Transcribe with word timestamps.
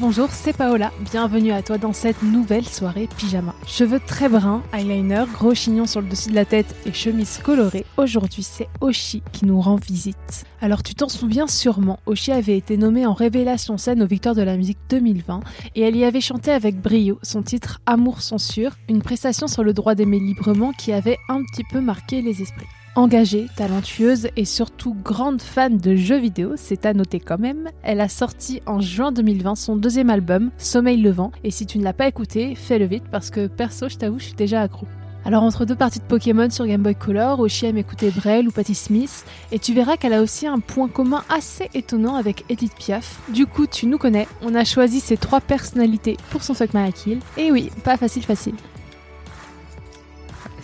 Bonjour, 0.00 0.30
c'est 0.32 0.56
Paola. 0.56 0.90
Bienvenue 1.12 1.52
à 1.52 1.62
toi 1.62 1.78
dans 1.78 1.92
cette 1.92 2.22
nouvelle 2.22 2.64
soirée 2.64 3.08
pyjama. 3.16 3.54
Cheveux 3.66 4.00
très 4.04 4.28
bruns, 4.28 4.62
eyeliner, 4.72 5.24
gros 5.32 5.54
chignon 5.54 5.86
sur 5.86 6.00
le 6.00 6.08
dessus 6.08 6.30
de 6.30 6.34
la 6.34 6.44
tête 6.44 6.74
et 6.84 6.92
chemise 6.92 7.38
colorée. 7.38 7.86
Aujourd'hui, 7.96 8.42
c'est 8.42 8.68
Oshi 8.80 9.22
qui 9.32 9.46
nous 9.46 9.60
rend 9.60 9.76
visite. 9.76 10.44
Alors, 10.60 10.82
tu 10.82 10.96
t'en 10.96 11.08
souviens 11.08 11.46
sûrement, 11.46 12.00
Oshi 12.06 12.32
avait 12.32 12.56
été 12.56 12.76
nommée 12.76 13.06
en 13.06 13.12
révélation 13.12 13.78
scène 13.78 14.02
aux 14.02 14.06
Victoires 14.06 14.34
de 14.34 14.42
la 14.42 14.56
musique 14.56 14.78
2020 14.88 15.40
et 15.76 15.82
elle 15.82 15.96
y 15.96 16.04
avait 16.04 16.20
chanté 16.20 16.50
avec 16.50 16.80
brio 16.80 17.18
son 17.22 17.42
titre 17.42 17.80
Amour 17.86 18.20
censure, 18.20 18.72
une 18.88 19.02
prestation 19.02 19.46
sur 19.46 19.62
le 19.62 19.72
droit 19.72 19.94
d'aimer 19.94 20.18
librement 20.18 20.72
qui 20.72 20.92
avait 20.92 21.18
un 21.28 21.42
petit 21.42 21.64
peu 21.64 21.80
marqué 21.80 22.20
les 22.20 22.42
esprits. 22.42 22.66
Engagée, 22.96 23.48
talentueuse 23.56 24.28
et 24.36 24.44
surtout 24.44 24.94
grande 24.94 25.42
fan 25.42 25.78
de 25.78 25.96
jeux 25.96 26.18
vidéo, 26.18 26.52
c'est 26.54 26.86
à 26.86 26.94
noter 26.94 27.18
quand 27.18 27.40
même, 27.40 27.70
elle 27.82 28.00
a 28.00 28.08
sorti 28.08 28.62
en 28.66 28.80
juin 28.80 29.10
2020 29.10 29.56
son 29.56 29.74
deuxième 29.74 30.10
album, 30.10 30.52
Sommeil 30.58 31.02
Levant, 31.02 31.32
et 31.42 31.50
si 31.50 31.66
tu 31.66 31.78
ne 31.78 31.82
l'as 31.82 31.92
pas 31.92 32.06
écouté, 32.06 32.54
fais-le 32.54 32.84
vite 32.84 33.02
parce 33.10 33.30
que 33.30 33.48
perso, 33.48 33.88
je 33.88 33.96
t'avoue, 33.96 34.20
je 34.20 34.26
suis 34.26 34.34
déjà 34.34 34.62
accro. 34.62 34.86
Alors 35.24 35.42
entre 35.42 35.64
deux 35.64 35.74
parties 35.74 35.98
de 35.98 36.04
Pokémon 36.04 36.48
sur 36.50 36.66
Game 36.66 36.82
Boy 36.82 36.94
Color, 36.94 37.40
Oshi 37.40 37.66
aime 37.66 37.78
écouter 37.78 38.12
Brel 38.12 38.46
ou 38.46 38.52
Patti 38.52 38.76
Smith, 38.76 39.24
et 39.50 39.58
tu 39.58 39.74
verras 39.74 39.96
qu'elle 39.96 40.12
a 40.12 40.22
aussi 40.22 40.46
un 40.46 40.60
point 40.60 40.86
commun 40.86 41.24
assez 41.28 41.70
étonnant 41.74 42.14
avec 42.14 42.44
Edith 42.48 42.76
Piaf. 42.78 43.20
Du 43.30 43.46
coup, 43.46 43.66
tu 43.66 43.86
nous 43.86 43.98
connais, 43.98 44.28
on 44.40 44.54
a 44.54 44.64
choisi 44.64 45.00
ces 45.00 45.16
trois 45.16 45.40
personnalités 45.40 46.16
pour 46.30 46.44
son 46.44 46.54
Fuck 46.54 46.70
Kill, 46.94 47.18
et 47.38 47.50
oui, 47.50 47.72
pas 47.82 47.96
facile 47.96 48.22
facile. 48.22 48.54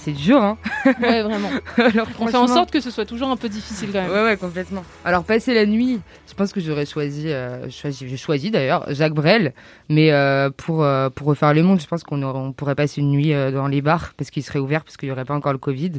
C'est 0.03 0.13
dur, 0.13 0.43
hein 0.43 0.57
Ouais, 0.87 1.23
vraiment. 1.23 1.51
Alors, 1.77 2.07
On 2.19 2.27
fait 2.27 2.37
en 2.37 2.47
sorte 2.47 2.71
que 2.71 2.81
ce 2.81 2.91
soit 2.91 3.05
toujours 3.05 3.29
un 3.29 3.37
peu 3.37 3.51
difficile 3.51 3.91
quand 3.93 4.01
même. 4.01 4.11
Ouais, 4.11 4.23
ouais, 4.23 4.37
complètement. 4.39 4.83
Alors, 5.05 5.25
passer 5.25 5.53
la 5.53 5.67
nuit, 5.67 6.01
je 6.27 6.33
pense 6.33 6.55
que 6.55 6.61
j'aurais 6.61 6.87
choisi, 6.87 7.29
euh, 7.29 7.69
choisi 7.69 8.09
j'ai 8.09 8.17
choisi 8.17 8.51
d'ailleurs 8.51 8.87
Jacques 8.95 9.13
Brel, 9.13 9.53
mais 9.91 10.11
euh, 10.11 10.49
pour, 10.57 10.85
euh, 10.85 11.11
pour 11.11 11.27
refaire 11.27 11.53
le 11.53 11.63
monde, 11.63 11.81
je 11.81 11.87
pense 11.87 12.03
qu'on 12.03 12.23
on 12.23 12.53
pourrait 12.53 12.75
passer 12.75 13.03
une 13.03 13.11
nuit 13.11 13.33
dans 13.53 13.67
les 13.67 13.83
bars 13.83 14.15
parce 14.17 14.31
qu'il 14.31 14.43
serait 14.43 14.59
ouvert, 14.59 14.85
parce 14.85 14.97
qu'il 14.97 15.09
n'y 15.09 15.13
aurait 15.13 15.27
pas 15.27 15.35
encore 15.35 15.53
le 15.53 15.59
Covid. 15.59 15.93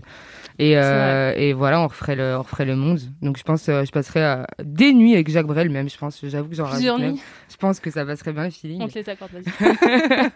Et, 0.58 0.72
et 0.72 1.54
voilà, 1.54 1.82
on 1.82 1.88
referait, 1.88 2.16
le, 2.16 2.36
on 2.38 2.42
referait 2.42 2.66
le 2.66 2.76
monde. 2.76 3.00
Donc, 3.22 3.38
je 3.38 3.44
pense 3.44 3.70
euh, 3.70 3.86
je 3.86 3.92
passerais 3.92 4.46
des 4.64 4.94
nuits 4.94 5.14
avec 5.14 5.30
Jacques 5.30 5.46
Brel, 5.46 5.70
même, 5.70 5.90
je 5.90 5.98
pense. 5.98 6.20
J'avoue 6.24 6.50
que 6.50 6.56
j'en 6.56 6.70
Plusieurs 6.70 7.00
nuits. 7.00 7.22
Je 7.50 7.58
pense 7.58 7.80
que 7.80 7.92
ça 7.92 8.06
passerait 8.06 8.34
bien 8.34 8.46
le 8.46 8.50
feeling. 8.50 8.82
On 8.82 8.88
te 8.88 8.98
les 8.98 9.10
accorde, 9.10 9.32
vas-y. 9.32 10.30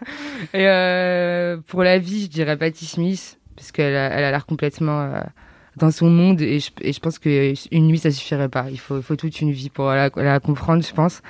et 0.60 1.56
pour 1.66 1.82
la 1.82 1.98
vie, 1.98 2.22
je 2.22 2.28
dirais 2.28 2.56
Patti 2.56 2.86
Smith, 2.86 3.38
parce 3.56 3.72
qu'elle 3.72 3.96
a, 3.96 4.08
elle 4.10 4.24
a 4.24 4.30
l'air 4.30 4.46
complètement 4.46 5.00
euh, 5.02 5.20
dans 5.76 5.90
son 5.90 6.08
monde, 6.08 6.40
et 6.40 6.60
je, 6.60 6.70
et 6.80 6.92
je 6.92 7.00
pense 7.00 7.18
qu'une 7.18 7.54
nuit, 7.86 7.98
ça 7.98 8.10
suffirait 8.10 8.48
pas. 8.48 8.66
Il 8.70 8.78
faut, 8.78 9.00
toute 9.16 9.40
une 9.40 9.50
vie 9.50 9.70
pour 9.70 9.86
la, 9.90 10.10
la 10.16 10.40
comprendre, 10.40 10.82
je 10.84 10.92
pense. 10.92 11.20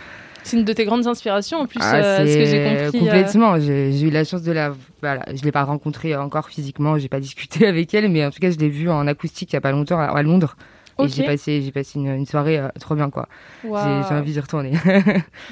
C'est 0.44 0.56
une 0.56 0.64
de 0.64 0.72
tes 0.72 0.84
grandes 0.84 1.08
inspirations 1.08 1.58
en 1.58 1.66
plus, 1.66 1.80
Ah, 1.82 1.96
euh, 1.96 2.18
ce 2.26 2.38
que 2.38 2.44
j'ai 2.44 2.62
compris. 2.62 2.84
euh, 2.84 2.92
Complètement. 2.92 3.58
J'ai 3.58 3.90
j'ai 3.92 4.06
eu 4.06 4.10
la 4.10 4.22
chance 4.22 4.42
de 4.42 4.52
la. 4.52 4.72
Voilà, 5.00 5.24
je 5.34 5.42
l'ai 5.42 5.50
pas 5.50 5.64
rencontrée 5.64 6.14
encore 6.14 6.48
physiquement, 6.50 6.96
j'ai 6.98 7.08
pas 7.08 7.18
discuté 7.18 7.66
avec 7.72 7.92
elle, 7.94 8.08
mais 8.08 8.24
en 8.24 8.30
tout 8.30 8.38
cas, 8.38 8.50
je 8.52 8.56
l'ai 8.58 8.68
vue 8.68 8.88
en 8.88 9.08
acoustique 9.08 9.50
il 9.52 9.54
y 9.54 9.56
a 9.56 9.60
pas 9.60 9.72
longtemps 9.72 9.98
à, 9.98 10.04
à 10.04 10.22
Londres. 10.22 10.56
Ok. 10.98 11.06
Et 11.06 11.08
j'ai 11.10 11.24
passé, 11.26 11.60
j'ai 11.62 11.72
passé 11.72 11.98
une, 11.98 12.06
une 12.06 12.26
soirée 12.26 12.58
euh, 12.58 12.68
trop 12.78 12.94
bien, 12.94 13.10
quoi. 13.10 13.28
J'ai 13.64 13.68
j'ai 14.08 14.14
envie 14.14 14.32
d'y 14.32 14.40
retourner. 14.40 14.70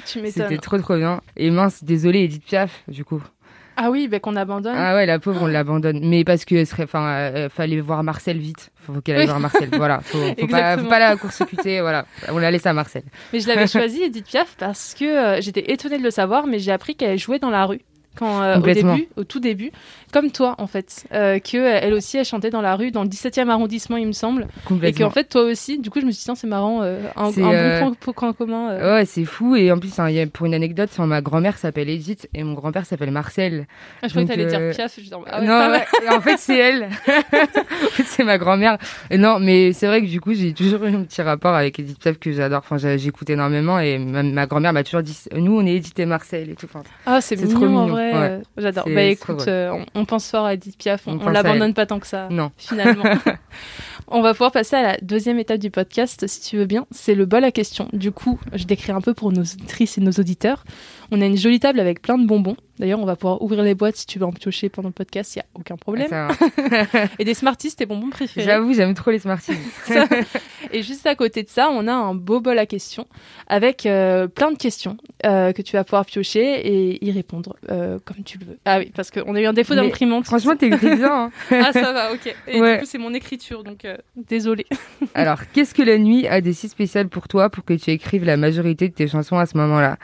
Tu 0.05 0.21
m'étonnes. 0.21 0.31
C'était 0.49 0.57
trop, 0.59 0.77
trop 0.79 0.95
bien. 0.95 1.19
Et 1.35 1.51
mince, 1.51 1.83
désolé, 1.83 2.19
Edith 2.23 2.45
Piaf, 2.45 2.81
du 2.87 3.03
coup. 3.03 3.21
Ah 3.77 3.91
oui, 3.91 4.07
bah, 4.07 4.19
qu'on 4.19 4.35
abandonne. 4.35 4.75
Ah 4.77 4.95
ouais, 4.95 5.05
la 5.05 5.19
pauvre, 5.19 5.43
on 5.43 5.47
l'abandonne. 5.47 5.99
Mais 6.01 6.23
parce 6.23 6.45
que 6.45 6.63
serait, 6.65 6.83
enfin, 6.83 7.05
euh, 7.07 7.49
fallait 7.49 7.79
voir 7.81 8.03
Marcel 8.03 8.37
vite. 8.37 8.71
Faut, 8.75 8.93
faut 8.93 9.01
qu'elle 9.01 9.17
aille 9.17 9.25
voir 9.25 9.39
Marcel. 9.39 9.69
Voilà. 9.73 9.99
Faut, 10.01 10.17
faut 10.39 10.47
pas, 10.47 10.77
faut 10.77 10.87
pas 10.87 10.99
la 10.99 11.17
court-circuiter. 11.17 11.81
Voilà. 11.81 12.05
On 12.29 12.37
la 12.37 12.51
laisse 12.51 12.65
à 12.65 12.73
Marcel. 12.73 13.03
Mais 13.33 13.39
je 13.39 13.47
l'avais 13.47 13.67
choisi, 13.67 14.03
Edith 14.03 14.25
Piaf, 14.25 14.55
parce 14.57 14.93
que 14.93 15.05
euh, 15.05 15.41
j'étais 15.41 15.71
étonnée 15.71 15.97
de 15.97 16.03
le 16.03 16.11
savoir, 16.11 16.47
mais 16.47 16.59
j'ai 16.59 16.71
appris 16.71 16.95
qu'elle 16.95 17.17
jouait 17.17 17.39
dans 17.39 17.49
la 17.49 17.65
rue. 17.65 17.81
Quand, 18.15 18.41
euh, 18.41 18.53
au 18.53 18.55
Complètement. 18.57 18.95
début, 18.95 19.07
au 19.17 19.23
tout 19.25 19.39
début, 19.39 19.71
comme 20.13 20.31
toi 20.31 20.55
en 20.57 20.67
fait, 20.67 21.05
euh, 21.13 21.39
que 21.39 21.57
euh, 21.57 21.79
elle 21.81 21.93
aussi 21.93 22.17
elle 22.17 22.25
chantait 22.25 22.49
dans 22.49 22.61
la 22.61 22.75
rue 22.75 22.91
dans 22.91 23.03
le 23.03 23.09
17e 23.09 23.49
arrondissement 23.49 23.97
il 23.97 24.07
me 24.07 24.13
semble, 24.13 24.47
et 24.83 24.93
qu'en 24.93 25.09
fait 25.09 25.25
toi 25.25 25.41
aussi, 25.43 25.79
du 25.79 25.89
coup 25.89 25.99
je 25.99 26.05
me 26.05 26.11
suis 26.11 26.23
dit 26.25 26.39
c'est 26.39 26.47
marrant, 26.47 26.81
euh, 26.81 27.01
un, 27.15 27.25
un 27.25 27.31
bon 27.31 27.51
euh, 27.51 27.79
point, 27.99 28.13
point 28.13 28.33
commun. 28.33 28.77
Ouais, 28.95 29.05
c'est 29.05 29.25
fou. 29.25 29.55
Et 29.55 29.71
en 29.71 29.79
plus, 29.79 29.99
hein, 29.99 30.09
il 30.09 30.15
y 30.15 30.21
a- 30.21 30.27
pour 30.27 30.45
une 30.45 30.53
anecdote, 30.53 30.89
ma 30.99 31.21
grand-mère 31.21 31.57
s'appelle 31.57 31.89
Edith 31.89 32.29
et 32.33 32.43
mon 32.43 32.53
grand-père 32.53 32.85
s'appelle 32.85 33.11
Marcel. 33.11 33.67
Ah, 34.01 34.07
je 34.07 34.09
croyais 34.09 34.27
que 34.27 34.31
t'allais 34.33 34.45
dire 34.45 34.71
Piaf, 34.71 34.97
je 34.97 35.09
ah 35.29 35.39
ouais, 35.41 35.45
non, 35.45 35.71
ouais, 35.71 36.15
en 36.15 36.21
fait, 36.21 36.37
c'est 36.37 36.57
elle. 36.57 36.83
en 36.85 36.89
fait, 37.91 38.03
c'est 38.05 38.23
ma 38.23 38.37
grand-mère. 38.37 38.77
Non, 39.11 39.39
mais 39.39 39.73
c'est 39.73 39.87
vrai 39.87 40.01
que 40.01 40.07
du 40.07 40.21
coup, 40.21 40.33
j'ai 40.33 40.53
toujours 40.53 40.83
eu 40.85 40.95
un 40.95 41.03
petit 41.03 41.21
rapport 41.21 41.53
avec 41.53 41.79
Edith 41.79 41.99
Piaf 41.99 42.17
que 42.17 42.31
j'adore. 42.31 42.63
Enfin, 42.69 42.77
j'écoute 42.97 43.29
énormément 43.29 43.79
et 43.79 43.97
ma, 43.97 44.23
ma 44.23 44.45
grand-mère 44.47 44.73
m'a 44.73 44.83
toujours 44.83 45.01
dit, 45.03 45.17
nous, 45.35 45.59
on 45.59 45.65
est 45.65 45.75
Edith 45.75 45.99
et 45.99 46.05
Marcel 46.05 46.49
et 46.49 46.55
tout. 46.55 46.65
Enfin, 46.73 46.83
Ah 47.05 47.19
c'est 47.21 47.35
mignon, 47.35 47.49
trop 47.55 47.65
en 47.65 47.69
mignon, 47.69 47.87
vrai, 47.87 48.04
ouais. 48.13 48.29
euh, 48.29 48.41
j'adore. 48.57 48.85
Bah 48.87 49.03
écoute, 49.03 49.47
euh, 49.47 49.71
on, 49.71 49.85
on 50.01 50.05
pense 50.05 50.29
fort 50.29 50.45
à 50.45 50.53
Edith 50.53 50.77
Piaf, 50.77 51.07
on, 51.07 51.17
l'abandonne 51.29 51.69
elle. 51.69 51.73
pas 51.73 51.85
tant 51.85 51.99
que 51.99 52.07
ça. 52.07 52.27
non. 52.29 52.51
finalement. 52.57 53.03
On 54.07 54.21
va 54.21 54.33
pouvoir 54.33 54.51
passer 54.51 54.75
à 54.75 54.81
la 54.83 54.97
deuxième 55.01 55.39
étape 55.39 55.57
du 55.59 55.71
podcast, 55.71 56.27
si 56.27 56.41
tu 56.41 56.57
veux 56.57 56.65
bien. 56.65 56.85
C'est 56.91 57.15
le 57.15 57.25
bol 57.25 57.43
à 57.43 57.51
questions. 57.51 57.89
Du 57.91 58.11
coup, 58.11 58.39
je 58.53 58.65
décris 58.65 58.91
un 58.91 59.01
peu 59.01 59.13
pour 59.15 59.31
nos 59.31 59.41
auditrices 59.41 59.97
et 59.97 60.01
nos 60.01 60.11
auditeurs. 60.11 60.63
On 61.11 61.21
a 61.21 61.25
une 61.25 61.37
jolie 61.37 61.59
table 61.59 61.79
avec 61.79 62.01
plein 62.01 62.17
de 62.17 62.25
bonbons. 62.25 62.55
D'ailleurs, 62.77 62.99
on 62.99 63.05
va 63.05 63.15
pouvoir 63.15 63.41
ouvrir 63.41 63.63
les 63.63 63.73
boîtes 63.73 63.95
si 63.95 64.05
tu 64.05 64.19
veux 64.19 64.25
en 64.25 64.31
piocher 64.31 64.69
pendant 64.69 64.89
le 64.89 64.93
podcast, 64.93 65.35
il 65.35 65.39
n'y 65.39 65.41
a 65.43 65.45
aucun 65.55 65.75
problème. 65.77 66.09
Et 67.19 67.23
des 67.25 67.33
Smarties, 67.33 67.73
tes 67.75 67.85
bonbons 67.85 68.09
préférés. 68.09 68.45
J'avoue, 68.45 68.73
j'aime 68.73 68.93
trop 68.93 69.11
les 69.11 69.19
Smarties. 69.19 69.53
Et 70.71 70.81
juste 70.83 71.05
à 71.07 71.15
côté 71.15 71.43
de 71.43 71.49
ça, 71.49 71.69
on 71.71 71.87
a 71.87 71.93
un 71.93 72.13
beau 72.15 72.41
bol 72.41 72.57
à 72.59 72.65
questions 72.65 73.07
avec 73.47 73.85
euh, 73.85 74.27
plein 74.27 74.51
de 74.51 74.57
questions 74.57 74.97
euh, 75.25 75.53
que 75.53 75.61
tu 75.61 75.73
vas 75.77 75.83
pouvoir 75.83 76.05
piocher 76.05 76.67
et 76.67 77.05
y 77.05 77.11
répondre 77.11 77.55
euh, 77.71 77.97
comme 78.03 78.23
tu 78.25 78.37
le 78.39 78.45
veux. 78.45 78.57
Ah 78.65 78.79
oui, 78.79 78.91
parce 78.93 79.09
qu'on 79.09 79.35
a 79.35 79.41
eu 79.41 79.45
un 79.45 79.53
défaut 79.53 79.75
d'imprimante. 79.75 80.25
Franchement, 80.25 80.55
t'écris 80.55 80.95
bien. 80.97 81.25
hein. 81.25 81.31
ah 81.51 81.71
ça 81.71 81.93
va, 81.93 82.11
ok. 82.13 82.35
Et 82.47 82.59
Ouais. 82.59 82.73
du 82.75 82.79
coup, 82.81 82.85
c'est 82.89 82.97
mon 82.97 83.13
écriture, 83.13 83.63
donc 83.63 83.85
euh, 83.95 84.21
désolé. 84.27 84.65
Alors, 85.13 85.41
qu'est-ce 85.53 85.73
que 85.73 85.83
la 85.83 85.97
nuit 85.97 86.27
a 86.27 86.41
de 86.41 86.51
si 86.51 86.69
spécial 86.69 87.07
pour 87.09 87.27
toi 87.27 87.49
pour 87.49 87.63
que 87.63 87.73
tu 87.73 87.91
écrives 87.91 88.25
la 88.25 88.37
majorité 88.37 88.89
de 88.89 88.93
tes 88.93 89.07
chansons 89.07 89.37
à 89.37 89.45
ce 89.45 89.57
moment-là? 89.57 89.97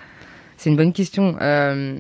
C'est 0.57 0.69
une 0.69 0.78
bonne 0.78 0.94
question. 0.94 1.38
Euh, 1.41 1.97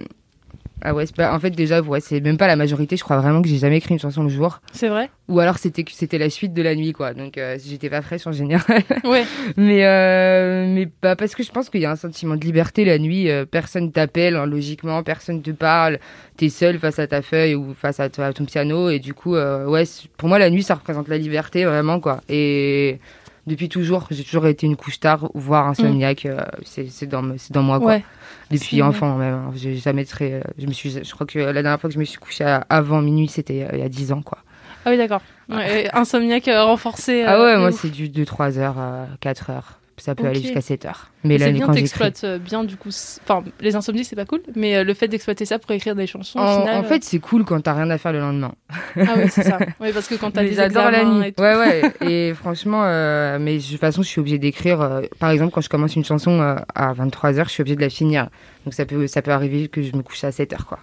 Ah 0.83 0.93
ouais, 0.93 1.05
pas... 1.15 1.33
en 1.33 1.39
fait 1.39 1.51
déjà, 1.51 1.81
ouais, 1.81 1.99
c'est 1.99 2.19
même 2.21 2.37
pas 2.37 2.47
la 2.47 2.55
majorité. 2.55 2.97
Je 2.97 3.03
crois 3.03 3.17
vraiment 3.19 3.41
que 3.41 3.47
j'ai 3.47 3.57
jamais 3.57 3.77
écrit 3.77 3.93
une 3.93 3.99
chanson 3.99 4.23
le 4.23 4.29
jour. 4.29 4.61
C'est 4.73 4.89
vrai 4.89 5.09
Ou 5.27 5.39
alors 5.39 5.57
c'était 5.57 5.85
c'était 5.91 6.17
la 6.17 6.29
suite 6.29 6.53
de 6.53 6.61
la 6.61 6.75
nuit, 6.75 6.91
quoi. 6.93 7.13
Donc 7.13 7.37
euh, 7.37 7.57
j'étais 7.63 7.89
pas 7.89 8.01
fraîche 8.01 8.25
en 8.27 8.31
général. 8.31 8.81
Ouais. 9.03 9.23
mais 9.57 9.85
euh, 9.85 10.65
mais 10.73 10.87
bah, 11.01 11.15
parce 11.15 11.35
que 11.35 11.43
je 11.43 11.51
pense 11.51 11.69
qu'il 11.69 11.81
y 11.81 11.85
a 11.85 11.91
un 11.91 11.95
sentiment 11.95 12.35
de 12.35 12.43
liberté 12.45 12.85
la 12.85 12.97
nuit. 12.97 13.29
euh, 13.29 13.45
personne 13.45 13.91
t'appelle 13.91 14.35
hein, 14.35 14.45
logiquement, 14.45 15.03
personne 15.03 15.41
te 15.41 15.51
parle. 15.51 15.99
T'es 16.37 16.49
seul 16.49 16.79
face 16.79 16.99
à 16.99 17.07
ta 17.07 17.21
feuille 17.21 17.55
ou 17.55 17.73
face 17.73 17.99
à, 17.99 18.05
à 18.05 18.33
ton 18.33 18.45
piano 18.45 18.89
et 18.89 18.99
du 18.99 19.13
coup, 19.13 19.35
euh, 19.35 19.65
ouais, 19.67 19.83
pour 20.17 20.29
moi 20.29 20.39
la 20.39 20.49
nuit 20.49 20.63
ça 20.63 20.75
représente 20.75 21.07
la 21.07 21.17
liberté 21.17 21.65
vraiment 21.65 21.99
quoi. 21.99 22.21
Et 22.29 22.99
depuis 23.47 23.69
toujours, 23.69 24.07
j'ai 24.11 24.23
toujours 24.23 24.45
été 24.47 24.65
une 24.67 24.75
couche 24.75 24.99
tard, 24.99 25.29
voire 25.33 25.67
insomniaque. 25.67 26.25
euh, 26.25 26.41
c'est 26.63 27.05
dans 27.07 27.23
dans 27.49 27.63
moi 27.63 27.79
quoi. 27.79 27.87
Ouais. 27.93 28.03
Depuis 28.51 28.81
enfant 28.81 29.15
même. 29.17 29.33
hein. 29.33 29.51
J'ai 29.55 29.75
jamais 29.77 30.05
très. 30.05 30.33
euh, 30.33 30.41
Je 30.57 30.67
me 30.67 30.73
suis. 30.73 30.91
Je 31.03 31.11
crois 31.13 31.25
que 31.25 31.39
la 31.39 31.53
dernière 31.61 31.79
fois 31.79 31.89
que 31.89 31.93
je 31.93 31.99
me 31.99 32.03
suis 32.05 32.17
couchée 32.19 32.45
avant 32.69 33.01
minuit, 33.01 33.27
c'était 33.27 33.63
euh, 33.63 33.69
il 33.73 33.79
y 33.79 33.83
a 33.83 33.89
10 33.89 34.11
ans 34.11 34.21
quoi. 34.21 34.39
Ah 34.85 34.89
oui, 34.91 34.97
d'accord. 34.97 35.21
Ouais, 35.49 35.89
insomniaque 35.93 36.49
renforcé. 36.51 37.23
Ah 37.23 37.39
ouais, 37.41 37.57
moi 37.57 37.71
c'est 37.71 37.89
du 37.89 38.09
de 38.09 38.23
3 38.23 38.57
heures 38.57 38.77
à 38.79 39.07
4 39.19 39.49
heures. 39.49 39.79
Ça 40.01 40.15
peut 40.15 40.25
aller 40.25 40.41
jusqu'à 40.41 40.61
7 40.61 40.85
heures. 40.85 41.07
Mais 41.23 41.37
c'est 41.37 41.45
là, 41.45 41.51
bien, 41.51 41.65
quand 41.67 41.73
j'écris. 41.73 41.81
t'exploites 41.83 42.23
euh, 42.23 42.37
bien 42.39 42.63
du 42.63 42.75
coup. 42.77 42.89
Enfin, 43.23 43.43
les 43.59 43.75
insomnies, 43.75 44.03
c'est 44.03 44.15
pas 44.15 44.25
cool, 44.25 44.41
mais 44.55 44.75
euh, 44.77 44.83
le 44.83 44.93
fait 44.93 45.07
d'exploiter 45.07 45.45
ça 45.45 45.59
pour 45.59 45.71
écrire 45.71 45.95
des 45.95 46.07
chansons, 46.07 46.39
au 46.39 46.41
En, 46.41 46.59
final, 46.61 46.77
en 46.77 46.79
euh, 46.79 46.83
fait, 46.87 47.03
c'est 47.03 47.19
cool 47.19 47.45
quand 47.45 47.61
t'as 47.61 47.73
rien 47.73 47.89
à 47.89 47.97
faire 47.97 48.11
le 48.11 48.19
lendemain. 48.19 48.53
ah 48.97 49.13
oui, 49.17 49.25
c'est 49.29 49.43
ça. 49.43 49.59
Oui, 49.79 49.91
parce 49.93 50.07
que 50.07 50.15
quand 50.15 50.31
t'as 50.31 50.43
des 50.43 50.51
la 50.55 50.65
examens 50.65 51.03
nuit. 51.19 51.27
et 51.27 51.31
tout. 51.33 51.41
Ouais, 51.43 51.55
ouais. 51.55 51.93
et 52.09 52.33
franchement, 52.33 52.81
euh, 52.85 53.37
mais 53.39 53.57
de 53.57 53.63
toute 53.63 53.79
façon, 53.79 54.01
je 54.01 54.07
suis 54.07 54.19
obligée 54.19 54.39
d'écrire. 54.39 54.81
euh, 54.81 55.01
par 55.19 55.29
exemple, 55.29 55.51
quand 55.53 55.61
je 55.61 55.69
commence 55.69 55.95
une 55.95 56.05
chanson 56.05 56.39
euh, 56.41 56.55
à 56.75 56.93
23h, 56.93 57.45
je 57.45 57.49
suis 57.49 57.61
obligée 57.61 57.75
de 57.75 57.81
la 57.81 57.89
finir. 57.89 58.29
Donc 58.65 58.73
ça 58.73 58.85
peut, 58.85 59.07
ça 59.07 59.21
peut 59.21 59.31
arriver 59.31 59.67
que 59.67 59.81
je 59.81 59.95
me 59.95 60.01
couche 60.03 60.23
à 60.23 60.29
7h, 60.31 60.63
quoi. 60.65 60.79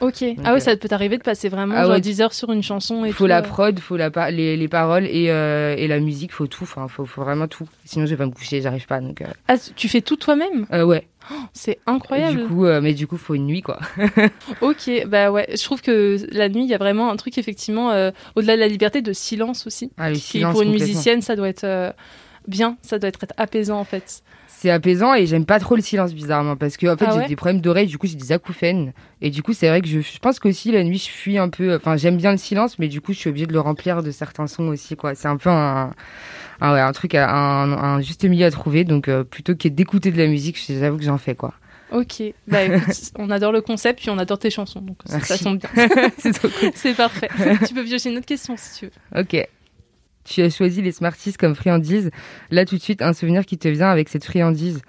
Ok. 0.00 0.22
Donc, 0.22 0.38
ah 0.44 0.50
euh, 0.52 0.54
oui, 0.54 0.60
ça 0.60 0.76
peut 0.76 0.88
t'arriver 0.88 1.18
de 1.18 1.22
passer 1.22 1.48
vraiment 1.48 1.74
ah 1.76 1.82
genre 1.84 1.92
ouais, 1.92 2.00
10 2.00 2.20
heures 2.20 2.32
sur 2.32 2.52
une 2.52 2.62
chanson 2.62 3.04
et 3.04 3.08
Il 3.08 3.12
faut 3.14 3.24
tout, 3.24 3.28
la 3.28 3.38
euh. 3.38 3.42
prod, 3.42 3.78
faut 3.80 3.96
la 3.96 4.10
pa- 4.10 4.30
les, 4.30 4.56
les 4.56 4.68
paroles 4.68 5.06
et, 5.06 5.30
euh, 5.30 5.74
et 5.76 5.88
la 5.88 5.98
musique, 6.00 6.32
faut 6.32 6.46
tout. 6.46 6.62
Enfin, 6.64 6.86
faut, 6.88 7.04
faut 7.04 7.22
vraiment 7.22 7.48
tout. 7.48 7.66
Sinon, 7.84 8.06
je 8.06 8.10
vais 8.10 8.16
pas 8.16 8.26
me 8.26 8.30
coucher, 8.32 8.60
j'arrive 8.60 8.86
pas. 8.86 9.00
Donc, 9.00 9.22
euh, 9.22 9.26
Ah, 9.48 9.54
tu 9.76 9.88
fais 9.88 10.00
tout 10.00 10.16
toi-même? 10.16 10.66
Euh, 10.72 10.84
ouais. 10.84 11.06
C'est 11.52 11.72
Et 11.72 11.78
incroyable. 11.86 12.38
Du 12.38 12.46
coup, 12.46 12.64
euh, 12.64 12.80
mais 12.80 12.94
du 12.94 13.06
coup, 13.06 13.16
faut 13.18 13.34
une 13.34 13.46
nuit, 13.46 13.60
quoi. 13.62 13.78
Ok, 14.60 14.90
bah 15.06 15.30
ouais, 15.30 15.46
je 15.54 15.62
trouve 15.62 15.82
que 15.82 16.16
la 16.32 16.48
nuit, 16.48 16.62
il 16.62 16.68
y 16.70 16.74
a 16.74 16.78
vraiment 16.78 17.10
un 17.10 17.16
truc 17.16 17.36
effectivement 17.36 17.90
euh, 17.90 18.10
au-delà 18.34 18.54
de 18.56 18.60
la 18.60 18.68
liberté 18.68 19.02
de 19.02 19.12
silence 19.12 19.66
aussi. 19.66 19.90
Ah, 19.98 20.08
le 20.08 20.14
qui 20.14 20.20
silence, 20.22 20.52
pour 20.52 20.62
une 20.62 20.70
musicienne, 20.70 21.20
ça 21.22 21.36
doit 21.36 21.48
être 21.48 21.64
euh, 21.64 21.92
bien, 22.48 22.76
ça 22.82 22.98
doit 22.98 23.08
être 23.08 23.20
apaisant 23.36 23.78
en 23.78 23.84
fait. 23.84 24.22
C'est 24.46 24.70
apaisant 24.70 25.14
et 25.14 25.26
j'aime 25.26 25.44
pas 25.46 25.60
trop 25.60 25.76
le 25.76 25.82
silence 25.82 26.12
bizarrement 26.14 26.56
parce 26.56 26.76
que 26.76 26.86
en 26.88 26.96
fait 26.96 27.04
Ah 27.08 27.20
j'ai 27.20 27.28
des 27.28 27.36
problèmes 27.36 27.60
d'oreilles 27.60 27.86
du 27.86 27.96
coup 27.98 28.08
j'ai 28.08 28.16
des 28.16 28.32
acouphènes. 28.32 28.92
Et 29.20 29.30
du 29.30 29.42
coup 29.42 29.52
c'est 29.52 29.68
vrai 29.68 29.80
que 29.80 29.86
je, 29.88 30.00
je 30.00 30.18
pense 30.18 30.40
qu'aussi 30.40 30.72
la 30.72 30.82
nuit 30.82 30.98
je 30.98 31.08
fuis 31.10 31.38
un 31.38 31.48
peu 31.48 31.76
enfin 31.76 31.96
j'aime 31.96 32.16
bien 32.16 32.32
le 32.32 32.38
silence 32.38 32.78
mais 32.80 32.88
du 32.88 33.00
coup 33.00 33.12
je 33.12 33.18
suis 33.18 33.30
obligée 33.30 33.46
de 33.46 33.52
le 33.52 33.60
remplir 33.60 34.02
de 34.02 34.10
certains 34.10 34.48
sons 34.48 34.66
aussi 34.68 34.96
quoi. 34.96 35.14
C'est 35.14 35.28
un 35.28 35.36
peu 35.36 35.48
un 35.50 35.92
un, 36.60 36.72
ouais, 36.72 36.80
un 36.80 36.92
truc 36.92 37.14
à- 37.14 37.30
un, 37.30 37.70
un 37.72 38.00
juste 38.00 38.24
milieu 38.24 38.46
à 38.46 38.50
trouver. 38.50 38.82
Donc 38.82 39.06
euh, 39.08 39.22
plutôt 39.22 39.54
que 39.54 39.68
d'écouter 39.68 40.10
de 40.10 40.18
la 40.18 40.26
musique 40.26 40.58
j'avoue 40.68 40.96
que 40.96 41.04
j'en 41.04 41.18
fais 41.18 41.36
quoi. 41.36 41.54
Ok, 41.92 42.22
bah 42.48 42.64
écoute, 42.64 42.96
on 43.18 43.30
adore 43.30 43.52
le 43.52 43.60
concept 43.62 44.00
puis 44.00 44.10
on 44.10 44.18
adore 44.18 44.38
tes 44.38 44.50
chansons, 44.50 44.80
donc 44.82 44.98
ça, 45.06 45.38
tombe 45.38 45.58
bien. 45.58 45.70
c'est 46.18 46.32
trop 46.32 46.48
cool. 46.48 46.70
C'est 46.74 46.94
parfait. 46.94 47.28
tu 47.66 47.72
peux 47.74 47.84
piocher 47.84 48.10
une 48.10 48.18
autre 48.18 48.26
question 48.26 48.56
si 48.58 48.80
tu 48.80 48.86
veux. 48.86 49.20
ok 49.22 49.48
tu 50.28 50.42
as 50.42 50.50
choisi 50.50 50.82
les 50.82 50.92
Smarties 50.92 51.32
comme 51.32 51.54
friandise 51.54 52.10
là 52.50 52.64
tout 52.64 52.76
de 52.76 52.82
suite 52.82 53.02
un 53.02 53.12
souvenir 53.12 53.46
qui 53.46 53.58
te 53.58 53.68
vient 53.68 53.90
avec 53.90 54.08
cette 54.08 54.24
friandise 54.24 54.80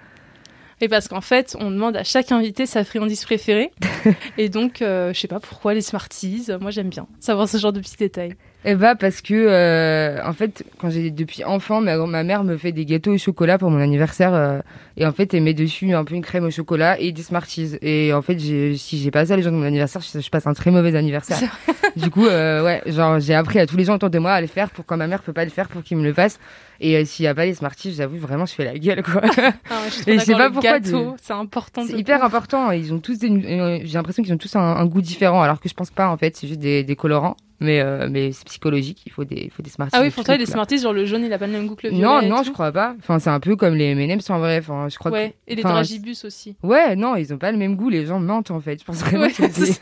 Et 0.80 0.88
parce 0.88 1.08
qu'en 1.08 1.20
fait, 1.20 1.56
on 1.58 1.70
demande 1.70 1.96
à 1.96 2.04
chaque 2.04 2.32
invité 2.32 2.66
sa 2.66 2.84
friandise 2.84 3.24
préférée. 3.24 3.70
et 4.38 4.48
donc, 4.48 4.80
euh, 4.80 5.12
je 5.12 5.20
sais 5.20 5.28
pas 5.28 5.40
pourquoi 5.40 5.74
les 5.74 5.82
Smarties. 5.82 6.46
Moi, 6.60 6.70
j'aime 6.70 6.88
bien 6.88 7.06
savoir 7.18 7.48
ce 7.48 7.58
genre 7.58 7.72
de 7.72 7.80
petits 7.80 7.96
détails. 7.98 8.34
Eh 8.66 8.74
bah 8.74 8.94
parce 8.94 9.22
que 9.22 9.32
euh, 9.34 10.18
en 10.22 10.34
fait 10.34 10.64
quand 10.78 10.90
j'ai 10.90 11.10
depuis 11.10 11.44
enfant 11.44 11.80
ma, 11.80 11.96
ma 11.96 12.22
mère 12.22 12.44
me 12.44 12.58
fait 12.58 12.72
des 12.72 12.84
gâteaux 12.84 13.14
au 13.14 13.18
chocolat 13.18 13.56
pour 13.56 13.70
mon 13.70 13.80
anniversaire 13.80 14.34
euh, 14.34 14.60
et 14.98 15.06
en 15.06 15.12
fait 15.12 15.32
elle 15.32 15.42
met 15.44 15.54
dessus 15.54 15.90
un 15.94 16.04
peu 16.04 16.14
une 16.14 16.20
crème 16.22 16.44
au 16.44 16.50
chocolat 16.50 17.00
et 17.00 17.10
des 17.12 17.22
Smarties 17.22 17.76
et 17.80 18.12
en 18.12 18.20
fait 18.20 18.38
si 18.38 18.98
j'ai 18.98 19.10
pas 19.10 19.24
ça 19.24 19.36
les 19.36 19.42
gens 19.42 19.50
de 19.50 19.56
mon 19.56 19.64
anniversaire 19.64 20.02
je, 20.02 20.20
je 20.20 20.28
passe 20.28 20.46
un 20.46 20.52
très 20.52 20.70
mauvais 20.70 20.94
anniversaire. 20.94 21.38
du 21.96 22.10
coup 22.10 22.26
euh, 22.26 22.62
ouais 22.62 22.82
genre 22.86 23.18
j'ai 23.18 23.34
appris 23.34 23.58
à 23.60 23.66
tous 23.66 23.78
les 23.78 23.84
gens 23.84 23.94
autour 23.94 24.10
de 24.10 24.18
moi 24.18 24.32
à 24.32 24.40
le 24.42 24.46
faire 24.46 24.68
pour 24.68 24.84
quand 24.84 24.98
ma 24.98 25.06
mère 25.06 25.22
peut 25.22 25.32
pas 25.32 25.44
le 25.44 25.50
faire 25.50 25.68
pour 25.68 25.82
qu'ils 25.82 25.96
me 25.96 26.04
le 26.04 26.12
fassent 26.12 26.38
et 26.80 26.96
euh, 26.98 27.04
s'il 27.06 27.24
y 27.24 27.28
a 27.28 27.34
pas 27.34 27.46
les 27.46 27.54
Smarties 27.54 27.94
j'avoue 27.94 28.18
vraiment 28.18 28.44
je 28.44 28.52
fais 28.52 28.64
la 28.66 28.76
gueule 28.78 29.02
quoi. 29.02 29.22
Ah 29.24 29.38
ouais, 29.38 29.90
je 30.06 30.10
Et 30.10 30.18
je 30.18 30.24
sais 30.24 30.32
pas 30.34 30.50
pourquoi 30.50 30.80
de- 30.80 30.90
c'est 31.22 31.32
important. 31.32 31.82
C'est 31.86 31.96
hyper 31.98 32.22
important. 32.22 32.70
Ils 32.72 32.92
ont 32.92 32.98
tous 32.98 33.18
des, 33.18 33.30
euh, 33.30 33.78
j'ai 33.84 33.94
l'impression 33.94 34.22
qu'ils 34.22 34.32
ont 34.34 34.38
tous 34.38 34.54
un, 34.56 34.60
un 34.60 34.84
goût 34.86 35.00
différent, 35.00 35.40
alors 35.42 35.60
que 35.60 35.68
je 35.70 35.74
pense 35.74 35.90
pas 35.90 36.08
en 36.10 36.16
fait. 36.18 36.36
C'est 36.36 36.46
juste 36.46 36.60
des, 36.60 36.82
des 36.84 36.96
colorants, 36.96 37.36
mais 37.60 37.80
euh, 37.80 38.08
mais 38.10 38.32
c'est 38.32 38.44
psychologique. 38.46 39.02
Il 39.06 39.12
faut 39.12 39.24
des, 39.24 39.36
il 39.44 39.50
faut 39.50 39.62
des 39.62 39.70
Smarties. 39.70 39.94
Ah 39.96 40.00
oui, 40.02 40.10
pour 40.10 40.24
toi, 40.24 40.34
les 40.36 40.44
couleurs. 40.44 40.54
Smarties, 40.54 40.78
genre 40.78 40.92
le 40.92 41.04
jaune, 41.04 41.24
il 41.24 41.32
a 41.32 41.38
pas 41.38 41.46
le 41.46 41.52
même 41.52 41.66
goût 41.66 41.74
que 41.76 41.86
le 41.86 41.92
violet. 41.94 42.02
Non, 42.04 42.22
non, 42.22 42.42
je 42.42 42.50
crois 42.50 42.72
pas. 42.72 42.94
Enfin, 42.98 43.18
c'est 43.18 43.30
un 43.30 43.40
peu 43.40 43.56
comme 43.56 43.74
les 43.74 43.86
M&M's 43.92 44.28
en 44.30 44.38
vrai. 44.38 44.58
Enfin, 44.58 44.88
je 44.88 44.98
crois 44.98 45.10
Ouais, 45.10 45.34
et 45.46 45.54
les 45.54 45.62
enfin, 45.64 45.74
dragibus 45.74 46.24
aussi. 46.24 46.56
Ouais, 46.62 46.96
non, 46.96 47.16
ils 47.16 47.32
ont 47.32 47.38
pas 47.38 47.52
le 47.52 47.58
même 47.58 47.76
goût. 47.76 47.88
Les 47.90 48.06
gens 48.06 48.18
mentent 48.20 48.50
en 48.50 48.60
fait. 48.60 48.80
Je 48.80 48.84
pense 48.84 48.96
vraiment 48.96 49.24
Ouais, 49.24 49.30
qu'il 49.30 49.44
y, 49.44 49.48
a 49.48 49.50
c'est 49.50 49.80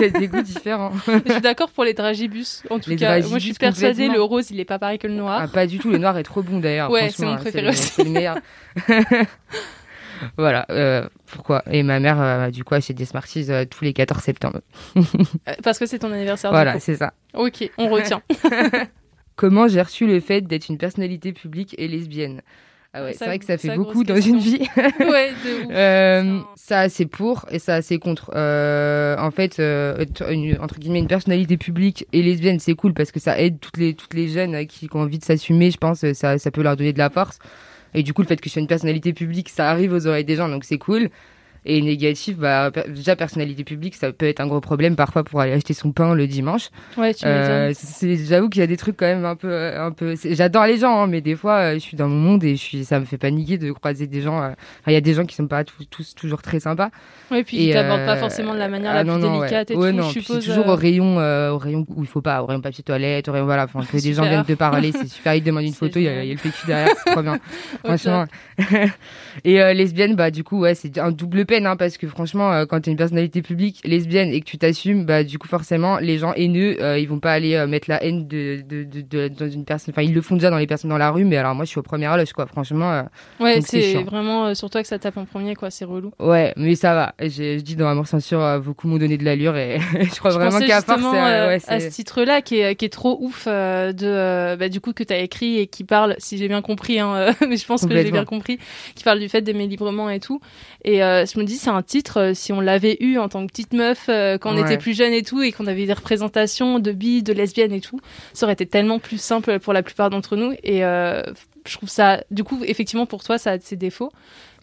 y 0.00 0.04
a 0.04 0.18
des 0.20 0.28
goûts 0.28 0.42
différents. 0.42 0.92
Je 1.26 1.32
suis 1.32 1.40
d'accord 1.40 1.70
pour 1.70 1.84
les 1.84 1.94
dragibus. 1.94 2.62
En 2.70 2.78
tout 2.78 2.90
Les 2.90 2.96
cas, 2.96 3.18
moi, 3.20 3.38
je 3.38 3.44
suis 3.44 3.54
persuadée, 3.54 4.08
le 4.08 4.22
rose, 4.22 4.50
il 4.50 4.60
est 4.60 4.64
pas 4.64 4.78
pareil 4.78 4.98
que 4.98 5.06
le 5.06 5.14
noir. 5.14 5.40
Ah, 5.42 5.48
pas 5.48 5.66
du 5.66 5.78
tout. 5.78 5.90
Le 5.90 5.98
noir 5.98 6.16
est 6.18 6.22
trop 6.22 6.42
bon 6.42 6.58
d'ailleurs. 6.60 6.90
Ouais, 6.90 7.10
c'est 7.10 7.26
mon 7.26 7.36
préféré 7.36 7.68
aussi. 7.68 7.82
C'est 7.94 8.04
le 8.04 8.10
meilleur. 8.10 8.36
voilà. 10.36 10.66
euh, 10.70 11.06
pourquoi? 11.26 11.62
Et 11.70 11.82
ma 11.82 12.00
mère, 12.00 12.20
euh, 12.20 12.50
du 12.50 12.64
coup, 12.64 12.74
achète 12.74 12.96
des 12.96 13.04
Smarties 13.04 13.46
euh, 13.50 13.64
tous 13.64 13.84
les 13.84 13.92
14 13.92 14.22
septembre. 14.22 14.60
Parce 15.62 15.78
que 15.78 15.86
c'est 15.86 15.98
ton 15.98 16.12
anniversaire. 16.12 16.50
Voilà, 16.50 16.78
c'est 16.80 16.96
ça. 16.96 17.12
Ok, 17.34 17.70
on 17.78 17.88
retient. 17.88 18.22
Comment 19.36 19.68
j'ai 19.68 19.80
reçu 19.82 20.06
le 20.06 20.20
fait 20.20 20.40
d'être 20.42 20.68
une 20.68 20.78
personnalité 20.78 21.32
publique 21.32 21.74
et 21.78 21.86
lesbienne? 21.88 22.42
Ah 22.94 23.04
ouais, 23.04 23.12
c'est 23.12 23.26
vrai 23.26 23.38
que 23.38 23.44
ça 23.44 23.58
fait 23.58 23.76
beaucoup 23.76 24.02
dans 24.02 24.18
une 24.18 24.38
vie. 24.38 24.66
ouais, 24.76 25.30
de 25.44 25.66
ouf. 25.66 25.70
Euh, 25.70 26.40
Ça- 26.56 26.88
c'est 26.88 27.04
pour 27.04 27.44
et 27.50 27.58
ça 27.58 27.82
c'est 27.82 27.98
contre. 27.98 28.30
Euh, 28.34 29.14
en 29.18 29.30
fait, 29.30 29.60
euh, 29.60 30.04
une- 30.30 30.58
entre 30.58 30.78
guillemets, 30.80 30.98
une 31.00 31.06
personnalité 31.06 31.58
publique 31.58 32.06
et 32.14 32.22
lesbienne, 32.22 32.58
c'est 32.58 32.74
cool 32.74 32.94
parce 32.94 33.12
que 33.12 33.20
ça 33.20 33.38
aide 33.38 33.60
toutes 33.60 33.76
les 33.76 33.92
toutes 33.94 34.14
les 34.14 34.28
jeunes 34.28 34.66
qui, 34.66 34.88
qui 34.88 34.96
ont 34.96 35.00
envie 35.00 35.18
de 35.18 35.24
s'assumer. 35.24 35.70
Je 35.70 35.76
pense 35.76 36.10
ça 36.14 36.38
ça 36.38 36.50
peut 36.50 36.62
leur 36.62 36.76
donner 36.76 36.94
de 36.94 36.98
la 36.98 37.10
force. 37.10 37.38
Et 37.94 38.02
du 38.02 38.12
coup, 38.12 38.22
le 38.22 38.28
fait 38.28 38.40
que 38.40 38.48
je 38.48 38.52
sois 38.52 38.60
une 38.60 38.68
personnalité 38.68 39.12
publique, 39.12 39.48
ça 39.48 39.70
arrive 39.70 39.92
aux 39.92 40.06
oreilles 40.06 40.24
des 40.24 40.36
gens, 40.36 40.48
donc 40.48 40.64
c'est 40.64 40.78
cool. 40.78 41.10
Et 41.70 41.82
négatif, 41.82 42.38
bah 42.38 42.70
per- 42.72 42.84
déjà 42.88 43.14
personnalité 43.14 43.62
publique, 43.62 43.94
ça 43.94 44.10
peut 44.10 44.24
être 44.26 44.40
un 44.40 44.46
gros 44.46 44.62
problème 44.62 44.96
parfois 44.96 45.22
pour 45.22 45.42
aller 45.42 45.52
acheter 45.52 45.74
son 45.74 45.92
pain 45.92 46.14
le 46.14 46.26
dimanche. 46.26 46.70
Ouais, 46.96 47.12
tu 47.12 47.26
Euh, 47.26 47.74
J'avoue 48.00 48.48
qu'il 48.48 48.60
y 48.60 48.64
a 48.64 48.66
des 48.66 48.78
trucs 48.78 48.96
quand 48.96 49.04
même 49.04 49.26
un 49.26 49.36
peu, 49.36 49.54
un 49.76 49.90
peu. 49.92 50.14
J'adore 50.24 50.64
les 50.64 50.78
gens, 50.78 51.02
hein, 51.02 51.06
mais 51.06 51.20
des 51.20 51.36
fois, 51.36 51.56
euh, 51.58 51.74
je 51.74 51.80
suis 51.80 51.94
dans 51.96 52.08
mon 52.08 52.16
monde 52.18 52.42
et 52.42 52.56
je 52.56 52.62
suis, 52.62 52.84
ça 52.86 52.98
me 52.98 53.04
fait 53.04 53.18
paniquer 53.18 53.58
de 53.58 53.70
croiser 53.72 54.06
des 54.06 54.22
gens. 54.22 54.38
euh, 54.42 54.48
enfin, 54.48 54.56
Il 54.86 54.94
y 54.94 54.96
a 54.96 55.02
des 55.02 55.12
gens 55.12 55.26
qui 55.26 55.34
sont 55.36 55.46
pas 55.46 55.62
tous, 55.62 55.84
tous 55.90 56.14
toujours 56.14 56.40
très 56.40 56.58
sympas. 56.58 56.88
Ouais, 57.30 57.44
puis 57.44 57.58
ils 57.68 57.72
t'abordent 57.74 58.06
pas 58.06 58.16
euh, 58.16 58.20
forcément 58.20 58.54
de 58.54 58.58
la 58.58 58.68
manière 58.68 58.92
ah 58.92 58.94
la 58.94 59.00
plus 59.02 59.10
non, 59.10 59.18
non, 59.18 59.34
ouais. 59.34 59.46
délicate 59.48 59.70
et 59.70 59.76
Ouais, 59.76 59.90
tout, 59.90 59.96
non, 59.98 60.08
je 60.08 60.20
suppose. 60.20 60.42
toujours 60.46 60.66
au 60.68 60.74
rayon, 60.74 61.16
au 61.18 61.58
rayon 61.58 61.84
où 61.94 62.02
il 62.02 62.08
faut 62.08 62.22
pas, 62.22 62.42
au 62.42 62.46
rayon 62.46 62.62
papier 62.62 62.82
toilette, 62.82 63.28
au 63.28 63.32
rayon 63.32 63.44
voilà, 63.44 63.64
enfin 63.64 63.80
que 63.84 63.98
des 64.02 64.14
gens 64.14 64.22
viennent 64.22 64.46
te 64.46 64.54
parler, 64.54 64.90
c'est 64.92 65.06
super. 65.08 65.34
Ils 65.34 65.42
te 65.42 65.46
demandent 65.46 65.64
une 65.64 65.74
photo, 65.74 65.98
il 65.98 66.04
y, 66.04 66.08
a 66.08 66.12
génial. 66.22 66.24
il 66.24 66.28
y 66.28 66.32
a 66.32 66.34
le 66.34 66.40
PQ 66.40 66.66
derrière, 66.66 66.88
c'est 67.04 67.12
trop 67.12 67.22
bien. 67.22 67.38
Franchement. 67.84 68.24
et 69.44 69.74
lesbienne, 69.74 70.16
bah 70.16 70.30
du 70.30 70.44
coup, 70.44 70.60
ouais, 70.60 70.74
c'est 70.74 70.96
un 70.98 71.10
double 71.12 71.44
peine, 71.44 71.57
hein, 71.66 71.76
parce 71.76 71.96
que 71.98 72.06
franchement, 72.06 72.52
euh, 72.52 72.66
quand 72.66 72.80
t'es 72.80 72.90
une 72.90 72.96
personnalité 72.96 73.42
publique 73.42 73.80
lesbienne 73.84 74.30
et 74.30 74.40
que 74.40 74.44
tu 74.46 74.58
t'assumes, 74.58 75.04
bah 75.04 75.24
du 75.24 75.38
coup, 75.38 75.48
forcément, 75.48 75.98
les 75.98 76.18
gens 76.18 76.32
haineux, 76.34 76.76
euh, 76.82 76.98
ils 76.98 77.08
vont 77.08 77.20
pas 77.20 77.32
aller 77.32 77.54
euh, 77.54 77.66
mettre 77.66 77.88
la 77.90 78.02
haine 78.04 78.26
de, 78.28 78.62
de, 78.68 78.84
de, 78.84 79.00
de- 79.00 79.28
dans 79.28 79.48
une 79.50 79.64
personne. 79.64 79.92
Enfin, 79.92 80.02
ils 80.02 80.14
le 80.14 80.20
font 80.22 80.34
déjà 80.36 80.50
dans 80.50 80.58
les 80.58 80.66
personnes 80.66 80.90
dans 80.90 80.98
la 80.98 81.10
rue, 81.10 81.24
mais 81.24 81.36
alors 81.36 81.54
moi, 81.54 81.64
je 81.64 81.70
suis 81.70 81.78
au 81.78 81.82
premier 81.82 82.06
loge, 82.06 82.32
quoi. 82.32 82.46
Franchement, 82.46 82.92
euh, 82.92 83.02
Ouais, 83.40 83.60
c'est 83.60 83.94
vraiment 84.02 84.46
euh, 84.46 84.54
sur 84.54 84.70
toi 84.70 84.82
que 84.82 84.88
ça 84.88 84.98
tape 84.98 85.16
en 85.16 85.24
premier, 85.24 85.54
quoi. 85.54 85.70
C'est 85.70 85.84
relou. 85.84 86.12
ouais, 86.18 86.52
mais 86.56 86.74
ça 86.74 86.94
va. 86.94 87.14
Je 87.20 87.58
dis 87.60 87.76
dans 87.76 87.88
Amour 87.88 88.06
Censure, 88.06 88.60
beaucoup 88.64 88.88
m'ont 88.88 88.98
donné 88.98 89.16
de 89.18 89.24
l'allure 89.24 89.56
et 89.56 89.78
je 90.00 90.18
crois 90.18 90.30
Je 90.30 90.36
vraiment 90.36 90.58
qu'à 90.60 90.80
force, 90.82 91.02
ouais, 91.02 91.58
à 91.66 91.80
ce 91.80 91.88
titre-là 91.88 92.42
qui 92.42 92.58
est, 92.60 92.74
qui 92.76 92.84
est 92.84 92.88
trop 92.90 93.18
ouf 93.20 93.46
de 93.46 94.56
bah, 94.56 94.68
du 94.68 94.80
coup 94.80 94.92
que 94.92 95.02
tu 95.02 95.12
as 95.12 95.18
écrit 95.18 95.58
et 95.58 95.66
qui 95.66 95.84
parle, 95.84 96.14
si 96.18 96.38
j'ai 96.38 96.48
bien 96.48 96.62
compris, 96.62 96.98
hein, 97.00 97.32
mais 97.48 97.56
je 97.56 97.66
pense 97.66 97.86
que 97.86 97.94
j'ai 97.94 98.10
bien 98.10 98.24
compris, 98.24 98.58
qui 98.94 99.04
parle 99.04 99.20
du 99.20 99.28
fait 99.28 99.42
d'aimer 99.42 99.66
librement 99.66 100.10
et 100.10 100.20
tout. 100.20 100.40
Et 100.84 101.02
je 101.38 101.42
me 101.42 101.46
dis 101.46 101.56
c'est 101.56 101.70
un 101.70 101.82
titre 101.82 102.18
euh, 102.20 102.34
si 102.34 102.52
on 102.52 102.60
l'avait 102.60 102.96
eu 103.00 103.18
en 103.18 103.28
tant 103.28 103.42
que 103.46 103.50
petite 103.52 103.72
meuf 103.72 104.06
euh, 104.08 104.38
quand 104.38 104.52
on 104.52 104.56
Ouais. 104.56 104.62
était 104.62 104.78
plus 104.78 104.92
jeune 104.96 105.12
et 105.12 105.22
tout 105.22 105.40
et 105.40 105.52
qu'on 105.52 105.66
avait 105.68 105.86
des 105.86 105.92
représentations 105.92 106.80
de 106.80 106.90
bi, 106.90 107.22
de 107.22 107.32
lesbiennes 107.32 107.72
et 107.72 107.80
tout, 107.80 108.00
ça 108.32 108.46
aurait 108.46 108.54
été 108.54 108.66
tellement 108.66 108.98
plus 108.98 109.20
simple 109.20 109.60
pour 109.60 109.72
la 109.72 109.82
plupart 109.84 110.10
d'entre 110.10 110.34
nous. 110.36 110.52
Et 110.64 110.84
euh, 110.84 111.22
je 111.66 111.76
trouve 111.76 111.88
ça, 111.88 112.22
du 112.32 112.42
coup, 112.44 112.58
effectivement 112.64 113.06
pour 113.06 113.22
toi 113.22 113.38
ça 113.38 113.52
a 113.52 113.58
ses 113.60 113.76
défauts, 113.76 114.10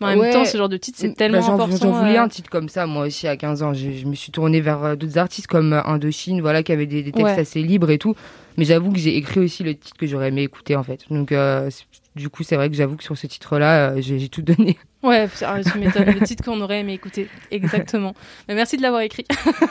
mais 0.02 0.08
en 0.08 0.18
même 0.18 0.34
temps 0.34 0.44
ce 0.44 0.58
genre 0.58 0.68
de 0.70 0.76
titre 0.78 0.98
c'est 1.00 1.08
Bah, 1.10 1.14
tellement 1.18 1.42
j'en- 1.42 1.54
important. 1.54 1.78
J'en 1.82 1.92
voulais 1.94 2.18
un 2.18 2.28
titre 2.28 2.50
comme 2.50 2.68
ça, 2.68 2.86
moi 2.88 3.06
aussi, 3.06 3.28
à 3.28 3.38
15 3.38 3.64
ans. 3.64 3.74
Je, 3.74 3.92
je 3.92 4.06
me 4.06 4.16
suis 4.16 4.32
tournée 4.34 4.60
vers 4.60 4.98
d'autres 4.98 5.18
artistes 5.18 5.48
comme 5.48 5.72
Indochine, 5.86 6.42
voilà, 6.42 6.62
qui 6.64 6.72
avaient 6.74 6.86
des, 6.88 7.04
des 7.04 7.12
textes 7.14 7.24
Ouais. 7.36 7.40
assez 7.40 7.62
libres 7.62 7.90
et 7.92 7.98
tout. 7.98 8.16
Mais 8.58 8.66
j'avoue 8.66 8.92
que 8.92 9.00
j'ai 9.00 9.16
écrit 9.18 9.40
aussi 9.40 9.64
le 9.64 9.76
titre 9.76 9.96
que 9.98 10.08
j'aurais 10.08 10.28
aimé 10.30 10.42
écouter, 10.44 10.76
en 10.76 10.84
fait. 10.84 11.02
Donc, 11.10 11.32
euh, 11.32 11.70
du 12.16 12.30
coup, 12.30 12.44
c'est 12.44 12.56
vrai 12.56 12.70
que 12.70 12.76
j'avoue 12.76 12.96
que 12.96 13.04
sur 13.04 13.18
ce 13.18 13.28
titre-là, 13.28 13.92
euh, 13.92 14.02
j'ai 14.02 14.30
tout 14.30 14.42
donné. 14.42 14.78
Ouais, 15.04 15.28
putain, 15.28 15.62
tu 15.62 15.78
m'étonnes. 15.78 16.06
Le 16.06 16.26
titre 16.26 16.44
qu'on 16.44 16.60
aurait 16.62 16.80
aimé 16.80 16.94
écouter. 16.94 17.30
Exactement. 17.52 18.16
Mais 18.48 18.56
merci 18.56 18.76
de 18.76 18.82
l'avoir 18.82 19.02
écrit. 19.02 19.24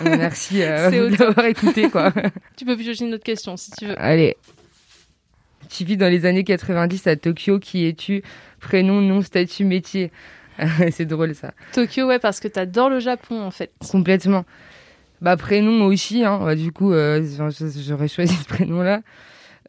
Merci 0.05 0.63
euh, 0.63 0.89
C'est 0.91 1.01
au 1.01 1.11
de 1.11 1.17
l'avoir 1.17 1.47
écouté, 1.47 1.91
quoi. 1.91 2.13
Tu 2.57 2.65
peux 2.65 2.77
piocher 2.77 3.05
une 3.05 3.15
autre 3.15 3.25
question 3.25 3.57
si 3.57 3.73
tu 3.73 3.87
veux. 3.87 4.01
Allez. 4.01 4.37
Tu 5.71 5.85
vis 5.85 5.97
dans 5.97 6.07
les 6.07 6.25
années 6.25 6.45
90 6.45 7.09
à 7.09 7.17
Tokyo. 7.17 7.59
Qui 7.59 7.89
es-tu? 7.89 8.23
Prénom, 8.61 9.01
nom, 9.01 9.23
statut, 9.23 9.65
métier. 9.65 10.13
c'est 10.93 11.05
drôle, 11.05 11.35
ça. 11.35 11.53
Tokyo, 11.73 12.07
ouais, 12.07 12.21
parce 12.21 12.39
que 12.39 12.47
t'adores 12.47 12.91
le 12.91 13.01
Japon 13.01 13.43
en 13.43 13.51
fait. 13.51 13.73
Complètement. 13.91 14.45
Bah, 15.21 15.37
prénom 15.37 15.85
aussi, 15.87 16.23
hein. 16.23 16.39
Bah, 16.45 16.55
du 16.55 16.71
coup, 16.71 16.93
euh, 16.93 17.27
j'aurais 17.85 18.07
choisi 18.07 18.37
ce 18.37 18.47
prénom-là. 18.47 19.01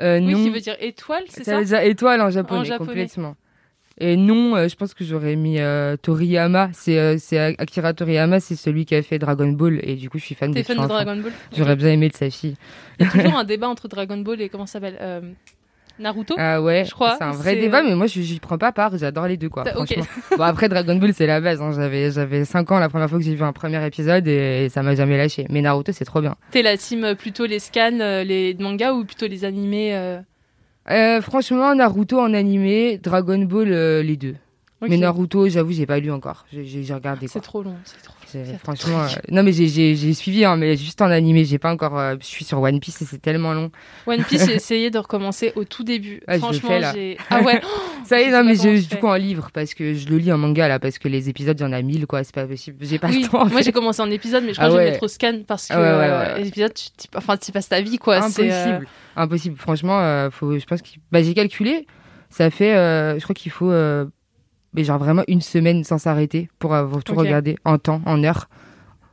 Euh, 0.01 0.19
Oui, 0.19 0.33
nom, 0.33 0.43
qui 0.43 0.49
veut 0.49 0.59
dire 0.59 0.75
étoile, 0.79 1.23
c'est 1.29 1.43
ça 1.43 1.51
ça, 1.53 1.59
veut 1.59 1.65
dire 1.65 1.79
étoile 1.79 2.21
en 2.21 2.29
japonais, 2.29 2.59
En 2.61 2.63
japonais. 2.63 2.87
complètement. 2.87 3.35
Et 3.97 4.17
non, 4.17 4.57
euh, 4.57 4.67
je 4.67 4.75
pense 4.75 4.93
que 4.93 5.05
j'aurais 5.05 5.37
mis 5.37 5.57
euh, 5.59 5.95
Toriyama. 5.95 6.69
C'est 6.73 6.99
euh, 6.99 7.53
Akira 7.57 7.93
Toriyama, 7.93 8.41
c'est 8.41 8.57
celui 8.57 8.85
qui 8.85 8.93
a 8.93 9.01
fait 9.01 9.19
Dragon 9.19 9.47
Ball. 9.47 9.79
Et 9.83 9.95
du 9.95 10.09
coup, 10.09 10.17
je 10.19 10.25
suis 10.25 10.35
fan 10.35 10.53
T'es 10.53 10.63
de 10.63 10.67
fan 10.67 10.81
de. 10.81 10.85
Dragon 10.85 11.15
Ball 11.15 11.31
J'aurais 11.55 11.77
bien 11.77 11.91
aimé 11.91 12.09
de 12.09 12.15
sa 12.15 12.29
fille. 12.29 12.57
Il 12.99 13.05
y 13.05 13.07
a 13.07 13.11
toujours 13.11 13.37
un 13.37 13.45
débat 13.45 13.69
entre 13.69 13.87
Dragon 13.87 14.17
Ball 14.17 14.41
et 14.41 14.49
comment 14.49 14.65
ça 14.65 14.73
s'appelle 14.73 14.97
euh, 14.99 15.21
Naruto 15.97 16.35
Ah 16.37 16.61
ouais, 16.61 16.83
Je 16.85 16.91
crois, 16.91 17.15
c'est 17.17 17.23
un 17.23 17.31
vrai 17.31 17.55
débat, 17.55 17.81
mais 17.81 17.95
moi 17.95 18.07
je 18.07 18.21
j'y 18.21 18.39
prends 18.39 18.57
pas 18.57 18.71
part, 18.71 18.97
j'adore 18.97 19.27
les 19.27 19.37
deux 19.37 19.49
quoi. 19.49 19.63
Franchement. 19.65 20.03
bon 20.37 20.43
après 20.43 20.67
Dragon 20.67 20.95
Ball 20.95 21.13
c'est 21.13 21.27
la 21.27 21.39
base, 21.39 21.61
hein. 21.61 21.71
j'avais 21.73 22.11
j'avais 22.11 22.43
5 22.43 22.71
ans 22.71 22.79
la 22.79 22.89
première 22.89 23.09
fois 23.09 23.17
que 23.17 23.23
j'ai 23.23 23.35
vu 23.35 23.43
un 23.43 23.53
premier 23.53 23.85
épisode 23.85 24.27
et, 24.27 24.67
ça 24.69 24.83
m'a 24.83 24.95
jamais 24.95 25.17
lâché. 25.17 25.45
Mais 25.49 25.61
Naruto 25.61 25.91
c'est 25.91 26.05
trop 26.05 26.21
bien. 26.21 26.35
T'es 26.51 26.61
la 26.61 26.77
team 26.77 27.03
euh, 27.03 27.15
plutôt 27.15 27.45
les 27.45 27.59
scans, 27.59 27.99
euh, 27.99 28.23
les 28.23 28.55
mangas 28.59 28.93
ou 28.93 29.05
plutôt 29.05 29.27
les 29.27 29.45
animés 29.45 29.95
euh, 29.95 30.19
Euh, 30.89 31.21
franchement 31.21 31.73
Naruto 31.75 32.19
en 32.19 32.33
animé, 32.33 32.97
Dragon 32.97 33.39
Ball 33.39 33.71
euh, 33.71 34.03
les 34.03 34.17
deux. 34.17 34.35
Mais 34.81 34.97
Naruto 34.97 35.47
j'avoue 35.47 35.71
j'ai 35.71 35.85
pas 35.85 35.99
lu 35.99 36.11
encore, 36.11 36.45
j'ai 36.51 36.93
regardé 36.93 37.27
C'est 37.27 37.39
trop 37.39 37.63
long, 37.63 37.75
c'est 37.85 38.01
trop 38.03 38.14
Franchement, 38.63 39.03
euh, 39.03 39.07
non 39.31 39.43
mais 39.43 39.51
j'ai- 39.53 40.13
suivi, 40.13 40.45
hein, 40.45 40.57
mais 40.57 40.75
juste 40.77 41.01
en 41.01 41.09
animé, 41.11 41.45
j'ai 41.45 41.57
pas 41.59 41.71
encore. 41.71 41.97
euh, 41.97 42.15
je 42.19 42.25
suis 42.25 42.43
sur 42.45 42.61
One 42.61 42.79
Piece 42.79 43.01
et 43.01 43.05
c'est 43.05 43.21
tellement 43.21 43.53
long. 43.53 43.71
One 44.07 44.23
Piece, 44.23 44.45
j'ai 44.45 44.55
essayé 44.55 44.89
de 44.91 44.97
recommencer 44.97 45.53
au 45.55 45.63
tout 45.63 45.83
début. 45.83 46.21
Ah, 46.27 46.37
Franchement, 46.37 46.79
j'ai. 46.93 47.17
Ah 47.29 47.41
ouais 47.41 47.61
Ça 48.05 48.19
y 48.21 48.25
est, 48.25 48.31
non 48.31 48.43
mais 48.43 48.55
je, 48.55 48.87
du 48.87 48.95
coup 48.97 49.07
en 49.07 49.15
livre 49.15 49.49
parce 49.53 49.73
que 49.73 49.93
je 49.93 50.07
le 50.09 50.17
lis 50.17 50.31
en 50.31 50.37
manga 50.37 50.67
là 50.67 50.79
parce 50.79 50.97
que 50.99 51.07
les 51.07 51.29
épisodes 51.29 51.59
il 51.59 51.63
y 51.63 51.65
en 51.65 51.71
a 51.73 51.81
mille 51.81 52.05
quoi, 52.07 52.23
c'est 52.23 52.33
pas 52.35 52.45
possible. 52.45 52.77
J'ai 52.81 52.99
pas 52.99 53.07
Oui, 53.07 53.23
le 53.23 53.27
temps. 53.29 53.41
en 53.41 53.45
moi 53.49 53.61
j'ai 53.61 53.71
commencé 53.71 54.01
en 54.01 54.11
épisode, 54.11 54.43
mais 54.43 54.53
je 54.53 54.59
crois 54.59 54.65
Ah 54.65 54.69
que 54.69 54.73
je 54.73 54.77
vais 54.79 54.85
ouais. 54.85 54.91
mettre 54.91 55.03
au 55.03 55.07
scan 55.07 55.39
parce 55.47 55.67
que 55.67 55.73
Ah 55.73 55.79
ouais, 55.81 55.87
ouais, 55.87 55.91
euh, 56.11 56.33
ouais. 56.35 56.41
les 56.41 56.47
épisodes, 56.49 56.73
tu, 56.73 57.07
enfin, 57.15 57.37
tu 57.37 57.51
passes 57.51 57.69
ta 57.69 57.81
vie 57.81 57.97
quoi. 57.97 58.21
c'est, 58.29 58.51
Impossible. 58.51 58.87
Impossible. 59.15 59.55
Franchement, 59.57 60.29
faut, 60.31 60.57
je 60.57 60.65
pense 60.65 60.81
que 60.81 60.87
bah, 61.11 61.21
j'ai 61.23 61.33
calculé. 61.33 61.87
Ça 62.29 62.49
fait, 62.49 62.73
je 63.17 63.23
crois 63.23 63.33
qu'il 63.35 63.51
faut, 63.51 63.71
mais 64.75 64.83
genre 64.83 64.99
vraiment 64.99 65.23
une 65.27 65.41
semaine 65.41 65.83
sans 65.83 65.97
s'arrêter 65.97 66.49
pour 66.59 66.73
avoir 66.73 67.03
tout 67.03 67.13
Ok. 67.13 67.19
regardé 67.19 67.57
en 67.65 67.77
temps, 67.77 68.01
en 68.05 68.23
heure. 68.23 68.47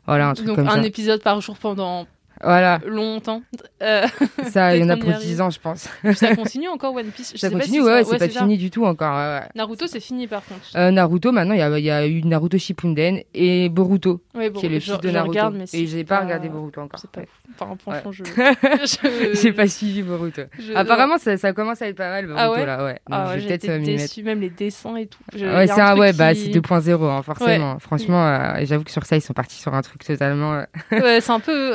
Voilà, 0.06 0.28
un 0.30 0.34
truc 0.34 0.48
Donc 0.48 0.56
comme 0.56 0.68
un 0.68 0.80
ça. 0.82 0.86
épisode 0.86 1.22
par 1.22 1.40
jour 1.40 1.56
pendant 1.58 2.06
Voilà, 2.42 2.80
longtemps. 2.86 3.42
Euh, 3.82 4.06
ça, 4.50 4.76
il 4.76 4.82
y 4.82 4.84
en 4.84 4.88
a 4.88 4.96
pour 4.96 5.10
y 5.10 5.12
arrive. 5.12 5.26
10 5.26 5.40
ans, 5.40 5.50
je 5.50 5.60
pense. 5.60 5.88
ça 6.14 6.34
continue 6.36 6.68
encore 6.68 6.94
One 6.94 7.06
Piece? 7.10 7.32
Je 7.34 7.38
ça 7.38 7.48
sais 7.48 7.52
pas 7.54 7.60
continue, 7.60 7.78
si 7.78 7.84
ouais, 7.84 8.04
c'est 8.04 8.18
pas 8.18 8.28
ça. 8.28 8.40
fini 8.40 8.58
du 8.58 8.70
tout 8.70 8.84
encore. 8.84 9.14
ouais, 9.16 9.38
ouais. 9.40 9.48
Naruto, 9.54 9.86
c'est 9.86 10.00
fini 10.00 10.26
par 10.26 10.44
contre. 10.44 10.60
Euh, 10.76 10.90
Naruto, 10.90 11.32
maintenant, 11.32 11.54
il 11.54 11.58
y 11.58 11.62
a, 11.62 11.78
il 11.78 11.84
y 11.84 11.90
a 11.90 12.06
eu 12.06 12.22
Naruto 12.24 12.58
Shippuden 12.58 13.20
et 13.34 13.68
Boruto, 13.68 14.22
ouais, 14.34 14.50
bon, 14.50 14.60
qui 14.60 14.66
est 14.66 14.70
le 14.70 14.78
je, 14.80 14.92
fils 14.92 15.00
de 15.00 15.10
Naruto. 15.10 15.30
regarde, 15.30 15.54
mais 15.56 15.64
et 15.72 15.86
j'ai 15.86 16.04
pas 16.04 16.20
regardé 16.20 16.48
Boruto 16.48 16.80
encore. 16.80 17.00
C'est 17.00 17.10
pas. 17.10 17.22
Enfin, 17.60 17.76
franchement, 17.78 18.12
je. 18.12 18.22
Ouais. 18.24 18.54
je- 18.82 19.40
J'ai 19.40 19.52
pas 19.52 19.68
suivi 19.68 20.02
Boruto. 20.02 20.42
je- 20.58 20.72
Apparemment, 20.74 21.18
ça, 21.18 21.36
ça 21.36 21.52
commence 21.52 21.80
à 21.82 21.88
être 21.88 21.96
pas 21.96 22.08
mal, 22.10 22.26
Boruto, 22.26 22.42
Ah 22.42 22.50
ouais? 22.52 22.66
là, 22.66 22.84
ouais. 22.84 22.92
Donc, 22.92 23.00
Ah 23.10 23.24
ouais, 23.28 23.28
je 23.28 23.34
vais 23.34 23.40
j'ai 23.40 23.48
peut-être 23.48 23.68
euh, 23.70 23.78
m'y 23.78 23.86
mettre. 23.90 24.02
déçue, 24.02 24.22
même 24.22 24.40
les 24.40 24.50
dessins 24.50 24.96
et 24.96 25.06
tout. 25.06 25.18
Je- 25.34 25.46
Ouais, 25.46 25.66
c'est 25.66 25.80
un, 25.80 25.96
ouais, 25.98 26.12
bah, 26.12 26.34
c'est 26.34 26.48
2.0, 26.48 27.04
hein, 27.04 27.22
forcément. 27.22 27.78
Franchement, 27.78 28.26
euh, 28.26 28.60
j'avoue 28.64 28.84
que 28.84 28.90
sur 28.90 29.04
ça, 29.04 29.16
ils 29.16 29.20
sont 29.22 29.32
partis 29.34 29.56
sur 29.56 29.74
un 29.74 29.82
truc 29.82 30.04
totalement. 30.04 30.54
euh, 30.54 30.64
Ouais, 30.92 31.20
c'est 31.20 31.32
un 31.32 31.40
peu 31.40 31.72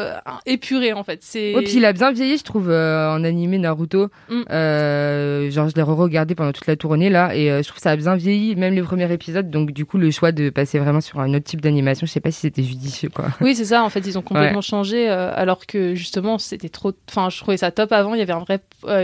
épuré 0.58 0.94
en 0.94 1.04
fait. 1.04 1.20
C'est. 1.22 1.56
Ouais, 1.56 1.62
puis 1.64 1.76
il 1.78 1.86
a 1.86 1.94
bien 1.94 2.12
vieilli, 2.12 2.38
je 2.38 2.44
trouve, 2.44 2.70
euh, 2.70 3.10
en 3.12 3.24
animé 3.24 3.58
Naruto. 3.58 4.10
Mm. 4.30 4.42
Euh, 4.50 5.52
genre, 5.52 5.70
je 5.70 5.76
l'ai 5.76 5.82
re-regardé 5.82 6.36
pendant 6.36 6.52
toute 6.52 6.68
la 6.68 6.76
tournée, 6.76 7.10
là, 7.10 7.36
et 7.36 7.52
euh, 7.52 7.62
je 7.62 7.68
trouve 7.68 7.78
que 7.78 7.82
ça 7.82 7.92
a 7.92 7.96
bien 7.96 8.16
vieilli, 8.16 8.56
même 8.56 8.74
les 8.74 8.82
premiers 8.82 9.12
épisodes. 9.12 9.50
Donc, 9.50 9.72
du 9.72 9.86
coup, 9.86 9.98
le 9.98 10.12
choix 10.12 10.32
de 10.32 10.50
passer 10.50 10.80
vraiment 10.80 11.02
sur 11.02 11.20
un 11.20 11.34
autre 11.34 11.46
type 11.46 11.62
d'animation, 11.62 12.06
je 12.06 12.12
sais 12.12 12.20
pas 12.20 12.32
si 12.32 12.42
c'était 12.42 12.64
judicieux, 12.64 13.10
quoi. 13.10 13.28
Oui, 13.42 13.56
c'est 13.56 13.66
ça. 13.66 13.84
En 13.84 13.90
fait, 13.90 14.02
ils 14.06 14.18
ont 14.18 14.22
complètement 14.22 14.62
changé, 14.62 15.08
alors 15.08 15.66
que 15.66 15.96
justement, 15.96 16.38
c'était 16.38 16.70
trop. 16.70 16.94
Enfin, 17.10 17.30
je 17.30 17.38
trouvais 17.40 17.58
ça 17.58 17.72
top 17.72 17.92
avant. 17.92 18.14
Il 18.14 18.20
y 18.20 18.24
avait 18.24 18.34
un 18.34 18.44
vrai 18.44 18.60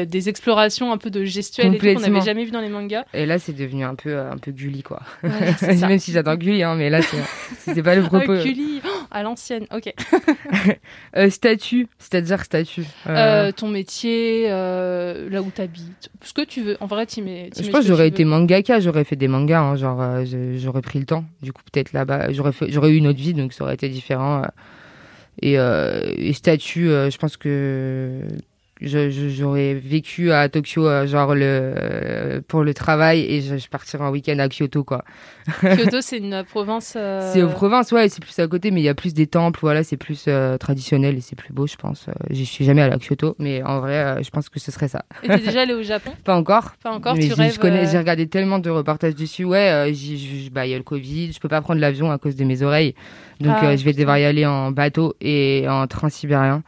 des 0.06 0.30
explorations 0.30 0.92
un 0.92 0.98
peu 0.98 1.10
de 1.10 1.24
gestuelle 1.24 1.78
qu'on 1.80 2.00
n'avait 2.00 2.22
jamais 2.22 2.46
vu 2.46 2.52
dans 2.52 2.62
les 2.62 2.70
mangas. 2.70 3.06
Et 3.14 3.26
là, 3.26 3.40
c'est 3.40 3.54
devenu 3.54 3.84
un 3.84 3.96
peu, 3.96 4.18
un 4.18 4.38
peu 4.38 4.52
Gulli, 4.52 4.84
quoi. 4.84 5.02
Ouais, 5.24 5.76
même 5.88 6.00
si 6.00 6.12
j'adore 6.12 6.38
Gulli, 6.38 6.64
hein, 6.64 6.76
mais 6.76 6.90
là, 6.90 7.02
c'est- 7.02 7.82
pas 7.84 7.96
le 7.96 8.04
Ah, 8.06 8.08
propos. 8.08 8.36
Gulli, 8.36 8.82
oh, 8.86 8.90
à 9.12 9.24
l'ancienne. 9.24 9.68
Ok. 9.74 9.94
Euh, 11.16 11.30
statut, 11.44 11.88
c'est-à-dire 12.00 12.42
statut. 12.44 12.86
Euh, 13.08 13.34
Euh, 13.34 13.52
ton 13.52 13.68
métier, 13.68 14.46
euh, 14.48 15.30
là 15.30 15.42
où 15.42 15.50
t'habites, 15.50 16.10
ce 16.22 16.34
que 16.34 16.46
tu 16.46 16.62
veux. 16.62 16.78
En 16.80 16.86
vrai, 16.86 17.06
tu 17.06 17.22
mets. 17.22 17.50
t'y 17.52 17.64
Je 17.64 17.70
pense 17.70 17.82
que 17.82 17.88
j'aurais 17.88 18.08
été 18.08 18.24
mangaka, 18.24 18.80
j'aurais 18.80 19.04
fait 19.04 19.18
des 19.18 19.28
mangas, 19.28 19.62
hein, 19.62 19.76
genre 19.76 20.02
j'aurais 20.56 20.82
pris 20.82 21.00
le 21.00 21.06
temps. 21.06 21.26
Du 21.42 21.52
coup, 21.52 21.62
peut-être 21.72 21.92
là-bas, 21.92 22.32
j'aurais 22.32 22.54
fait, 22.54 22.72
j'aurais 22.72 22.92
eu 22.92 22.98
une 22.98 23.08
autre 23.08 23.20
vie, 23.20 23.34
donc 23.34 23.52
ça 23.54 23.66
aurait 23.66 23.74
été 23.74 23.90
différent. 23.90 24.44
Et, 25.42 25.54
et 25.56 26.34
statut, 26.34 26.88
je 26.88 27.18
pense 27.18 27.36
que 27.36 28.22
j'aurais 28.82 29.74
vécu 29.74 30.32
à 30.32 30.50
Tokyo, 30.50 30.86
euh, 30.88 31.08
genre 31.08 31.36
le 31.36 31.42
euh, 31.44 32.42
pour 32.48 32.64
le 32.64 32.74
travail, 32.74 33.22
et 33.22 33.42
je, 33.42 33.58
je 33.58 33.68
partirais 33.70 34.04
en 34.04 34.12
week-end 34.12 34.38
à 34.40 34.50
Kyoto, 34.50 34.84
quoi. 34.84 35.04
Kyoto, 35.62 36.02
c'est 36.02 36.18
une 36.18 36.44
province. 36.44 36.94
euh, 36.98 37.30
C'est 37.34 37.42
aux 37.42 37.50
provinces, 37.50 37.92
ouais, 37.92 38.10
c'est 38.10 38.22
plus 38.24 38.38
à 38.40 38.48
côté, 38.48 38.72
mais 38.72 38.82
il 38.82 38.84
y 38.84 38.90
a 38.90 38.94
plus 38.96 39.14
des 39.14 39.28
temples, 39.28 39.60
voilà, 39.62 39.84
c'est 39.84 39.98
plus 39.98 40.26
euh, 40.28 40.58
traditionnel 40.58 41.18
et 41.18 41.22
c'est 41.22 41.36
plus 41.36 41.54
beau, 41.54 41.68
je 41.68 41.76
pense. 41.76 42.08
J'y 42.30 42.46
suis 42.46 42.66
jamais 42.66 42.82
allée 42.82 42.94
à 42.94 42.98
Kyoto, 43.00 43.36
mais 43.40 43.62
en 43.64 43.80
vrai, 43.80 43.98
euh, 43.98 44.24
je 44.24 44.30
pense 44.30 44.50
que 44.50 44.60
ce 44.60 44.72
serait 44.72 44.88
ça. 44.88 45.06
Et 45.24 45.28
t'es 45.28 45.40
déjà 45.40 45.62
allé 45.62 45.74
au 45.74 45.84
Japon? 45.84 46.12
Pas 46.24 46.36
encore, 46.36 46.72
Pas 46.84 46.92
encore. 46.92 47.16
mais 47.16 47.28
tu 47.28 47.34
rêves. 47.34 47.54
je 47.54 47.60
connais, 47.60 47.88
j'ai 47.88 47.98
regardé 47.98 48.28
tellement 48.28 48.60
de 48.60 48.70
reportages 48.70 49.16
dessus. 49.16 49.44
Ouais, 49.46 49.92
bah, 50.52 50.66
il 50.66 50.72
y 50.72 50.74
a 50.74 50.78
le 50.78 50.84
Covid, 50.84 51.32
je 51.32 51.40
peux 51.40 51.48
pas 51.50 51.62
prendre 51.62 51.80
l'avion 51.80 52.12
à 52.12 52.18
cause 52.18 52.36
de 52.36 52.44
mes 52.44 52.62
oreilles. 52.64 52.96
Donc 53.40 53.56
Ah, 53.60 53.76
je 53.76 53.84
vais 53.84 53.94
devoir 53.94 54.18
y 54.18 54.26
aller 54.26 54.46
en 54.46 54.72
bateau 54.72 55.16
et 55.20 55.66
en 55.68 55.86
train 55.88 56.10
sibérien. 56.10 56.64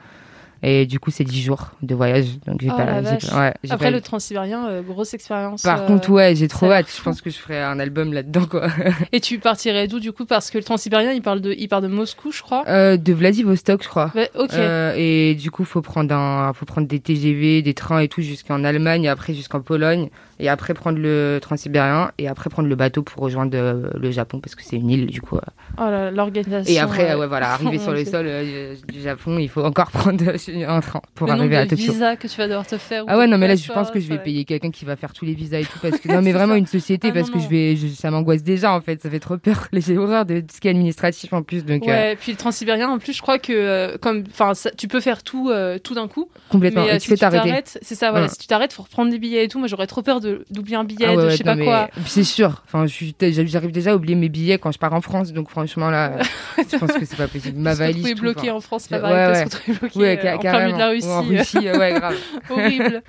Et 0.68 0.88
du 0.88 1.00
coup, 1.00 1.12
c'est 1.12 1.24
10 1.24 1.44
jours 1.44 1.70
de 1.84 1.94
voyage. 1.94 2.26
Donc 2.48 2.60
j'ai 2.60 2.70
Oh, 2.72 2.76
pas, 2.76 3.02
ouais, 3.02 3.54
Après 3.70 3.86
pas- 3.86 3.92
le 3.92 4.02
transsibérien, 4.02 4.68
euh, 4.68 4.82
grosse 4.82 5.14
expérience. 5.14 5.62
Par 5.62 5.84
euh, 5.84 5.86
contre, 5.86 6.10
ouais, 6.10 6.36
j'ai 6.36 6.48
trop 6.48 6.72
hâte. 6.72 6.88
Je 6.92 7.04
pense 7.04 7.22
que 7.22 7.30
je 7.30 7.38
ferai 7.38 7.62
un 7.62 7.80
album 7.80 8.12
là-dedans, 8.14 8.48
quoi. 8.48 8.68
Et 9.12 9.20
tu 9.20 9.38
partirais 9.38 9.88
d'où 9.88 10.00
du 10.00 10.12
coup? 10.12 10.26
Parce 10.26 10.50
que 10.50 10.58
le 10.58 10.64
transsibérien, 10.64 11.12
il 11.12 11.22
parle 11.22 11.40
de, 11.42 11.54
il 11.56 11.68
part 11.68 11.84
de 11.84 11.88
Moscou, 11.88 12.32
je 12.32 12.42
crois. 12.42 12.64
Euh, 12.68 12.98
de 12.98 13.14
Vladivostok, 13.14 13.84
je 13.84 13.88
crois. 13.90 14.12
Ouais, 14.16 14.32
ok. 14.34 14.54
Euh, 14.54 14.96
et 14.98 15.36
du 15.36 15.52
coup, 15.52 15.66
faut 15.66 15.84
prendre 15.84 16.16
un, 16.16 16.52
faut 16.54 16.66
prendre 16.66 16.88
des 16.88 17.00
TGV, 17.00 17.62
des 17.62 17.74
trains 17.76 18.00
et 18.00 18.08
tout 18.08 18.24
jusqu'en 18.24 18.64
Allemagne, 18.64 19.08
après 19.08 19.36
jusqu'en 19.36 19.62
Pologne, 19.62 20.10
et 20.40 20.50
après 20.50 20.74
prendre 20.74 20.98
le 21.00 21.40
transsibérien, 21.42 22.12
et 22.18 22.28
après 22.28 22.50
prendre 22.50 22.68
le 22.68 22.76
bateau 22.76 23.02
pour 23.04 23.24
rejoindre 23.24 23.58
euh, 23.58 23.90
le 23.96 24.12
Japon 24.12 24.40
parce 24.40 24.56
que 24.56 24.64
c'est 24.64 24.76
une 24.76 24.90
île 24.90 25.06
du 25.08 25.22
coup. 25.22 25.38
euh. 25.38 25.42
Oh 25.78 25.82
là, 25.90 26.12
l'organisation. 26.12 26.74
Et 26.74 26.80
après, 26.80 27.12
euh, 27.12 27.18
ouais, 27.20 27.28
voilà, 27.28 27.52
arriver 27.54 27.80
sur 27.80 27.92
le 27.94 28.04
sol 28.06 28.26
euh, 28.28 28.76
du 28.88 29.02
Japon, 29.02 29.38
il 29.40 29.50
faut 29.50 29.64
encore 29.64 29.92
prendre 29.92 30.24
un 30.30 30.80
train 30.82 31.02
pour 31.16 31.28
le 31.28 31.34
nombre 31.34 31.42
arriver 31.44 31.58
à 31.58 31.66
Tokyo. 31.68 31.92
visas 31.94 32.16
que 32.16 32.28
tu 32.28 32.38
vas 32.38 32.48
devoir 32.48 32.68
te 32.68 32.78
faire. 32.78 33.04
Ah 33.08 33.18
ouais, 33.18 33.28
non, 33.28 33.38
mais 33.38 33.48
là, 33.48 33.56
je 33.56 33.72
pense 33.72 33.92
que 33.92 34.00
je 34.00 34.08
vais 34.10 34.18
payer 34.20 34.46
quelqu'un 34.46 34.72
qui 34.72 34.86
va 34.86 34.96
faire 34.96 35.14
tous 35.14 35.26
les 35.26 35.34
visas 35.34 35.60
et 35.60 35.66
tout, 35.66 35.80
parce 35.82 36.00
que, 36.00 36.08
non, 36.12 36.22
mais 36.22 36.32
vraiment 36.34 36.54
ça. 36.54 36.58
une 36.60 36.68
société, 36.68 37.10
Ah, 37.12 37.14
parce 37.14 37.28
non, 37.30 37.36
que 37.36 37.40
je 37.44 37.48
vais, 37.48 37.76
je- 37.76 37.88
ça 37.88 38.12
m'angoisse 38.12 38.44
déjà, 38.44 38.74
en 38.74 38.82
fait, 38.82 39.02
ça 39.02 39.10
fait 39.10 39.20
trop 39.20 39.38
peur. 39.38 39.68
J'ai 39.74 39.98
horreur 39.98 40.26
de 40.26 40.40
tout 40.42 40.48
ce 40.56 40.60
qui 40.62 40.68
est 40.68 40.72
administratif 40.72 41.32
en 41.34 41.44
plus, 41.44 41.64
donc, 41.66 41.84
euh, 41.88 41.92
Ouais, 41.92 42.16
puis 42.20 42.32
le 42.32 42.38
transsibérien, 42.38 42.90
en 42.90 43.00
plus, 43.00 43.14
je 43.14 43.22
crois 43.22 43.40
que 43.40 43.98
comme, 43.98 44.24
enfin, 44.30 44.52
tu 44.78 44.88
peux 44.88 45.00
faire 45.00 45.24
tout, 45.24 45.52
tout 45.84 45.94
d'un 45.94 46.08
coup. 46.08 46.30
complètement. 46.50 46.86
mais 46.86 46.96
et 46.96 47.00
tu 47.00 47.12
si 47.12 47.18
t'arrêter. 47.18 47.62
c'est 47.82 47.96
ça. 47.96 48.12
Voilà, 48.12 48.26
Ouais. 48.26 48.32
si 48.32 48.38
tu 48.40 48.48
t'arrêtes, 48.48 48.74
faut 48.74 48.84
reprendre 48.84 49.12
des 49.12 49.20
billets 49.20 49.44
et 49.44 49.48
tout. 49.48 49.60
Moi, 49.60 49.68
j'aurais 49.68 49.88
trop 49.88 50.02
peur 50.02 50.20
de 50.22 50.25
d'oublier 50.50 50.76
un 50.78 50.84
billet, 50.84 51.06
Ah 51.08 51.12
ouais, 51.12 51.18
de 51.18 51.22
ouais, 51.24 51.32
je 51.32 51.38
sais 51.38 51.44
non, 51.44 51.58
pas 51.58 51.64
quoi. 51.64 51.90
C'est 52.06 52.24
sûr. 52.24 52.64
Enfin, 52.66 52.86
j'arrive 52.88 53.72
déjà 53.72 53.92
à 53.92 53.96
oublier 53.96 54.16
mes 54.16 54.30
billets 54.30 54.58
quand 54.58 54.72
je 54.72 54.80
pars 54.80 54.94
en 54.94 55.02
France, 55.02 55.34
donc 55.34 55.50
franchement 55.50 55.90
là, 55.90 56.20
je 56.58 56.78
pense 56.78 56.92
que 56.92 57.06
c'est 57.06 57.18
pas 57.18 57.28
possible. 57.28 57.60
Ma 57.60 57.74
se 57.74 57.80
valise. 57.80 58.14
tout, 58.16 58.22
bloqué 58.22 58.50
enfin. 58.50 58.58
en 58.58 58.62
France, 58.62 58.88
pas 58.88 58.98
ouais, 58.98 59.02
pareil, 59.02 59.34
ouais. 59.34 59.44
retrouver 59.44 59.78
bloqué 59.78 60.00
Ouais, 60.00 60.34
en 60.34 60.40
plein 60.40 60.66
milieu 60.66 60.74
de 60.74 60.80
la. 60.80 60.90
Russie. 60.90 61.08
En 61.08 61.22
Russie, 61.22 61.58
ouais, 61.58 61.94
grave. 61.94 62.16
Horrible. 62.50 63.04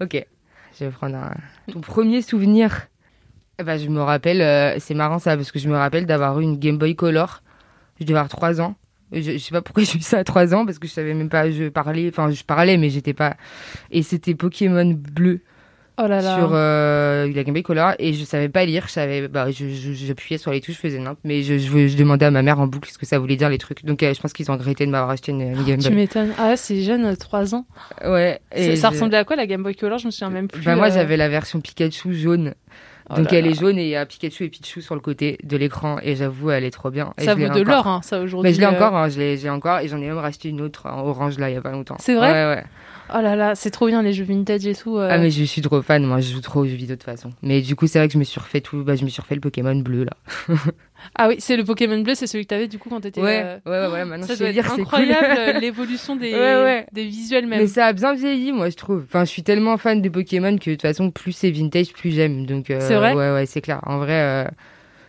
Ok, 0.00 0.26
je 0.78 0.84
vais 0.84 0.90
prendre 0.90 1.16
un. 1.16 1.34
Ton 1.72 1.80
premier 1.80 2.22
souvenir 2.22 2.88
ben, 3.64 3.76
je 3.76 3.88
me 3.88 4.00
rappelle, 4.00 4.40
euh, 4.40 4.76
c'est 4.78 4.94
marrant 4.94 5.18
ça, 5.18 5.36
parce 5.36 5.50
que 5.50 5.58
je 5.58 5.68
me 5.68 5.76
rappelle 5.76 6.06
d'avoir 6.06 6.38
eu 6.38 6.44
une 6.44 6.58
Game 6.58 6.78
Boy 6.78 6.94
Color. 6.94 7.42
Je 7.98 8.04
devais 8.04 8.18
avoir 8.18 8.28
3 8.28 8.60
ans. 8.60 8.76
Je, 9.10 9.20
je 9.20 9.38
sais 9.38 9.50
pas 9.50 9.62
pourquoi 9.62 9.82
j'ai 9.84 9.98
eu 9.98 10.00
ça 10.02 10.18
à 10.18 10.24
3 10.24 10.54
ans, 10.54 10.64
parce 10.64 10.78
que 10.78 10.86
je 10.86 10.92
savais 10.92 11.12
même 11.12 11.28
pas, 11.28 11.50
je 11.50 11.68
parlais, 11.68 12.08
enfin, 12.08 12.30
je 12.30 12.44
parlais, 12.44 12.76
mais 12.76 12.88
j'étais 12.90 13.14
pas. 13.14 13.36
Et 13.90 14.02
c'était 14.02 14.34
Pokémon 14.34 14.94
bleu. 14.94 15.40
Oh 16.00 16.06
là 16.06 16.20
là. 16.20 16.36
sur 16.36 16.50
euh, 16.52 17.30
la 17.34 17.42
Game 17.44 17.52
Boy 17.52 17.62
Color 17.62 17.92
et 17.98 18.12
je 18.12 18.24
savais 18.24 18.48
pas 18.48 18.64
lire. 18.64 18.84
Je 18.86 18.92
savais, 18.92 19.26
bah, 19.28 19.46
j'appuyais 19.50 20.38
sur 20.38 20.50
les 20.52 20.60
touches, 20.60 20.76
je 20.76 20.80
faisais 20.80 20.98
n'importe. 20.98 21.18
Mais 21.24 21.42
je, 21.42 21.58
je, 21.58 21.88
je 21.88 21.96
demandais 21.96 22.26
à 22.26 22.30
ma 22.30 22.42
mère 22.42 22.60
en 22.60 22.66
boucle 22.66 22.88
ce 22.90 22.98
que 22.98 23.06
ça 23.06 23.18
voulait 23.18 23.36
dire 23.36 23.48
les 23.48 23.58
trucs. 23.58 23.84
Donc 23.84 24.02
euh, 24.02 24.14
je 24.14 24.20
pense 24.20 24.32
qu'ils 24.32 24.50
ont 24.50 24.54
regretté 24.54 24.86
de 24.86 24.90
m'avoir 24.90 25.10
acheté 25.10 25.32
une, 25.32 25.40
une 25.42 25.64
Game 25.64 25.78
Tu 25.80 25.88
Boy. 25.88 25.96
m'étonnes. 25.96 26.32
Ah, 26.38 26.48
ouais, 26.50 26.56
c'est 26.56 26.82
jeune, 26.82 27.16
3 27.16 27.54
ans. 27.54 27.66
Ouais. 28.04 28.40
Ça, 28.52 28.58
et 28.58 28.76
ça 28.76 28.88
je- 28.88 28.94
ressemblait 28.94 29.18
à 29.18 29.24
quoi 29.24 29.36
la 29.36 29.46
Game 29.46 29.62
Boy 29.62 29.74
Color? 29.74 29.98
Je 29.98 30.06
me 30.06 30.10
souviens 30.10 30.30
même 30.30 30.48
plus. 30.48 30.62
Bah, 30.62 30.76
moi 30.76 30.86
euh, 30.86 30.90
j'avais 30.94 31.16
la 31.16 31.28
version 31.28 31.60
Pikachu 31.60 32.14
jaune. 32.14 32.54
oh 33.10 33.16
Donc 33.16 33.32
là 33.32 33.38
elle 33.38 33.46
là. 33.46 33.50
est 33.50 33.54
jaune 33.58 33.78
et 33.78 33.82
il 33.84 33.88
y 33.88 33.96
a 33.96 34.06
Pikachu 34.06 34.44
et 34.44 34.48
Pichu 34.50 34.80
sur 34.82 34.94
le 34.94 35.00
côté 35.00 35.38
de 35.42 35.56
l'écran 35.56 35.96
et 36.02 36.14
j'avoue 36.14 36.50
elle 36.52 36.64
est 36.64 36.70
trop 36.70 36.90
bien. 36.90 37.12
Et 37.18 37.24
Ça 37.24 37.34
vaut 37.34 37.48
de 37.48 37.60
l'or, 37.62 37.86
hein, 37.88 38.00
ça 38.04 38.20
aujourd'hui. 38.20 38.50
Mais 38.50 38.54
je 38.54 38.60
l'ai 38.60 38.66
euh. 38.66 38.70
encore, 38.70 38.94
hein, 38.96 39.08
je 39.08 39.18
l'ai 39.18 39.50
encore 39.50 39.80
et 39.80 39.88
j'en 39.88 39.96
ai 40.00 40.06
même 40.06 40.18
racheté 40.18 40.48
une 40.48 40.60
autre 40.60 40.86
en 40.86 41.00
orange 41.06 41.38
là 41.38 41.50
il 41.50 41.54
y 41.54 41.56
a 41.56 41.60
pas 41.62 41.72
longtemps. 41.72 41.96
C'est 41.98 42.14
vrai? 42.14 42.30
Ouais 42.30 42.54
ouais. 42.54 42.64
Oh 43.14 43.20
là 43.22 43.36
là, 43.36 43.54
c'est 43.54 43.70
trop 43.70 43.86
bien 43.86 44.02
les 44.02 44.12
jeux 44.12 44.24
vintage 44.24 44.66
et 44.66 44.74
tout. 44.74 44.98
euh. 44.98 45.08
Ah 45.10 45.18
mais 45.18 45.30
je 45.30 45.42
suis 45.44 45.62
trop 45.62 45.80
fan, 45.82 46.04
moi 46.04 46.20
je 46.20 46.32
joue 46.32 46.40
trop 46.40 46.60
aux 46.60 46.66
jeux 46.66 46.74
vidéo 46.76 46.94
de 46.96 47.00
toute 47.00 47.04
façon. 47.04 47.30
Mais 47.42 47.60
du 47.62 47.74
coup 47.74 47.86
c'est 47.86 47.98
vrai 47.98 48.08
que 48.08 48.12
je 48.14 48.18
me 48.18 48.24
suis 48.24 48.38
refait 48.40 48.60
tout, 48.60 48.84
bah 48.84 48.96
je 48.96 49.04
me 49.04 49.08
suis 49.08 49.22
refait 49.22 49.34
le 49.34 49.40
Pokémon 49.40 49.74
bleu 49.76 50.04
là. 50.04 50.12
Ah 51.14 51.28
oui, 51.28 51.36
c'est 51.38 51.56
le 51.56 51.62
Pokémon 51.64 52.00
bleu, 52.00 52.14
c'est 52.16 52.26
celui 52.26 52.44
que 52.44 52.48
t'avais 52.50 52.66
du 52.66 52.78
coup 52.78 52.88
quand 52.90 53.00
t'étais. 53.00 53.20
Ouais, 53.22 53.42
euh, 53.66 53.86
ouais, 53.88 53.92
ouais, 53.92 54.04
maintenant 54.04 54.26
Ça 54.26 54.34
je 54.34 54.40
doit 54.40 54.50
lire, 54.50 54.64
être 54.66 54.74
c'est 54.74 54.80
incroyable 54.82 55.26
cool. 55.28 55.38
euh, 55.38 55.60
l'évolution 55.60 56.16
des, 56.16 56.32
Ouais, 56.34 56.40
ouais. 56.62 56.86
des 56.92 57.04
visuels 57.04 57.46
même. 57.46 57.60
Mais 57.60 57.66
ça 57.68 57.86
a 57.86 57.92
bien 57.92 58.14
vieilli, 58.14 58.50
moi, 58.50 58.68
je 58.68 58.74
trouve. 58.76 59.04
Enfin, 59.04 59.24
je 59.24 59.30
suis 59.30 59.44
tellement 59.44 59.76
fan 59.78 60.02
de 60.02 60.08
Pokémon 60.08 60.58
que 60.58 60.70
de 60.70 60.74
toute 60.74 60.82
façon, 60.82 61.12
plus 61.12 61.30
c'est 61.32 61.52
vintage, 61.52 61.92
plus 61.92 62.10
j'aime. 62.10 62.46
Donc, 62.46 62.70
euh, 62.70 62.80
C'est 62.80 62.96
vrai 62.96 63.14
Ouais, 63.14 63.30
ouais, 63.32 63.46
c'est 63.46 63.60
clair. 63.60 63.80
En 63.86 63.98
vrai, 63.98 64.50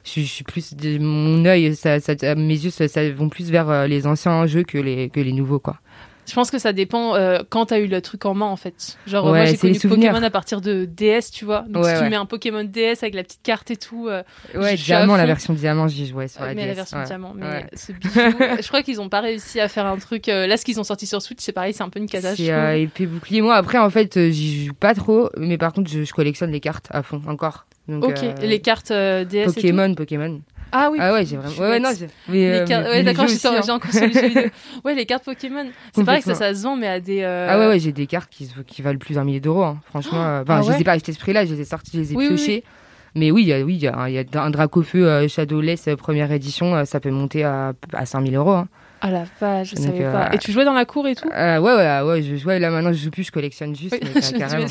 je, 0.03 0.10
suis- 0.12 0.25
je 0.25 0.32
suis 0.32 0.44
plus. 0.44 0.75
Mon 1.00 1.44
œil, 1.46 1.75
ça, 1.75 2.00
ça, 2.00 2.13
mes 2.36 2.53
yeux, 2.53 2.70
ça, 2.70 2.88
ça 2.88 3.10
vont 3.10 3.29
plus 3.29 3.50
vers 3.50 3.88
les 3.88 4.06
anciens 4.06 4.46
jeux 4.46 4.63
que 4.63 4.77
les, 4.77 5.10
que 5.10 5.20
les 5.20 5.34
nouveaux, 5.34 5.60
quoi. 5.60 5.79
Je 6.29 6.33
pense 6.36 6.51
que 6.51 6.59
ça 6.59 6.74
dépend 6.74 7.15
euh, 7.15 7.39
quand 7.50 7.65
t'as 7.67 7.79
eu 7.79 7.88
le 7.88 8.01
truc 8.01 8.25
en 8.25 8.33
main 8.36 8.45
en 8.45 8.55
fait. 8.55 8.98
Genre 9.07 9.25
Ouais, 9.25 9.31
moi 9.31 9.45
j'ai 9.45 9.57
connu. 9.57 9.79
Pokémon 9.79 10.21
à 10.24 10.29
partir 10.29 10.62
de 10.62 10.86
DS, 10.86 11.31
tu 11.33 11.43
vois. 11.45 11.65
Donc 11.67 11.83
Ouais, 11.83 11.95
si 11.95 12.03
tu 12.03 12.09
mets 12.09 12.15
un 12.15 12.25
Pokémon 12.25 12.63
DS 12.63 12.98
avec 13.01 13.15
la 13.15 13.24
petite 13.24 13.41
carte 13.41 13.71
et 13.71 13.77
tout, 13.77 14.07
euh, 14.07 14.21
Ouais, 14.55 14.75
diamant, 14.75 15.15
la 15.15 15.25
version 15.25 15.53
diamant, 15.53 15.88
j'y 15.88 16.05
jouais 16.07 16.27
sur 16.27 16.41
la 16.43 16.53
mais 16.53 16.63
DS. 16.63 16.67
la 16.67 16.74
version 16.75 17.03
diamant. 17.03 17.33
Mais 17.36 17.45
Ouais. 17.45 17.65
ce 17.74 17.91
bijou, 17.93 18.19
euh, 18.19 18.57
je 18.62 18.67
crois 18.67 18.83
qu'ils 18.83 19.01
ont 19.01 19.09
pas 19.09 19.21
réussi 19.21 19.59
à 19.59 19.67
faire 19.67 19.86
un 19.88 19.98
truc. 19.98 20.29
euh, 20.29 20.45
là, 20.45 20.57
ce 20.57 20.65
qu'ils 20.65 20.79
ont 20.79 20.83
sorti 20.83 21.07
sur 21.07 21.21
Switch, 21.21 21.39
c'est 21.41 21.51
pareil, 21.51 21.74
c'est 21.74 21.83
un 21.83 21.89
peu 21.89 22.00
une 22.00 22.07
cata. 22.07 22.31
je 22.36 22.43
C'est 22.43 22.51
euh, 22.51 22.77
épée 22.77 23.05
bouclier. 23.07 23.41
Moi, 23.41 23.55
après, 23.55 23.77
en 23.79 23.89
fait, 23.89 24.15
euh, 24.17 24.29
j'y 24.29 24.65
joue 24.67 24.74
pas 24.74 24.93
trop, 24.93 25.29
mais 25.38 25.57
par 25.57 25.74
contre, 25.74 25.89
je, 25.89 26.03
je 26.03 26.13
collectionne 26.13 26.51
les 26.51 26.59
cartes 26.59 26.88
à 26.91 27.01
fond 27.03 27.21
encore. 27.27 27.65
Donc, 27.88 28.03
Ok, 28.03 28.21
euh, 28.21 28.33
les 28.43 28.59
cartes 28.59 28.91
euh, 28.91 29.25
DS 29.25 29.36
et 29.38 29.45
tout. 29.45 29.53
Pokémon, 29.55 29.95
Pokémon. 29.95 30.41
Ah 30.71 30.89
oui. 30.91 30.97
Ah 31.01 31.13
ouais, 31.13 31.25
j'ai 31.25 31.38
vraiment. 31.38 31.55
Ouais, 31.55 31.69
ouais, 31.69 31.79
non, 31.79 31.89
j'ai- 31.97 32.05
euh, 32.05 32.65
ouais, 32.91 33.03
d'accord, 33.03 33.25
les 33.25 33.35
j'ai 33.38 33.47
hein. 33.47 33.61
encore 33.69 33.91
sur 33.91 34.05
les. 34.05 34.51
Ouais, 34.85 34.95
les 34.95 35.05
cartes 35.05 35.25
Pokémon. 35.25 35.65
C'est 35.93 36.03
pareil 36.03 36.21
que 36.21 36.33
ça, 36.33 36.53
se 36.53 36.63
vend, 36.63 36.75
mais 36.75 36.88
à 36.88 36.99
des. 36.99 37.21
euh, 37.21 37.47
Ah 37.49 37.57
ouais, 37.59 37.67
ouais, 37.67 37.79
j'ai 37.79 37.91
des 37.91 38.07
cartes 38.07 38.29
qui, 38.31 38.45
se- 38.45 38.59
qui 38.61 38.81
valent 38.81 38.99
plus 38.99 39.15
d'un 39.15 39.23
millier 39.23 39.39
d'euros. 39.39 39.63
hein. 39.63 39.79
Franchement, 39.85 40.23
euh, 40.23 40.41
enfin, 40.43 40.59
Ah 40.59 40.61
je 40.61 40.71
les 40.71 40.81
ai 40.81 40.83
pas 40.83 40.91
achetées 40.93 41.13
ce 41.13 41.19
prix-là, 41.19 41.45
je 41.45 41.53
les 41.53 41.61
ai 41.61 41.65
sortis, 41.65 41.91
je 41.93 41.99
les 41.99 42.13
ai 42.13 42.15
Oui, 42.15 42.27
oui, 42.29 42.35
piochées. 42.35 42.63
Mais 43.15 43.31
oui, 43.31 43.41
il 43.43 43.47
y 43.47 43.53
a, 43.53 43.61
oui, 43.61 43.75
il 43.75 43.81
y 43.81 43.88
a, 43.88 44.09
y 44.09 44.19
a 44.19 44.43
un 44.43 44.49
Dracofeu 44.51 45.27
Shadowless 45.27 45.89
première 45.97 46.31
édition, 46.31 46.85
ça 46.85 46.99
peut 46.99 47.09
monter 47.09 47.43
à, 47.43 47.73
à 47.93 48.05
5000 48.05 48.35
euros. 48.35 48.51
hein. 48.51 48.67
Ah 49.01 49.12
la 49.12 49.24
vache, 49.39 49.70
je 49.72 49.75
Donc, 49.75 49.86
savais 49.86 50.03
euh, 50.06 50.12
pas. 50.12 50.29
Et 50.34 50.38
tu 50.39 50.51
jouais 50.51 50.65
dans 50.65 50.74
la 50.74 50.84
cour 50.86 51.08
et 51.08 51.15
tout? 51.15 51.29
Euh, 51.34 51.60
ouais, 51.60 51.74
ouais, 51.75 52.01
ouais, 52.01 52.22
je 52.22 52.36
jouais 52.36 52.60
là 52.60 52.70
maintenant, 52.70 52.91
je 52.91 52.98
joue 53.03 53.12
plus, 53.12 53.24
je 53.24 53.32
collectionne 53.32 53.75
juste. 53.75 53.94
Oui, 54.01 54.10
mais, 54.13 54.22
je- 54.22 54.36
euh, 54.36 54.38
carrément. 54.38 54.65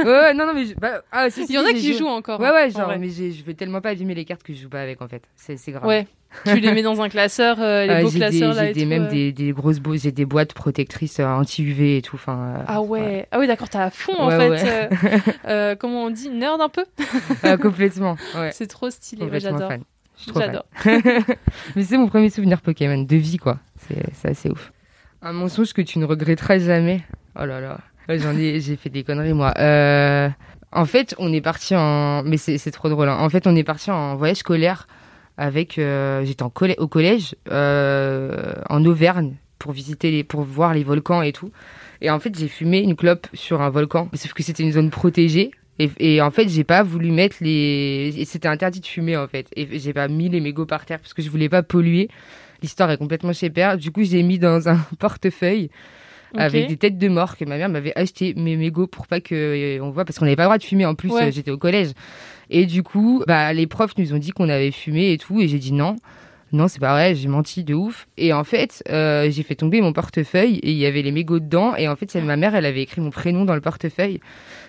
ouais, 0.00 0.04
ouais, 0.04 0.34
non, 0.34 0.46
non, 0.46 0.52
mais. 0.54 0.66
je- 0.66 0.74
bah, 0.74 1.02
ah, 1.10 1.30
si, 1.30 1.46
si, 1.46 1.52
Il 1.52 1.56
y 1.56 1.58
en 1.58 1.64
a 1.64 1.72
qui 1.72 1.94
jouent 1.96 2.06
encore. 2.08 2.40
Ouais, 2.40 2.50
ouais, 2.50 2.66
en 2.74 2.78
genre, 2.78 2.92
mais 2.98 3.08
je 3.08 3.42
veux 3.42 3.54
tellement 3.54 3.80
pas 3.80 3.90
abîmer 3.90 4.14
les 4.14 4.24
cartes 4.24 4.42
que 4.42 4.52
je 4.52 4.60
joue 4.62 4.68
pas 4.68 4.80
avec 4.82 5.00
en 5.00 5.08
fait. 5.08 5.22
C'est 5.36 5.56
grave. 5.72 5.86
Ouais. 5.86 6.06
tu 6.46 6.58
les 6.58 6.72
mets 6.72 6.82
dans 6.82 7.00
un 7.00 7.08
classeur, 7.08 7.58
euh, 7.60 7.86
les 7.86 7.92
Euh, 7.92 8.00
beaux 8.02 8.08
j'ai 8.08 8.18
des, 8.18 8.38
classeurs 8.38 8.54
là 8.54 8.66
j'ai 8.66 8.72
des- 8.72 8.86
même 8.86 9.04
euh. 9.04 9.08
des, 9.08 9.30
des 9.30 9.52
grosses 9.52 9.78
bo- 9.78 9.96
j'ai 9.96 10.10
des 10.10 10.24
boîtes 10.24 10.52
protectrices 10.52 11.20
euh, 11.20 11.26
anti-UV 11.26 11.98
et 11.98 12.02
tout. 12.02 12.16
Enfin, 12.16 12.56
euh, 12.58 12.64
Ah 12.66 12.82
ouais. 12.82 13.28
Ah 13.30 13.38
oui, 13.38 13.46
d'accord, 13.46 13.68
t'es 13.68 13.78
à 13.78 13.90
fond 13.90 14.14
en 14.18 14.26
Ouais, 14.28 14.58
fait. 14.58 14.64
ouais. 14.64 14.88
euh, 15.04 15.18
euh, 15.46 15.76
comment 15.76 16.02
on 16.04 16.10
dit 16.10 16.28
Nerd 16.30 16.60
un 16.60 16.68
peu? 16.68 16.84
Euh, 17.44 17.56
complètement. 17.62 18.16
Ouais, 18.34 18.50
C'est 18.52 18.66
trop 18.66 18.90
stylé. 18.90 19.26
Ouais, 19.26 19.38
J'adore. 19.38 19.70
J'adore. 20.34 20.64
Mais 21.76 21.82
c'est 21.82 21.96
mon 21.98 22.08
premier 22.08 22.30
souvenir 22.30 22.60
Pokémon 22.60 23.02
de 23.02 23.16
vie, 23.16 23.36
quoi. 23.36 23.58
C'est 23.78 24.28
assez 24.28 24.50
ouf. 24.50 24.72
Un 25.22 25.32
mensonge 25.32 25.72
que 25.72 25.82
tu 25.82 25.98
ne 25.98 26.04
regretteras 26.04 26.58
jamais. 26.58 27.02
Oh 27.38 27.44
là 27.44 27.60
là. 27.60 27.78
J'en 28.08 28.36
ai, 28.36 28.60
j'ai 28.60 28.76
fait 28.76 28.90
des 28.90 29.02
conneries, 29.02 29.32
moi. 29.32 29.52
Euh, 29.58 30.28
en 30.72 30.84
fait, 30.84 31.14
on 31.18 31.32
est 31.32 31.40
parti 31.40 31.74
en, 31.74 32.22
mais 32.22 32.36
c'est 32.36 32.70
trop 32.70 32.88
drôle. 32.88 33.08
hein. 33.08 33.16
En 33.18 33.28
fait, 33.30 33.46
on 33.46 33.56
est 33.56 33.64
parti 33.64 33.90
en 33.90 34.16
voyage 34.16 34.38
scolaire 34.38 34.86
avec, 35.36 35.78
euh, 35.78 36.24
j'étais 36.24 36.44
collè- 36.44 36.78
au 36.78 36.86
collège, 36.86 37.34
euh, 37.50 38.52
en 38.70 38.84
Auvergne 38.84 39.34
pour 39.58 39.72
visiter 39.72 40.10
les, 40.10 40.24
pour 40.24 40.42
voir 40.42 40.74
les 40.74 40.84
volcans 40.84 41.22
et 41.22 41.32
tout. 41.32 41.50
Et 42.02 42.10
en 42.10 42.20
fait, 42.20 42.38
j'ai 42.38 42.48
fumé 42.48 42.80
une 42.80 42.94
clope 42.96 43.26
sur 43.32 43.62
un 43.62 43.70
volcan, 43.70 44.08
sauf 44.14 44.32
que 44.34 44.42
c'était 44.42 44.62
une 44.62 44.72
zone 44.72 44.90
protégée. 44.90 45.50
Et, 45.78 45.90
et 45.98 46.20
en 46.20 46.30
fait, 46.30 46.48
j'ai 46.48 46.64
pas 46.64 46.82
voulu 46.82 47.10
mettre 47.10 47.36
les. 47.40 48.24
C'était 48.26 48.48
interdit 48.48 48.80
de 48.80 48.86
fumer 48.86 49.16
en 49.16 49.26
fait. 49.26 49.48
Et 49.56 49.78
j'ai 49.78 49.92
pas 49.92 50.08
mis 50.08 50.28
les 50.28 50.40
mégots 50.40 50.66
par 50.66 50.84
terre 50.86 51.00
parce 51.00 51.14
que 51.14 51.22
je 51.22 51.30
voulais 51.30 51.48
pas 51.48 51.62
polluer. 51.62 52.08
L'histoire 52.62 52.90
est 52.90 52.96
complètement 52.96 53.32
chez 53.32 53.50
père. 53.50 53.76
Du 53.76 53.90
coup, 53.90 54.04
j'ai 54.04 54.22
mis 54.22 54.38
dans 54.38 54.68
un 54.68 54.76
portefeuille 54.98 55.70
avec 56.36 56.66
des 56.68 56.76
têtes 56.76 56.98
de 56.98 57.08
mort 57.08 57.36
que 57.36 57.44
ma 57.44 57.56
mère 57.58 57.68
m'avait 57.68 57.96
acheté 57.96 58.34
mes 58.34 58.56
mégots 58.56 58.88
pour 58.88 59.06
pas 59.06 59.20
que 59.20 59.34
euh, 59.78 59.84
on 59.84 59.90
voit 59.90 60.04
parce 60.04 60.18
qu'on 60.18 60.24
n'avait 60.24 60.34
pas 60.36 60.42
le 60.42 60.46
droit 60.48 60.58
de 60.58 60.64
fumer 60.64 60.84
en 60.86 60.94
plus. 60.96 61.10
Ouais. 61.10 61.24
euh, 61.24 61.30
J'étais 61.30 61.50
au 61.52 61.58
collège. 61.58 61.90
Et 62.50 62.66
du 62.66 62.82
coup, 62.82 63.22
bah 63.26 63.52
les 63.52 63.66
profs 63.66 63.96
nous 63.98 64.12
ont 64.14 64.18
dit 64.18 64.30
qu'on 64.30 64.48
avait 64.48 64.70
fumé 64.72 65.12
et 65.12 65.18
tout. 65.18 65.40
Et 65.40 65.48
j'ai 65.48 65.58
dit 65.58 65.72
non. 65.72 65.96
Non, 66.52 66.68
c'est 66.68 66.78
pas 66.78 66.92
vrai, 66.92 67.16
j'ai 67.16 67.26
menti 67.26 67.64
de 67.64 67.74
ouf. 67.74 68.06
Et 68.16 68.32
en 68.32 68.44
fait, 68.44 68.84
euh, 68.88 69.28
j'ai 69.28 69.42
fait 69.42 69.56
tomber 69.56 69.80
mon 69.80 69.92
portefeuille 69.92 70.58
et 70.58 70.70
il 70.70 70.76
y 70.76 70.86
avait 70.86 71.02
les 71.02 71.10
mégots 71.10 71.40
dedans. 71.40 71.74
Et 71.74 71.88
en 71.88 71.96
fait, 71.96 72.14
ma 72.16 72.36
mère, 72.36 72.54
elle 72.54 72.66
avait 72.66 72.82
écrit 72.82 73.00
mon 73.00 73.10
prénom 73.10 73.44
dans 73.44 73.56
le 73.56 73.60
portefeuille. 73.60 74.20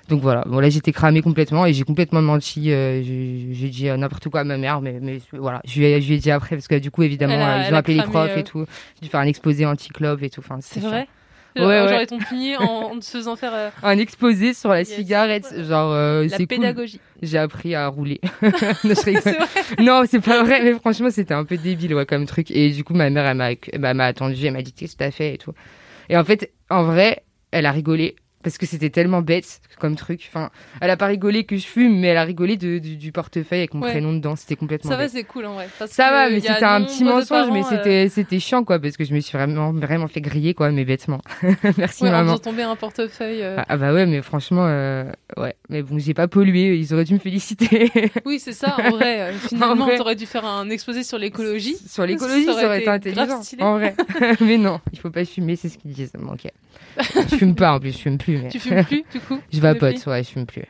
Donc 0.07 0.21
voilà, 0.21 0.43
bon 0.45 0.59
là 0.59 0.69
j'étais 0.69 0.91
cramé 0.91 1.21
complètement 1.23 1.65
et 1.65 1.73
j'ai 1.73 1.83
complètement 1.83 2.21
menti. 2.21 2.71
euh, 2.71 3.01
j'ai 3.03 3.69
dit 3.69 3.89
euh, 3.89 3.97
n'importe 3.97 4.29
quoi 4.29 4.41
à 4.41 4.43
ma 4.43 4.57
mère, 4.57 4.79
mais, 4.81 4.99
mais 5.01 5.19
voilà, 5.33 5.61
je 5.65 5.79
lui, 5.79 5.85
ai, 5.87 5.99
je 6.01 6.07
lui 6.07 6.15
ai 6.15 6.19
dit 6.19 6.29
après 6.31 6.55
parce 6.55 6.67
que 6.67 6.75
du 6.75 6.91
coup 6.91 7.01
évidemment 7.03 7.33
a- 7.43 7.57
euh, 7.61 7.63
ils 7.67 7.73
ont 7.73 7.77
appelé 7.77 7.95
les 7.97 8.03
profs 8.03 8.29
euh. 8.35 8.39
et 8.39 8.43
tout. 8.43 8.65
J'ai 8.95 9.05
dû 9.07 9.09
faire 9.09 9.19
un 9.21 9.25
exposé 9.25 9.65
anti-clope 9.65 10.21
et 10.21 10.29
tout. 10.29 10.41
Enfin, 10.41 10.59
C'est 10.61 10.79
vrai 10.79 11.07
Ouais, 11.57 11.61
Genre, 11.61 11.69
ouais. 11.69 11.87
Genre, 11.89 12.01
ils 12.01 12.07
t'ont 12.07 12.17
puni 12.19 12.57
en, 12.57 12.63
en 12.63 12.99
te 12.99 13.05
faisant 13.05 13.37
faire 13.37 13.53
euh, 13.53 13.69
Un 13.81 13.97
exposé 13.97 14.53
sur 14.53 14.69
la 14.71 14.79
Yes. 14.79 14.93
cigarette, 14.93 15.53
genre 15.65 15.93
euh, 15.93 16.23
la 16.23 16.29
c'est 16.29 16.37
cool. 16.39 16.47
pédagogie. 16.47 16.99
J'ai 17.21 17.37
appris 17.37 17.73
à 17.75 17.87
rouler. 17.87 18.19
Non. 19.79 20.03
C'est 20.09 20.19
pas 20.19 20.43
vrai, 20.43 20.61
mais 20.63 20.73
franchement, 20.73 21.09
c'était 21.09 21.33
un 21.33 21.45
peu 21.45 21.57
débile, 21.57 21.93
ouais, 21.95 22.05
comme 22.05 22.25
truc. 22.25 22.51
Et 22.51 22.71
du 22.71 22.83
coup, 22.83 22.93
ma 22.93 23.09
mère, 23.09 23.25
elle 23.25 23.37
m'a, 23.37 23.49
bah, 23.79 23.93
m'a 23.93 24.05
attendu, 24.05 24.45
elle 24.45 24.53
m'a 24.53 24.61
dit, 24.61 24.73
qu'est-ce 24.73 24.93
que 24.93 24.99
t'as 24.99 25.11
fait 25.11 25.35
et 25.35 25.37
tout. 25.37 25.53
Et 26.09 26.17
en 26.17 26.23
fait, 26.23 26.51
en 26.69 26.83
vrai, 26.83 27.23
elle 27.51 27.65
a 27.65 27.71
rigolé. 27.71 28.15
Parce 28.45 28.59
que 28.59 28.65
c'était 28.67 28.91
tellement 28.91 29.21
bête 29.23 29.59
comme 29.79 29.95
truc. 29.95 30.21
Enfin, 30.29 30.51
elle 30.79 30.91
a 30.91 30.95
pas 30.97 31.07
rigolé 31.07 31.43
que 31.45 31.57
je 31.57 31.65
fume, 31.65 31.99
mais 31.99 32.07
elle 32.09 32.17
a 32.17 32.23
rigolé 32.23 32.57
de, 32.57 32.77
du, 32.77 32.95
du 32.95 33.11
portefeuille 33.11 33.57
avec 33.59 33.73
mon 33.73 33.81
Ouais. 33.81 33.89
prénom 33.91 34.13
dedans. 34.13 34.35
C'était 34.35 34.55
complètement 34.55 34.91
Ça 34.91 34.97
va, 34.97 35.09
c'est 35.09 35.23
cool 35.23 35.45
en 35.47 35.55
vrai. 35.55 35.67
parce 35.79 35.91
Ça 35.91 36.11
va, 36.11 36.29
mais 36.29 36.39
c'était 36.39 36.63
un 36.63 36.83
petit 36.83 37.03
mensonge, 37.03 37.47
mais 37.51 37.61
parents, 37.61 37.73
euh, 37.73 37.77
c'était, 37.77 38.09
c'était 38.09 38.39
chiant, 38.39 38.63
quoi, 38.63 38.79
parce 38.79 38.95
que 38.97 39.03
je 39.03 39.13
me 39.15 39.19
suis 39.19 39.35
vraiment, 39.37 39.73
vraiment 39.73 40.07
fait 40.07 40.21
griller, 40.21 40.53
quoi, 40.53 40.69
mais 40.71 40.85
bêtement. 40.85 41.21
Merci, 41.77 42.03
ouais, 42.03 42.11
maman. 42.11 42.37
tomber 42.37 42.61
un 42.63 42.75
portefeuille. 42.75 43.41
euh. 43.41 43.55
Ah, 43.57 43.65
ah 43.67 43.77
bah 43.77 43.93
ouais, 43.93 44.05
mais 44.05 44.21
franchement, 44.21 44.65
euh, 44.67 45.05
ouais. 45.37 45.55
Mais 45.69 45.81
bon, 45.81 45.97
j'ai 45.97 46.13
pas 46.13 46.27
pollué, 46.27 46.77
ils 46.77 46.93
auraient 46.93 47.03
dû 47.03 47.15
me 47.15 47.19
féliciter. 47.19 47.91
Oui, 48.25 48.39
c'est 48.39 48.53
ça, 48.53 48.75
en 48.79 48.91
vrai. 48.91 49.33
Finalement, 49.47 49.89
t'aurais 49.97 50.15
dû 50.15 50.25
faire 50.27 50.45
un 50.45 50.69
exposé 50.69 51.03
sur 51.03 51.17
l'écologie. 51.17 51.77
Sur 51.87 52.05
l'écologie, 52.05 52.45
Ça 52.45 52.53
ça 52.53 52.65
aurait 52.67 52.81
été 52.81 52.83
été 52.99 53.09
intelligent. 53.19 53.41
En 53.61 53.73
vrai. 53.77 53.95
mais 54.41 54.57
non, 54.57 54.79
il 54.93 54.99
faut 54.99 55.09
pas 55.09 55.25
fumer, 55.25 55.55
c'est 55.55 55.69
ce 55.69 55.77
qu'ils 55.79 55.91
disent. 55.91 56.11
Bon, 56.17 56.33
ok. 56.33 56.47
je 57.29 57.35
fume 57.35 57.55
pas 57.55 57.73
en 57.73 57.79
plus, 57.79 57.91
je 57.91 57.97
fume 57.97 58.17
plus. 58.17 58.34
Tu 58.49 58.59
fumes 58.59 58.83
plus, 58.83 59.03
du 59.11 59.19
coup 59.19 59.39
Je 59.53 59.59
vapote, 59.59 60.05
ouais, 60.07 60.23
je 60.23 60.29
fume 60.29 60.45
plus. 60.45 60.63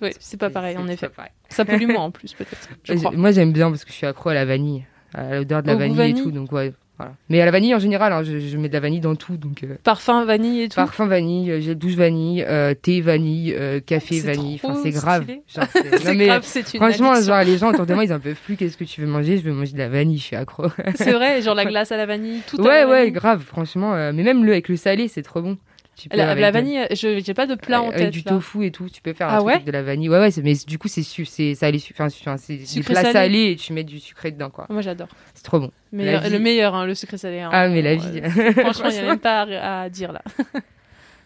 Oui, 0.00 0.10
c'est 0.18 0.36
pas 0.38 0.50
pareil, 0.50 0.76
en 0.76 0.88
effet. 0.88 1.08
pareil. 1.08 1.30
Ça 1.48 1.64
pollue 1.64 1.86
moins 1.86 2.02
en 2.04 2.10
plus, 2.10 2.32
peut-être. 2.34 2.68
Je 2.84 2.92
Euh, 2.92 2.96
crois. 2.96 3.10
j'ai- 3.12 3.16
Moi, 3.16 3.30
j'aime 3.30 3.52
bien 3.52 3.70
parce 3.70 3.84
que 3.84 3.90
je 3.92 3.96
suis 3.96 4.06
accro 4.06 4.30
à 4.30 4.34
la 4.34 4.44
vanille, 4.44 4.84
à 5.14 5.36
l'odeur 5.36 5.62
de 5.62 5.68
la 5.68 5.76
vanille, 5.76 5.96
vanille 5.96 6.18
et 6.18 6.22
tout. 6.22 6.32
Donc, 6.32 6.50
ouais, 6.50 6.72
voilà. 6.98 7.12
Mais 7.28 7.40
à 7.40 7.44
la 7.44 7.52
vanille 7.52 7.72
en 7.74 7.78
général, 7.78 8.12
hein, 8.12 8.22
je, 8.24 8.38
je 8.40 8.56
mets 8.58 8.68
de 8.68 8.72
la 8.72 8.80
vanille 8.80 8.98
dans 9.00 9.14
tout. 9.14 9.36
Donc, 9.36 9.62
euh, 9.62 9.76
Parfum, 9.84 10.24
vanille 10.24 10.62
et 10.62 10.68
tout? 10.68 10.74
parfum 10.74 11.06
vanille, 11.06 11.52
euh, 11.52 11.60
gel 11.60 11.76
douche 11.76 11.94
vanille, 11.94 12.42
euh, 12.48 12.74
thé 12.74 13.00
vanille, 13.00 13.54
euh, 13.56 13.78
café 13.78 14.18
vanille. 14.20 14.54
Enfin, 14.62 14.74
c'est 14.82 14.90
grave. 14.90 15.24
c'est- 15.26 15.36
grave, 16.26 16.42
c'est 16.42 16.74
une 16.74 16.80
Franchement, 16.80 17.12
addiction. 17.12 17.34
genre, 17.34 17.44
les 17.44 17.58
gens 17.58 17.70
autour 17.70 17.86
de 17.86 17.94
moi, 17.94 18.04
ils 18.04 18.12
en 18.12 18.18
peuvent 18.18 18.34
plus. 18.44 18.56
Qu'est-ce 18.56 18.76
que 18.76 18.84
tu 18.84 19.00
veux 19.02 19.06
manger? 19.06 19.38
Je 19.38 19.42
veux 19.44 19.52
manger 19.52 19.74
de 19.74 19.78
la 19.78 19.88
vanille, 19.88 20.18
je 20.18 20.24
suis 20.24 20.36
accro. 20.36 20.64
C'est 20.96 21.12
vrai, 21.12 21.42
genre 21.42 21.54
la 21.54 21.64
glace 21.66 21.92
à 21.92 21.96
la 21.96 22.06
vanille, 22.06 22.40
tout 22.48 22.56
à 22.60 22.62
ouais, 22.64 22.80
la 22.80 22.86
ouais, 22.88 22.96
vanille. 22.98 23.12
grave, 23.12 23.42
franchement. 23.44 23.94
euh, 23.94 24.10
mais 24.12 24.24
même 24.24 24.44
le 24.44 24.50
avec 24.50 24.68
le 24.68 24.76
salé, 24.76 25.06
c'est 25.06 25.22
trop 25.22 25.42
bon. 25.42 25.58
Tu 25.94 26.08
peux 26.08 26.16
La, 26.16 26.30
avec 26.30 26.40
la 26.40 26.50
de- 26.50 26.54
vanille, 26.54 26.86
je 26.90 27.20
j'ai 27.22 27.34
pas 27.34 27.46
de 27.46 27.54
plat 27.54 27.82
en 27.82 27.88
avec 27.88 27.98
tête. 27.98 28.10
du 28.10 28.22
là. 28.22 28.32
tofu 28.32 28.64
et 28.64 28.70
tout, 28.70 28.88
tu 28.88 29.02
peux 29.02 29.12
faire 29.12 29.28
Ah 29.30 29.42
ouais 29.42 29.60
de 29.60 29.70
la 29.70 29.82
vanille. 29.82 30.08
Ouais, 30.08 30.18
ouais, 30.18 30.30
mais 30.42 30.54
du 30.66 30.78
coup, 30.78 30.88
c'est 30.88 31.02
su- 31.02 31.26
c'est 31.26 31.54
salé, 31.54 31.78
su- 31.78 31.94
enfin, 31.96 32.08
c'est 32.38 32.56
du 32.56 32.66
Sucré 32.66 32.94
plat 32.94 33.12
salé. 33.12 33.50
et 33.52 33.56
tu 33.56 33.72
mets 33.74 33.84
du 33.84 34.00
sucré 34.00 34.30
dedans, 34.30 34.48
quoi. 34.50 34.66
Moi 34.70 34.80
j'adore. 34.80 35.08
C'est 35.34 35.42
trop 35.44 35.60
bon. 35.60 35.70
Meilleur- 35.92 36.22
vie. 36.22 36.30
Le 36.30 36.38
meilleur, 36.38 36.74
hein, 36.74 36.86
le 36.86 36.94
sucré 36.94 37.18
salé. 37.18 37.40
hein. 37.40 37.50
Ah, 37.52 37.68
mais 37.68 37.82
la 37.82 37.90
Euh, 37.90 37.94
vie. 37.96 38.22
Franchement, 38.60 38.88
il 38.88 38.94
n'y 38.94 38.98
a 39.00 39.02
même 39.06 39.18
pas 39.18 39.42
à, 39.42 39.82
à 39.82 39.88
dire 39.90 40.12
là. 40.12 40.22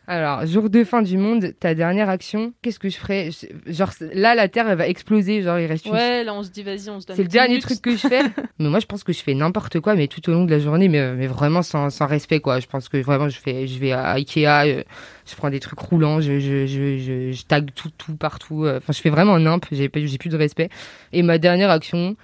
Alors, 0.09 0.47
jour 0.47 0.71
de 0.71 0.85
fin 0.85 1.03
du 1.03 1.19
monde, 1.19 1.53
ta 1.59 1.75
dernière 1.75 2.09
action, 2.09 2.53
qu'est-ce 2.62 2.79
que 2.79 2.88
je 2.88 2.97
ferais? 2.97 3.31
Genre, 3.66 3.90
là, 4.14 4.37
la 4.37 4.47
Terre, 4.49 4.69
elle 4.71 4.79
va 4.79 4.87
exploser, 4.87 5.42
genre, 5.42 5.59
il 5.59 5.66
reste 5.66 5.85
une 5.87 5.92
Ouais, 5.95 6.23
là 6.23 6.33
on 6.33 6.45
se 6.45 6.51
dit 6.51 6.62
vas-y, 6.62 6.88
on 6.90 7.01
se 7.01 7.07
donne 7.07 7.16
C'est 7.16 7.23
le 7.23 7.29
10 7.29 7.33
dernier 7.33 7.49
minutes. 7.55 7.62
truc 7.64 7.83
que 7.83 7.90
je 7.90 8.07
fais. 8.07 8.23
mais 8.61 8.69
moi, 8.69 8.79
je 8.79 8.87
pense 8.87 9.03
que 9.03 9.12
je 9.12 9.19
fais 9.21 9.35
n'importe 9.35 9.81
quoi, 9.81 9.97
mais 9.97 10.07
tout 10.07 10.29
au 10.31 10.33
long 10.33 10.45
de 10.45 10.51
la 10.53 10.61
journée, 10.61 10.87
mais, 10.88 11.12
mais 11.14 11.27
vraiment 11.27 11.62
sans, 11.62 11.90
sans 11.90 12.07
respect, 12.07 12.38
quoi. 12.38 12.61
Je 12.61 12.66
pense 12.66 12.88
que 12.88 12.99
vraiment, 12.99 13.29
je 13.29 13.40
fais, 13.40 13.66
je 13.66 13.79
vais 13.81 13.90
à 13.90 14.12
Ikea, 14.12 14.47
euh, 14.66 14.83
je 15.29 15.35
prends 15.35 15.51
des 15.51 15.59
trucs 15.59 15.81
roulants, 15.81 16.21
je, 16.21 16.38
je, 16.38 16.66
je, 16.66 17.33
je, 17.33 17.42
tag 17.45 17.71
tout, 17.75 17.90
tout 17.99 18.14
partout. 18.14 18.64
euh. 18.64 18.77
Enfin, 18.77 18.92
je 18.92 19.01
fais 19.01 19.11
vraiment 19.11 19.40
nimp, 19.40 19.66
pas- 19.66 19.75
j'ai 19.77 19.88
plus 20.19 20.31
de 20.31 20.37
respect. 20.37 20.69
Et 21.12 21.25
ma 21.25 21.38
dernière 21.38 21.71
action, 21.73 22.14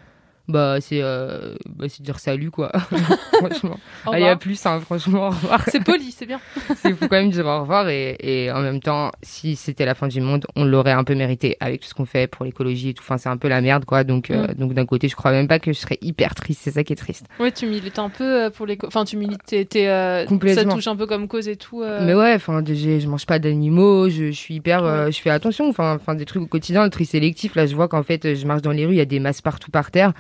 bah, 0.53 0.77
c'est, 0.81 1.01
euh, 1.03 1.55
bah, 1.69 1.87
dire 2.01 2.19
salut, 2.21 2.51
quoi. 2.51 2.71
franchement. 3.39 3.79
Au 4.07 4.13
Allez, 4.13 4.27
à 4.29 4.37
plus, 4.37 4.65
hein, 4.67 4.81
franchement, 4.81 5.27
au 5.29 5.31
revoir. 5.31 5.63
C'est 5.69 5.83
poli, 5.83 6.13
c'est 6.13 6.27
bien. 6.27 6.41
Il 6.85 6.95
faut 6.95 7.09
quand 7.09 7.17
même 7.17 7.31
dire 7.31 7.47
au 7.47 7.61
revoir 7.63 7.89
et, 7.89 8.17
et 8.21 8.53
en 8.53 8.61
même 8.61 8.81
temps, 8.81 9.11
si 9.23 9.57
c'était 9.57 9.85
la 9.85 9.95
fin 9.95 10.09
du 10.09 10.21
monde, 10.21 10.47
on 10.57 10.65
l'aurait 10.65 10.93
un 10.93 11.05
peu 11.05 11.15
mérité 11.15 11.57
avec 11.61 11.81
tout 11.81 11.89
ce 11.89 11.95
qu'on 11.95 12.05
fait 12.05 12.27
pour 12.27 12.45
l'écologie 12.45 12.91
et 12.91 12.95
tout. 12.95 13.03
Enfin, 13.05 13.19
c'est 13.19 13.29
un 13.29 13.37
peu 13.37 13.49
la 13.49 13.61
merde, 13.61 13.85
quoi. 13.85 14.05
Donc, 14.05 14.31
euh, 14.31 14.43
Mm. 14.49 14.55
donc 14.55 14.75
d'un 14.75 14.87
côté, 14.87 15.09
je 15.09 15.17
crois 15.17 15.31
même 15.31 15.49
pas 15.49 15.59
que 15.59 15.73
je 15.73 15.79
serais 15.79 15.99
hyper 16.03 16.35
triste. 16.35 16.61
C'est 16.65 16.71
ça 16.73 16.85
qui 16.85 16.93
est 16.93 16.97
triste. 16.97 17.27
Ouais, 17.41 17.53
tu 17.53 17.67
milites 17.67 17.99
un 17.99 18.09
peu 18.11 18.45
euh, 18.45 18.51
pour 18.51 18.67
les. 18.67 18.77
Enfin, 18.87 19.05
tu 19.05 19.17
milites, 19.17 19.45
t'es- 19.47 19.65
t'es, 19.65 19.89
euh, 19.89 20.23
ça 20.23 20.27
Complètement. 20.29 20.75
touche 20.75 20.87
un 20.87 20.97
peu 20.97 21.07
comme 21.07 21.29
cause 21.29 21.49
et 21.49 21.57
tout. 21.57 21.83
Mais 22.03 22.15
ouais, 22.15 22.35
enfin, 22.35 22.63
je 22.67 23.07
mange 23.07 23.27
pas 23.27 23.39
d'animaux, 23.39 24.09
je, 24.09 24.27
je 24.27 24.31
suis 24.33 24.55
hyper, 24.55 25.11
je 25.11 25.19
fais 25.21 25.31
attention. 25.31 25.69
Enfin, 25.69 25.95
enfin, 25.95 26.15
des 26.15 26.25
trucs 26.25 26.43
au 26.43 26.47
quotidien, 26.47 26.85
le 26.85 26.91
tri 26.91 27.05
sélectif. 27.05 27.55
Là, 27.55 27.67
je 27.67 27.75
vois 27.75 27.89
qu'en 27.89 28.03
fait, 28.03 28.35
je 28.35 28.47
marche 28.47 28.63
dans 28.63 28.71
les 28.73 28.87
rues, 28.87 28.95
il 28.95 28.99
y 28.99 29.01
a 29.01 29.05
des 29.07 29.21
masses 29.21 29.41
partout 29.41 29.71
par 29.71 29.91
terre. 29.91 30.13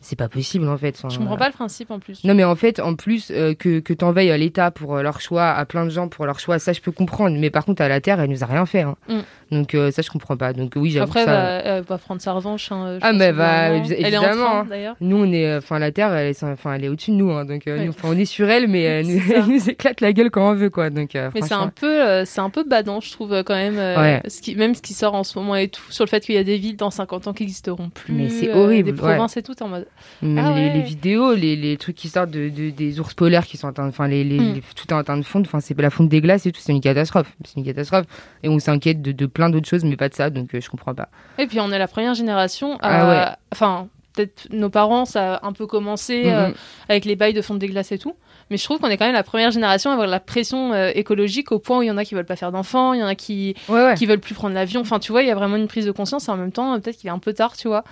C'est 0.00 0.16
pas 0.16 0.28
possible 0.28 0.68
en 0.68 0.76
fait. 0.78 0.94
Enfin, 0.96 1.08
Je 1.10 1.18
comprends 1.18 1.36
pas 1.36 1.48
le 1.48 1.52
principe 1.52 1.90
en 1.90 1.98
plus. 1.98 2.24
Non 2.24 2.34
mais 2.34 2.44
en 2.44 2.56
fait, 2.56 2.80
en 2.80 2.94
plus 2.94 3.30
euh, 3.30 3.54
que 3.54 3.80
que 3.80 3.92
t'en 3.92 4.12
veilles 4.12 4.30
à 4.30 4.38
l'État 4.38 4.70
pour 4.70 4.96
euh, 4.96 5.02
leur 5.02 5.20
choix, 5.20 5.50
à 5.50 5.64
plein 5.66 5.84
de 5.84 5.90
gens 5.90 6.08
pour 6.08 6.26
leur 6.26 6.38
choix, 6.40 6.58
ça 6.58 6.72
je 6.72 6.80
peux 6.80 6.92
comprendre. 6.92 7.36
Mais 7.38 7.50
par 7.50 7.64
contre 7.64 7.82
à 7.82 7.88
la 7.88 8.00
Terre, 8.00 8.18
elle 8.20 8.30
nous 8.30 8.42
a 8.42 8.46
rien 8.46 8.64
fait. 8.66 8.80
hein. 8.82 8.96
Mm. 9.08 9.20
Donc 9.50 9.74
euh, 9.74 9.90
ça 9.90 10.02
je 10.02 10.10
comprends 10.10 10.36
pas. 10.36 10.52
Donc 10.52 10.72
oui, 10.76 10.90
j'avoue 10.90 11.04
Après, 11.10 11.20
que 11.20 11.26
ça. 11.26 11.32
bah, 11.36 11.60
elle 11.64 11.82
va 11.82 11.98
prendre 11.98 12.20
sa 12.20 12.32
revanche. 12.32 12.70
hein, 12.72 12.98
Ah, 13.02 13.12
mais 13.12 13.32
bah, 13.32 13.68
d'un 13.68 13.72
moment. 13.74 13.84
évi- 13.84 13.94
Elle 13.98 14.14
est 14.14 14.16
en 14.18 14.22
évidemment, 14.22 14.44
train 14.46 14.64
d'ailleurs. 14.64 14.96
Nous 15.00 15.16
on 15.16 15.32
est, 15.32 15.56
enfin 15.56 15.78
la 15.78 15.90
Terre, 15.92 16.14
elle 16.14 16.28
est, 16.28 16.42
enfin 16.44 16.74
elle 16.74 16.84
est 16.84 16.88
au-dessus 16.88 17.10
de 17.10 17.16
nous. 17.16 17.30
hein. 17.32 17.44
donc 17.44 17.66
euh, 17.66 17.78
Ouais. 17.78 17.84
nous, 17.86 17.92
on 18.04 18.16
est 18.18 18.24
sur 18.24 18.48
elle, 18.48 18.68
mais 18.68 18.82
elle 18.82 19.06
nous, 19.06 19.20
elle 19.34 19.68
éclate 19.70 20.00
la 20.00 20.12
gueule 20.12 20.30
quand 20.30 20.50
on 20.50 20.54
veut 20.54 20.70
quoi. 20.70 20.90
Donc 20.90 21.14
euh, 21.16 21.30
Mais 21.34 21.42
c'est 21.42 21.54
un 21.54 21.68
peu, 21.68 22.02
euh, 22.02 22.24
c'est 22.24 22.40
un 22.40 22.50
peu 22.50 22.64
badant, 22.64 23.00
je 23.00 23.10
trouve 23.12 23.32
euh, 23.32 23.42
quand 23.42 23.54
même. 23.56 23.78
euh, 23.78 23.96
Ouais. 24.00 24.22
ce 24.28 24.40
qui, 24.40 24.54
même 24.56 24.74
ce 24.74 24.82
qui 24.82 24.94
sort 24.94 25.14
en 25.14 25.24
ce 25.24 25.38
moment 25.38 25.56
et 25.56 25.68
tout, 25.68 25.82
sur 25.90 26.04
le 26.04 26.08
fait 26.10 26.20
qu'il 26.24 26.34
y 26.34 26.38
a 26.38 26.44
des 26.44 26.56
villes 26.58 26.76
dans 26.76 26.90
50 26.90 27.26
ans 27.26 27.32
qui 27.32 27.42
n'existeront 27.42 27.90
plus. 27.90 28.14
Mais 28.14 28.28
c'est 28.28 28.50
euh, 28.50 28.54
horrible, 28.56 28.90
Des 28.92 28.96
provinces 28.96 29.36
et 29.36 29.42
tout, 29.42 29.60
en 29.62 29.68
mode. 29.68 29.86
Même 30.22 30.38
Ah 30.38 30.54
les, 30.54 30.66
ouais. 30.68 30.72
les 30.74 30.80
vidéos, 30.82 31.34
les, 31.34 31.56
les 31.56 31.76
trucs 31.76 31.96
qui 31.96 32.08
sortent 32.08 32.30
de, 32.30 32.48
de- 32.48 32.70
des 32.70 33.00
ours 33.00 33.14
polaires 33.14 33.46
qui 33.46 33.56
sont 33.56 33.66
en 33.68 33.72
train, 33.72 33.88
enfin 33.88 34.06
les, 34.08 34.22
les, 34.24 34.38
Mm. 34.38 34.54
les- 34.54 34.60
tout 34.74 34.86
est 34.88 34.92
en 34.94 35.02
train 35.02 35.16
de 35.16 35.22
fondre, 35.22 35.46
enfin 35.48 35.60
c'est 35.60 35.78
la 35.80 35.90
fonte 35.90 36.08
des 36.08 36.20
glaces 36.20 36.46
et 36.46 36.52
tout, 36.52 36.60
c'est 36.62 36.72
une 36.72 36.80
catastrophe, 36.80 37.34
c'est 37.44 37.56
une 37.56 37.64
catastrophe. 37.64 38.04
Et 38.42 38.48
on 38.48 38.58
s'inquiète 38.58 39.02
de, 39.02 39.12
de 39.12 39.26
plein 39.40 39.50
d'autres 39.50 39.68
choses, 39.68 39.84
mais 39.84 39.96
pas 39.96 40.08
de 40.08 40.14
ça, 40.14 40.30
donc 40.30 40.54
euh, 40.54 40.60
je 40.60 40.68
comprends 40.70 40.94
pas. 40.94 41.08
Et 41.38 41.46
puis 41.46 41.58
on 41.60 41.70
est 41.72 41.78
la 41.78 41.88
première 41.88 42.14
génération 42.14 42.78
Ah 42.82 43.10
à. 43.32 43.38
Enfin, 43.52 43.88
peut-être 44.12 44.48
nos 44.50 44.70
parents, 44.70 45.04
ça 45.04 45.34
a 45.36 45.46
un 45.46 45.52
peu 45.52 45.66
commencé 45.66 46.24
euh, 46.26 46.48
Mhm. 46.48 46.54
avec 46.88 47.04
les 47.04 47.16
bails 47.16 47.32
de 47.32 47.42
fonte 47.42 47.58
des 47.58 47.68
glaces 47.68 47.92
et 47.92 47.98
tout. 47.98 48.14
Mais 48.50 48.56
je 48.56 48.64
trouve 48.64 48.78
qu'on 48.80 48.88
est 48.88 48.96
quand 48.96 49.04
même 49.04 49.14
la 49.14 49.22
première 49.22 49.52
génération 49.52 49.90
à 49.90 49.92
avoir 49.94 50.08
la 50.08 50.18
pression 50.18 50.72
euh, 50.72 50.90
écologique 50.94 51.52
au 51.52 51.60
point 51.60 51.78
où 51.78 51.82
il 51.82 51.86
y 51.86 51.90
en 51.90 51.96
a 51.96 52.04
qui 52.04 52.14
veulent 52.16 52.24
pas 52.26 52.34
faire 52.36 52.50
d'enfants, 52.50 52.92
il 52.94 53.00
y 53.00 53.02
en 53.02 53.06
a 53.06 53.14
qui, 53.14 53.54
Ouais 53.68 53.84
ouais. 53.84 53.94
qui 53.94 54.06
veulent 54.06 54.18
plus 54.18 54.34
prendre 54.34 54.54
l'avion. 54.54 54.80
Enfin, 54.80 54.98
tu 54.98 55.12
vois, 55.12 55.22
il 55.22 55.28
y 55.28 55.30
a 55.30 55.34
vraiment 55.36 55.54
une 55.56 55.68
prise 55.68 55.86
de 55.86 55.92
conscience 55.92 56.28
et 56.28 56.32
en 56.32 56.36
même 56.36 56.50
temps, 56.52 56.78
peut-être 56.80 56.96
qu'il 56.96 57.08
est 57.08 57.12
un 57.12 57.20
peu 57.20 57.32
tard, 57.32 57.56
tu 57.56 57.68
vois. 57.68 57.84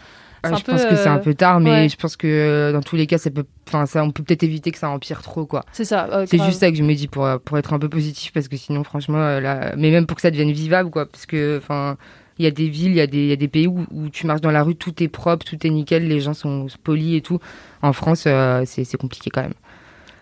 Ah, 0.43 0.55
je 0.55 0.63
pense 0.63 0.85
que 0.85 0.97
c'est 0.97 1.09
un 1.09 1.19
peu 1.19 1.35
tard, 1.35 1.61
mais 1.61 1.71
ouais. 1.71 1.89
je 1.89 1.97
pense 1.97 2.17
que 2.17 2.27
euh, 2.27 2.73
dans 2.73 2.81
tous 2.81 2.97
les 2.97 3.07
cas, 3.07 3.19
ça 3.19 3.31
peut, 3.31 3.45
enfin 3.69 3.87
ça, 3.87 4.05
on 4.05 4.11
peut 4.11 4.23
peut-être 4.23 4.43
éviter 4.45 4.71
que 4.71 4.79
ça 4.79 4.89
empire 4.91 5.23
trop 5.23 5.47
quoi. 5.47 5.65
C'est 5.73 5.85
ça. 5.85 6.09
euh, 6.13 6.27
C'est 6.29 6.39
juste 6.39 6.61
ça 6.61 6.71
que 6.71 6.77
je 6.77 6.83
me 6.83 6.95
dis 6.95 7.09
pour 7.09 7.27
euh, 7.27 7.39
pour 7.45 7.59
être 7.59 7.73
un 7.73 7.79
peu 7.79 7.89
positif 7.89 8.33
parce 8.33 8.49
que 8.49 8.57
sinon 8.57 8.85
franchement 8.85 9.19
euh, 9.19 9.41
là, 9.41 9.75
mais 9.77 9.91
même 9.91 10.07
pour 10.07 10.17
que 10.17 10.23
ça 10.23 10.31
devienne 10.31 10.53
vivable 10.53 10.91
quoi, 10.91 11.07
parce 11.07 11.27
que 11.27 11.59
enfin. 11.59 11.97
Il 12.41 12.45
y 12.45 12.47
a 12.47 12.53
des 12.53 12.69
villes, 12.69 12.93
il 12.93 12.97
y 12.99 13.01
a 13.01 13.09
des, 13.09 13.19
il 13.19 13.27
y 13.27 13.33
a 13.33 13.37
des 13.37 13.49
pays 13.49 13.67
où, 13.67 13.85
où 13.91 14.09
tu 14.11 14.25
marches 14.25 14.43
dans 14.43 14.53
la 14.53 14.63
rue, 14.63 14.77
tout 14.77 15.03
est 15.03 15.09
propre, 15.09 15.45
tout 15.45 15.57
est 15.67 15.71
nickel, 15.71 16.07
les 16.07 16.21
gens 16.21 16.35
sont 16.35 16.69
polis 16.85 17.17
et 17.17 17.21
tout. 17.21 17.41
En 17.83 17.93
France, 17.93 18.27
euh, 18.29 18.63
c'est 18.65 18.85
c'est 18.85 18.97
compliqué 18.97 19.29
quand 19.29 19.43
même. 19.43 19.55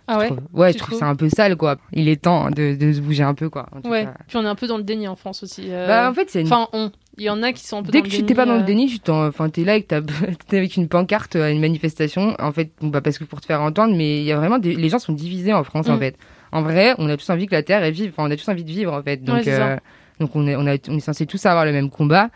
Ah 0.09 0.19
ouais. 0.19 0.29
Je 0.29 0.35
trouve- 0.35 0.47
ouais, 0.53 0.73
je 0.73 0.79
trouve 0.79 0.89
trouves 0.91 0.99
ça 1.01 1.07
un 1.09 1.17
peu 1.17 1.29
sale, 1.29 1.57
quoi. 1.57 1.77
Il 1.93 2.09
est 2.09 2.23
temps 2.23 2.51
de, 2.51 2.75
de 2.77 2.93
se 2.93 3.01
bouger 3.01 3.23
un 3.25 3.35
peu, 3.35 3.49
quoi. 3.51 3.67
en 3.75 3.81
tout 3.81 3.91
Ouais. 3.91 4.05
cas. 4.05 4.15
Puis 4.29 4.37
on 4.37 4.43
est 4.45 4.49
un 4.49 4.55
peu 4.55 4.67
dans 4.67 4.77
le 4.77 4.85
déni 4.85 5.09
en 5.09 5.17
France 5.17 5.43
aussi. 5.43 5.67
euh, 5.69 5.87
Bah, 5.89 6.09
en 6.11 6.15
fait, 6.15 6.31
c'est 6.31 6.41
une- 6.43 6.47
Enfin, 6.47 6.69
on. 6.73 6.91
Il 7.19 7.25
y 7.25 7.31
en 7.31 7.43
a 7.43 7.53
qui 7.55 7.65
sont 7.65 7.79
un 7.79 7.83
peu 7.83 7.91
Dès 7.93 8.03
dans 8.03 8.05
que 8.05 8.11
tu 8.11 8.23
t'es 8.25 8.35
pas 8.35 8.45
dans 8.45 8.57
le 8.57 8.61
euh, 8.61 8.65
déni, 8.65 8.89
tu 8.89 8.99
t'en, 9.01 9.27
enfin, 9.27 9.49
t'es 9.49 9.65
là 9.65 9.73
avec 9.73 9.89
ta, 9.89 10.03
t'es 10.49 10.59
avec 10.59 10.77
une 10.77 10.87
pancarte 10.87 11.35
à 11.37 11.51
une 11.51 11.61
manifestation. 11.61 12.37
En 12.39 12.53
fait, 12.53 12.71
bon, 12.81 12.89
bah, 12.89 13.01
parce 13.01 13.17
que 13.19 13.25
pour 13.25 13.41
te 13.41 13.47
faire 13.47 13.63
entendre, 13.63 13.97
mais 13.97 14.19
il 14.19 14.25
y 14.25 14.33
a 14.33 14.37
vraiment 14.37 14.59
des, 14.59 14.75
les 14.77 14.89
gens 14.91 14.99
sont 14.99 15.15
divisés 15.15 15.55
en 15.55 15.65
France, 15.65 15.89
en 15.89 15.97
Mm. 15.97 16.01
fait. 16.01 16.17
En 16.53 16.63
vrai, 16.63 16.95
on 16.99 17.09
a 17.09 17.17
tous 17.17 17.29
envie 17.31 17.47
que 17.47 17.55
la 17.55 17.63
Terre 17.63 17.83
est 17.83 17.91
vive. 17.91 18.13
Enfin, 18.17 18.29
on 18.29 18.31
a 18.31 18.37
tous 18.37 18.49
envie 18.51 18.65
de 18.65 18.71
vivre, 18.71 18.93
en 18.93 19.03
fait. 19.03 19.25
Donc, 19.25 19.37
Ouais, 19.47 19.49
euh, 19.49 19.77
donc 20.21 20.37
on 20.37 20.47
est, 20.47 20.57
on 20.57 20.67
a, 20.67 20.77
on 20.89 20.97
est 20.97 21.01
censé 21.01 21.25
tous 21.27 21.45
avoir 21.47 21.65
le 21.65 21.73
même 21.73 21.89
combat. 21.91 22.29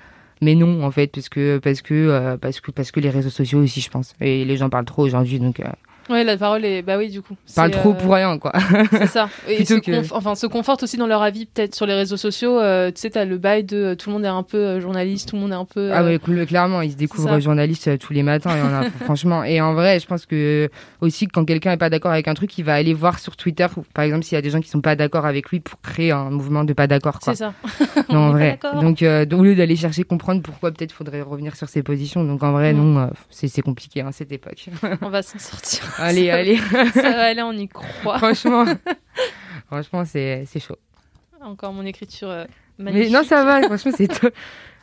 Mais 0.42 0.54
non, 0.54 0.82
en 0.82 0.90
fait, 0.90 1.08
parce 1.08 1.28
que, 1.28 1.58
parce 1.58 1.82
que, 1.82 1.92
euh, 1.94 2.36
parce 2.38 2.60
que, 2.60 2.70
parce 2.70 2.90
que 2.90 3.00
les 3.00 3.10
réseaux 3.10 3.28
sociaux 3.28 3.60
aussi, 3.62 3.82
je 3.82 3.90
pense. 3.90 4.14
Et 4.22 4.46
les 4.46 4.56
gens 4.56 4.70
parlent 4.70 4.86
trop 4.86 5.04
aujourd'hui, 5.04 5.38
donc, 5.38 5.60
euh, 5.60 5.64
Ouais, 6.10 6.24
la 6.24 6.36
parole 6.36 6.64
est. 6.64 6.82
Bah 6.82 6.98
oui, 6.98 7.08
du 7.08 7.22
coup. 7.22 7.36
C'est, 7.46 7.70
trop 7.70 7.90
euh, 7.90 7.94
pour 7.94 8.12
rien, 8.14 8.36
quoi. 8.38 8.52
C'est 8.90 9.06
ça. 9.06 9.28
Et 9.48 9.56
Plutôt 9.56 9.76
se, 9.76 9.80
que- 9.80 9.90
conf- 9.92 10.10
enfin, 10.12 10.34
se 10.34 10.46
conforte 10.46 10.82
aussi 10.82 10.96
dans 10.96 11.06
leur 11.06 11.22
avis, 11.22 11.46
peut-être 11.46 11.74
sur 11.74 11.86
les 11.86 11.94
réseaux 11.94 12.16
sociaux. 12.16 12.58
euh, 12.60 12.90
tu 12.90 13.00
sais, 13.00 13.10
t'as 13.10 13.24
le 13.24 13.38
bail 13.38 13.64
de 13.64 13.76
euh, 13.76 13.94
tout 13.94 14.10
le 14.10 14.14
monde 14.16 14.24
est 14.24 14.28
un 14.28 14.42
peu 14.42 14.80
journaliste, 14.80 15.28
tout 15.30 15.36
le 15.36 15.42
monde 15.42 15.52
est 15.52 15.54
un 15.54 15.64
peu. 15.64 15.90
Ah 15.92 16.02
ouais, 16.04 16.16
cl- 16.18 16.46
clairement, 16.46 16.82
ils 16.82 16.92
se 16.92 16.96
découvrent 16.96 17.38
journalistes 17.40 17.98
tous 17.98 18.12
les 18.12 18.22
matins, 18.22 18.56
et 18.56 18.60
on 18.60 18.74
a, 18.74 18.90
franchement. 19.04 19.44
Et 19.44 19.60
en 19.60 19.72
vrai, 19.74 20.00
je 20.00 20.06
pense 20.06 20.26
que 20.26 20.68
aussi 21.00 21.26
quand 21.28 21.44
quelqu'un 21.44 21.72
est 21.72 21.76
pas 21.76 21.90
d'accord 21.90 22.10
avec 22.12 22.26
un 22.28 22.34
truc, 22.34 22.58
il 22.58 22.64
va 22.64 22.74
aller 22.74 22.92
voir 22.94 23.18
sur 23.20 23.36
Twitter, 23.36 23.66
par 23.94 24.04
exemple, 24.04 24.24
s'il 24.24 24.34
y 24.34 24.38
a 24.38 24.42
des 24.42 24.50
gens 24.50 24.60
qui 24.60 24.68
sont 24.68 24.80
pas 24.80 24.96
d'accord 24.96 25.26
avec 25.26 25.48
lui 25.50 25.60
pour 25.60 25.80
créer 25.80 26.10
un 26.10 26.30
mouvement 26.30 26.64
de 26.64 26.72
pas 26.72 26.86
d'accord, 26.88 27.20
quoi. 27.20 27.34
C'est 27.34 27.44
ça. 27.44 27.54
Non, 28.08 28.18
en 28.18 28.30
vrai. 28.32 28.58
Donc, 28.80 29.02
au 29.02 29.42
lieu 29.44 29.54
d'aller 29.54 29.76
chercher 29.76 30.02
comprendre 30.02 30.42
pourquoi 30.42 30.72
peut-être 30.72 30.92
faudrait 30.92 31.22
revenir 31.22 31.54
sur 31.56 31.68
ses 31.68 31.82
positions, 31.84 32.24
donc 32.24 32.42
en 32.42 32.52
vrai, 32.52 32.72
Mm. 32.72 32.76
non, 32.76 33.10
c'est 33.30 33.48
c'est 33.48 33.62
compliqué, 33.62 34.00
hein, 34.00 34.10
cette 34.12 34.32
époque. 34.32 34.66
On 35.02 35.08
va 35.10 35.22
s'en 35.22 35.38
sortir. 35.38 35.82
Allez, 36.02 36.26
Ça- 36.28 36.34
allez. 36.36 36.56
Ça 36.92 37.10
va 37.10 37.24
aller, 37.26 37.42
on 37.42 37.52
y 37.52 37.68
croit. 37.68 38.18
franchement, 38.18 38.64
franchement, 39.66 40.04
c'est 40.04 40.46
chaud. 40.60 40.76
Encore 41.42 41.72
mon 41.72 41.84
écriture 41.86 42.28
euh, 42.30 42.44
Mais 42.78 42.92
magnifique. 42.92 43.12
non, 43.14 43.24
ça 43.24 43.44
va, 43.44 43.62
franchement, 43.62 43.92
c'est 43.96 44.08
top. 44.08 44.34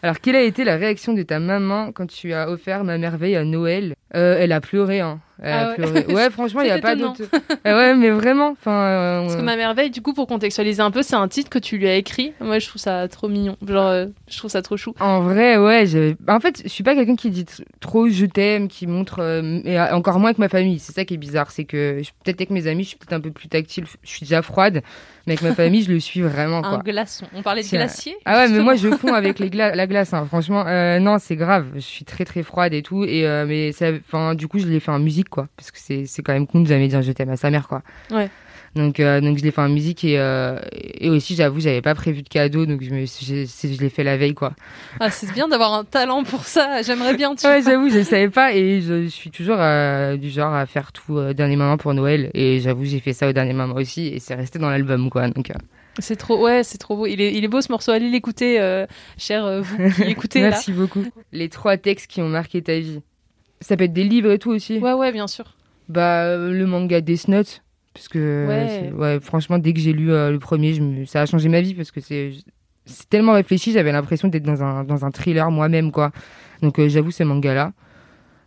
Alors, 0.03 0.19
quelle 0.21 0.35
a 0.35 0.43
été 0.43 0.63
la 0.63 0.75
réaction 0.77 1.13
de 1.13 1.23
ta 1.23 1.39
maman 1.39 1.91
quand 1.91 2.07
tu 2.07 2.33
as 2.33 2.49
offert 2.49 2.83
ma 2.83 2.97
merveille 2.97 3.35
à 3.35 3.43
Noël? 3.43 3.95
Euh, 4.15 4.37
Elle 4.39 4.51
a 4.51 4.61
pleuré, 4.61 5.01
hein. 5.01 5.19
Elle 5.39 5.53
Ah 5.53 5.59
a 5.59 5.69
ouais. 5.69 5.75
pleuré. 5.75 6.05
Ouais, 6.07 6.29
franchement, 6.31 6.61
il 6.61 6.65
n'y 6.65 6.71
a 6.71 6.79
pas 6.79 6.95
d'autre. 6.95 7.21
Ah 7.63 7.75
ouais, 7.75 7.95
mais 7.95 8.09
vraiment, 8.09 8.51
enfin. 8.51 8.71
euh, 8.71 9.21
Parce 9.23 9.35
que 9.35 9.41
Ma 9.41 9.55
merveille, 9.55 9.89
du 9.91 10.01
coup, 10.01 10.13
pour 10.13 10.25
contextualiser 10.27 10.81
un 10.81 10.89
peu, 10.91 11.03
c'est 11.03 11.15
un 11.15 11.27
titre 11.27 11.49
que 11.49 11.59
tu 11.59 11.77
lui 11.77 11.87
as 11.87 11.95
écrit. 11.95 12.33
Moi, 12.39 12.57
je 12.59 12.67
trouve 12.67 12.81
ça 12.81 13.07
trop 13.07 13.27
mignon. 13.27 13.55
Genre, 13.67 13.85
euh, 13.87 14.05
je 14.29 14.37
trouve 14.37 14.49
ça 14.49 14.61
trop 14.61 14.77
chou. 14.77 14.93
En 14.99 15.19
vrai, 15.21 15.57
ouais. 15.57 15.85
En 16.27 16.39
fait, 16.39 16.61
je 16.63 16.69
suis 16.69 16.83
pas 16.83 16.95
quelqu'un 16.95 17.15
qui 17.15 17.29
dit 17.29 17.45
trop 17.79 18.07
je 18.07 18.25
t'aime, 18.25 18.67
qui 18.67 18.87
montre, 18.87 19.19
et 19.65 19.79
encore 19.91 20.19
moins 20.19 20.29
avec 20.29 20.39
ma 20.39 20.49
famille. 20.49 20.79
C'est 20.79 20.93
ça 20.93 21.05
qui 21.05 21.15
est 21.15 21.17
bizarre, 21.17 21.51
c'est 21.51 21.65
que 21.65 22.01
peut-être 22.23 22.39
avec 22.41 22.49
mes 22.51 22.65
amis, 22.67 22.83
je 22.83 22.89
suis 22.89 22.97
peut-être 22.97 23.13
un 23.13 23.21
peu 23.21 23.31
plus 23.31 23.47
tactile. 23.49 23.85
Je 24.03 24.09
suis 24.09 24.21
déjà 24.21 24.41
froide, 24.41 24.81
mais 25.27 25.33
avec 25.33 25.41
ma 25.43 25.53
famille, 25.55 25.83
je 25.83 25.91
le 25.91 25.99
suis 25.99 26.21
vraiment, 26.21 26.63
Un 26.63 26.79
glaçon. 26.79 27.25
On 27.35 27.43
parlait 27.43 27.61
de 27.63 27.67
glacier? 27.67 28.15
Ah 28.25 28.37
ouais, 28.37 28.49
mais 28.49 28.59
moi 28.59 28.75
je 28.75 28.89
fonds 28.89 29.13
avec 29.13 29.37
les 29.39 29.49
gla- 29.49 29.75
la 29.75 29.85
glace. 29.87 30.13
hein. 30.13 30.25
Franchement, 30.27 30.65
euh, 30.67 30.99
non, 30.99 31.17
c'est 31.19 31.35
grave. 31.35 31.65
Je 31.75 31.79
suis 31.79 32.05
très 32.05 32.25
très 32.25 32.43
froide 32.43 32.73
et 32.73 32.81
tout. 32.83 33.03
Et 33.03 33.25
euh, 33.27 33.45
mais 33.47 33.71
ça, 33.71 33.87
enfin, 33.91 34.35
du 34.35 34.47
coup, 34.47 34.59
je 34.59 34.67
l'ai 34.67 34.79
fait 34.79 34.91
en 34.91 34.99
musique, 34.99 35.29
quoi, 35.29 35.47
parce 35.55 35.71
que 35.71 35.77
c'est 35.79 36.05
c'est 36.05 36.21
quand 36.21 36.33
même 36.33 36.45
con 36.47 36.61
de 36.61 36.67
jamais 36.67 36.87
dire 36.87 37.01
je 37.01 37.11
t'aime 37.11 37.29
à 37.29 37.37
sa 37.37 37.49
mère, 37.49 37.67
quoi. 37.67 37.81
Ouais. 38.11 38.29
Donc 38.75 38.99
euh, 38.99 39.21
donc 39.21 39.39
je 39.39 39.43
l'ai 39.43 39.49
fait 39.49 39.61
en 39.61 39.69
musique 39.69 40.03
et 40.03 40.19
et 40.99 41.09
aussi 41.09 41.35
j'avoue 41.35 41.59
j'avais 41.59 41.81
pas 41.81 41.95
prévu 41.95 42.21
de 42.21 42.29
cadeau 42.29 42.67
donc 42.67 42.83
je 42.83 42.91
me 42.91 43.05
je 43.05 43.81
l'ai 43.81 43.89
fait 43.89 44.03
la 44.03 44.17
veille 44.17 44.35
quoi. 44.35 44.53
Ah, 44.99 45.09
c'est 45.09 45.31
bien 45.33 45.47
d'avoir 45.47 45.73
un 45.73 45.83
talent 45.83 46.23
pour 46.23 46.43
ça. 46.43 46.83
J'aimerais 46.83 47.15
bien. 47.15 47.33
Tu 47.33 47.47
Ouais 47.47 47.61
j'avoue 47.63 47.89
je 47.89 48.03
savais 48.03 48.29
pas 48.29 48.53
et 48.53 48.81
je, 48.81 49.03
je 49.05 49.07
suis 49.07 49.31
toujours 49.31 49.57
du 50.19 50.29
genre 50.29 50.53
à 50.53 50.65
faire 50.67 50.91
tout 50.91 51.33
dernier 51.33 51.55
moment 51.55 51.77
pour 51.77 51.93
Noël 51.95 52.29
et 52.35 52.59
j'avoue 52.59 52.83
j'ai 52.85 52.99
fait 52.99 53.13
ça 53.13 53.27
au 53.27 53.33
dernier 53.33 53.53
moment 53.53 53.73
aussi 53.75 54.07
et 54.07 54.19
c'est 54.19 54.35
resté 54.35 54.59
dans 54.59 54.69
l'album 54.69 55.09
quoi 55.09 55.27
donc. 55.29 55.51
C'est 55.99 56.15
trop, 56.15 56.43
ouais, 56.43 56.63
c'est 56.63 56.77
trop 56.77 56.95
beau. 56.95 57.05
Il 57.07 57.21
est, 57.21 57.33
il 57.33 57.43
est 57.43 57.47
beau 57.47 57.61
ce 57.61 57.71
morceau. 57.71 57.91
Allez 57.91 58.09
l'écouter, 58.09 58.59
euh, 58.59 58.85
cher 59.17 59.45
euh, 59.45 59.61
vous 59.61 59.89
qui 59.91 60.03
écoutez 60.09 60.41
là. 60.41 60.49
Merci 60.49 60.71
beaucoup. 60.71 61.03
Les 61.31 61.49
trois 61.49 61.77
textes 61.77 62.07
qui 62.07 62.21
ont 62.21 62.29
marqué 62.29 62.61
ta 62.61 62.77
vie. 62.79 63.01
Ça 63.61 63.75
peut 63.77 63.85
être 63.85 63.93
des 63.93 64.03
livres 64.03 64.31
et 64.31 64.39
tout 64.39 64.51
aussi. 64.51 64.77
Ouais, 64.79 64.93
ouais, 64.93 65.11
bien 65.11 65.27
sûr. 65.27 65.55
Bah, 65.89 66.35
le 66.37 66.65
manga 66.65 67.01
Death 67.01 67.27
Note. 67.27 67.63
Parce 67.93 68.07
que, 68.09 68.91
Ouais. 68.93 69.19
franchement, 69.21 69.57
dès 69.57 69.73
que 69.73 69.79
j'ai 69.79 69.93
lu 69.93 70.11
euh, 70.11 70.29
le 70.29 70.37
premier, 70.37 70.73
je 70.75 70.81
me- 70.81 71.05
ça 71.05 71.21
a 71.21 71.25
changé 71.25 71.49
ma 71.49 71.61
vie 71.61 71.73
parce 71.73 71.89
que 71.91 71.99
c'est 72.01 72.31
c'est 72.85 73.09
tellement 73.09 73.33
réfléchi, 73.33 73.71
j'avais 73.73 73.91
l'impression 73.91 74.27
d'être 74.29 74.43
dans 74.43 74.63
un, 74.63 74.83
dans 74.85 75.03
un 75.03 75.11
thriller 75.11 75.49
moi-même, 75.51 75.91
quoi. 75.91 76.11
Donc, 76.61 76.79
euh, 76.79 76.87
j'avoue, 76.87 77.11
ce 77.11 77.23
manga-là, 77.23 77.73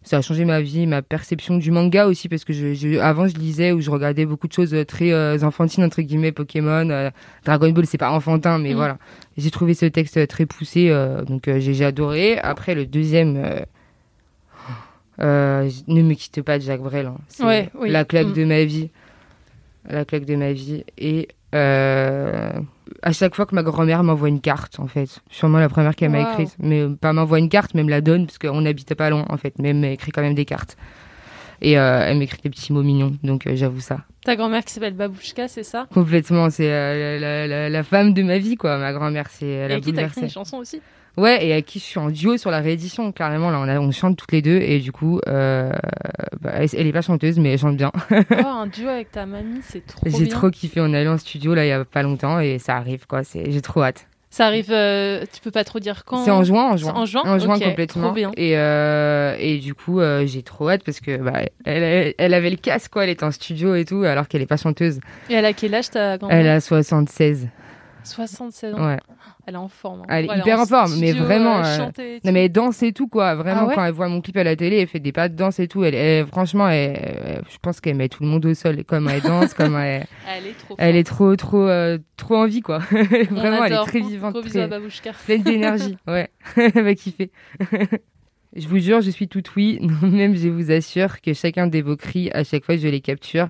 ça 0.02 0.18
a 0.18 0.22
changé 0.22 0.44
ma 0.46 0.60
vie, 0.62 0.86
ma 0.86 1.02
perception 1.02 1.56
du 1.58 1.70
manga 1.70 2.06
aussi, 2.06 2.28
parce 2.28 2.44
que 2.44 2.52
je, 2.52 2.72
je- 2.74 2.98
avant, 2.98 3.28
je 3.28 3.34
lisais 3.36 3.72
ou 3.72 3.80
je 3.80 3.90
regardais 3.90 4.24
beaucoup 4.26 4.48
de 4.48 4.52
choses 4.52 4.72
euh, 4.74 4.84
très 4.84 5.12
euh, 5.12 5.38
enfantines, 5.42 5.84
entre 5.84 6.00
guillemets, 6.02 6.32
Pokémon, 6.32 6.88
euh, 6.90 7.10
Dragon 7.44 7.70
Ball, 7.70 7.86
c'est 7.86 7.98
pas 7.98 8.10
enfantin, 8.10 8.58
mais 8.58 8.72
Mm. 8.72 8.76
voilà. 8.76 8.98
J'ai 9.36 9.50
trouvé 9.50 9.74
ce 9.74 9.84
texte 9.86 10.26
très 10.26 10.46
poussé, 10.46 10.88
euh, 10.90 11.22
donc 11.24 11.48
j'ai 11.58 11.84
adoré. 11.84 12.38
Après, 12.38 12.74
le 12.74 12.86
deuxième. 12.86 13.34
ne 15.18 16.02
me 16.02 16.14
quitte 16.14 16.40
pas 16.42 16.58
de 16.58 16.62
Jacques 16.64 16.80
Brel. 16.82 17.06
hein. 17.06 17.18
C'est 17.28 17.44
Ouais, 17.44 17.68
oui. 17.78 17.90
la 17.90 18.04
claque 18.04 18.28
Mm. 18.28 18.32
de 18.34 18.44
ma 18.44 18.64
vie. 18.64 18.90
La 19.88 20.04
claque 20.04 20.24
de 20.24 20.36
ma 20.36 20.52
vie. 20.52 20.84
Et 20.98 21.28
à 23.02 23.12
chaque 23.12 23.34
fois 23.34 23.46
que 23.46 23.54
ma 23.54 23.62
grand-mère 23.62 24.02
m'envoie 24.02 24.28
une 24.28 24.40
carte, 24.40 24.80
en 24.80 24.86
fait. 24.86 25.20
Sûrement 25.30 25.58
la 25.58 25.68
première 25.68 25.94
qu'elle 25.94 26.10
m'a 26.10 26.20
écrite. 26.20 26.56
Mais 26.58 26.86
pas 26.88 27.12
m'envoie 27.12 27.38
une 27.38 27.48
carte, 27.48 27.74
mais 27.74 27.82
me 27.82 27.90
la 27.90 28.00
donne, 28.00 28.26
parce 28.26 28.38
qu'on 28.38 28.60
n'habitait 28.60 28.94
pas 28.94 29.10
loin, 29.10 29.24
en 29.28 29.36
fait. 29.36 29.54
Mais 29.58 29.70
elle 29.70 29.76
m'a 29.76 29.88
écrit 29.88 30.12
quand 30.12 30.22
même 30.22 30.34
des 30.34 30.44
cartes. 30.44 30.76
Et 31.62 31.78
euh, 31.78 32.00
elle 32.06 32.16
m'écrit 32.18 32.40
des 32.42 32.50
petits 32.50 32.72
mots 32.72 32.82
mignons, 32.82 33.16
donc 33.22 33.46
euh, 33.46 33.52
j'avoue 33.54 33.80
ça. 33.80 34.04
Ta 34.24 34.36
grand-mère 34.36 34.64
qui 34.64 34.72
s'appelle 34.72 34.94
Babouchka, 34.94 35.48
c'est 35.48 35.62
ça? 35.62 35.86
Complètement, 35.92 36.50
c'est 36.50 36.70
euh, 36.70 37.18
la, 37.18 37.46
la- 37.46 37.68
la 37.68 37.82
femme 37.82 38.12
de 38.14 38.22
ma 38.22 38.38
vie, 38.38 38.56
quoi. 38.56 38.78
Ma 38.78 38.92
grand-mère, 38.92 39.28
c'est 39.30 39.46
elle 39.48 39.70
Et 39.72 39.74
à 39.74 39.80
qui 39.80 39.92
t'as 39.92 40.02
écrit 40.06 40.22
une 40.22 40.30
chanson 40.30 40.58
aussi? 40.58 40.80
Ouais, 41.16 41.44
et 41.44 41.52
à 41.52 41.60
qui 41.60 41.78
je 41.80 41.84
suis 41.84 41.98
en 41.98 42.08
duo 42.10 42.36
sur 42.36 42.50
la 42.50 42.60
réédition, 42.60 43.10
carrément. 43.12 43.50
Là, 43.50 43.58
on, 43.58 43.68
a- 43.68 43.78
on 43.80 43.90
chante 43.90 44.16
toutes 44.16 44.32
les 44.32 44.42
deux, 44.42 44.56
et 44.58 44.78
du 44.78 44.92
coup, 44.92 45.20
euh, 45.28 45.72
bah, 46.40 46.52
elle, 46.72 46.86
est 46.86 46.92
pas 46.92 47.02
chanteuse, 47.02 47.38
mais 47.38 47.52
elle 47.52 47.58
chante 47.58 47.76
bien. 47.76 47.90
Oh, 48.10 48.14
un 48.46 48.66
duo 48.66 48.88
avec 48.88 49.10
ta 49.10 49.26
mamie, 49.26 49.60
c'est 49.62 49.84
trop 49.84 50.06
J'ai 50.08 50.24
bien. 50.26 50.28
trop 50.28 50.50
kiffé. 50.50 50.80
On 50.80 50.92
est 50.94 50.98
allé 50.98 51.08
en 51.08 51.18
studio 51.18 51.54
là 51.54 51.64
il 51.64 51.68
y 51.68 51.72
a 51.72 51.84
pas 51.84 52.02
longtemps 52.02 52.40
et 52.40 52.58
ça 52.58 52.76
arrive 52.76 53.06
quoi. 53.06 53.22
J'ai 53.34 53.60
trop 53.60 53.82
hâte. 53.82 54.06
Ça 54.32 54.46
arrive, 54.46 54.70
euh, 54.70 55.24
tu 55.32 55.40
peux 55.40 55.50
pas 55.50 55.64
trop 55.64 55.80
dire 55.80 56.04
quand 56.04 56.24
C'est 56.24 56.30
en 56.30 56.44
juin, 56.44 56.70
en 56.70 56.76
juin. 56.76 56.92
En 56.94 57.04
juin 57.04 57.22
En 57.24 57.38
juin 57.40 57.56
Ok, 57.56 57.64
complètement. 57.64 58.04
trop 58.04 58.14
bien. 58.14 58.30
Et 58.36 58.56
euh, 58.56 59.34
et 59.40 59.58
du 59.58 59.74
coup 59.74 59.98
euh, 59.98 60.24
j'ai 60.24 60.44
trop 60.44 60.70
hâte 60.70 60.84
parce 60.84 61.00
que 61.00 61.16
bah 61.16 61.42
elle, 61.64 62.14
elle, 62.16 62.34
avait 62.34 62.50
le 62.50 62.56
casque 62.56 62.92
quoi. 62.92 63.02
Elle 63.02 63.10
était 63.10 63.24
en 63.24 63.32
studio 63.32 63.74
et 63.74 63.84
tout 63.84 64.04
alors 64.04 64.28
qu'elle 64.28 64.42
est 64.42 64.46
pas 64.46 64.56
chanteuse. 64.56 65.00
Et 65.28 65.34
elle 65.34 65.44
a 65.44 65.52
quel 65.52 65.74
âge 65.74 65.90
ta 65.90 66.16
grand-mère? 66.16 66.38
Elle 66.38 66.48
a 66.48 66.60
76. 66.60 67.48
67 68.04 68.74
ans. 68.74 68.86
Ouais. 68.86 68.98
Elle 69.46 69.54
est 69.54 69.58
en 69.58 69.68
forme. 69.68 70.00
hein. 70.02 70.06
Elle 70.08 70.30
est 70.30 70.38
hyper 70.38 70.60
en 70.60 70.66
forme, 70.66 70.92
mais 71.00 71.08
studio, 71.08 71.24
vraiment, 71.24 71.58
euh, 71.58 71.62
euh, 71.64 71.76
chanter 71.76 72.12
Non 72.14 72.20
tout. 72.24 72.30
mais 72.32 72.44
elle 72.44 72.52
danse 72.52 72.82
et 72.82 72.92
tout 72.92 73.08
quoi, 73.08 73.34
vraiment 73.34 73.62
Ah 73.62 73.66
ouais 73.66 73.74
quand 73.74 73.84
elle 73.84 73.92
voit 73.92 74.08
mon 74.08 74.20
clip 74.20 74.36
à 74.36 74.44
la 74.44 74.54
télé, 74.56 74.76
elle 74.80 74.86
fait 74.86 75.00
des 75.00 75.12
pas 75.12 75.28
de 75.28 75.34
danse 75.34 75.58
et 75.60 75.66
tout. 75.68 75.82
Elle, 75.84 75.94
elle- 75.94 76.26
franchement, 76.26 76.68
elle- 76.68 77.42
je 77.50 77.56
pense 77.62 77.80
qu'elle 77.80 77.96
met 77.96 78.08
tout 78.08 78.22
le 78.22 78.28
monde 78.28 78.44
au 78.46 78.54
sol, 78.54 78.84
comme 78.84 79.08
elle 79.08 79.22
danse, 79.22 79.54
comme 79.54 79.76
elle, 79.76 80.06
Elle 80.28 80.46
est 80.46 80.58
trop 80.58 80.74
elle 80.78 80.94
forte. 80.94 80.96
est 80.98 81.04
trop 81.04 81.36
trop 81.36 81.68
euh, 81.68 81.98
trop 82.16 82.36
en 82.36 82.46
vie 82.46 82.60
quoi. 82.60 82.78
Vraiment, 82.90 83.64
elle 83.64 83.72
est 83.72 83.74
adore. 83.76 83.86
très 83.86 84.00
vivante, 84.00 84.34
Gros 84.34 84.44
à 84.44 84.48
très 84.48 84.68
Babouchka. 84.68 85.12
pleine 85.24 85.42
d'énergie. 85.42 85.96
Ouais, 86.06 86.28
elle 86.56 86.84
va 86.84 86.94
kiffer. 86.94 87.30
je 88.56 88.68
vous 88.68 88.78
jure, 88.78 89.00
je 89.00 89.10
suis 89.10 89.28
toute 89.28 89.54
oui. 89.56 89.78
Même 90.02 90.34
je 90.36 90.48
vous 90.48 90.70
assure 90.70 91.20
que 91.20 91.32
chacun 91.34 91.66
de 91.66 91.78
vos 91.80 91.96
cris, 91.96 92.30
à 92.32 92.44
chaque 92.44 92.64
fois, 92.64 92.76
je 92.76 92.88
les 92.88 93.00
capture. 93.00 93.48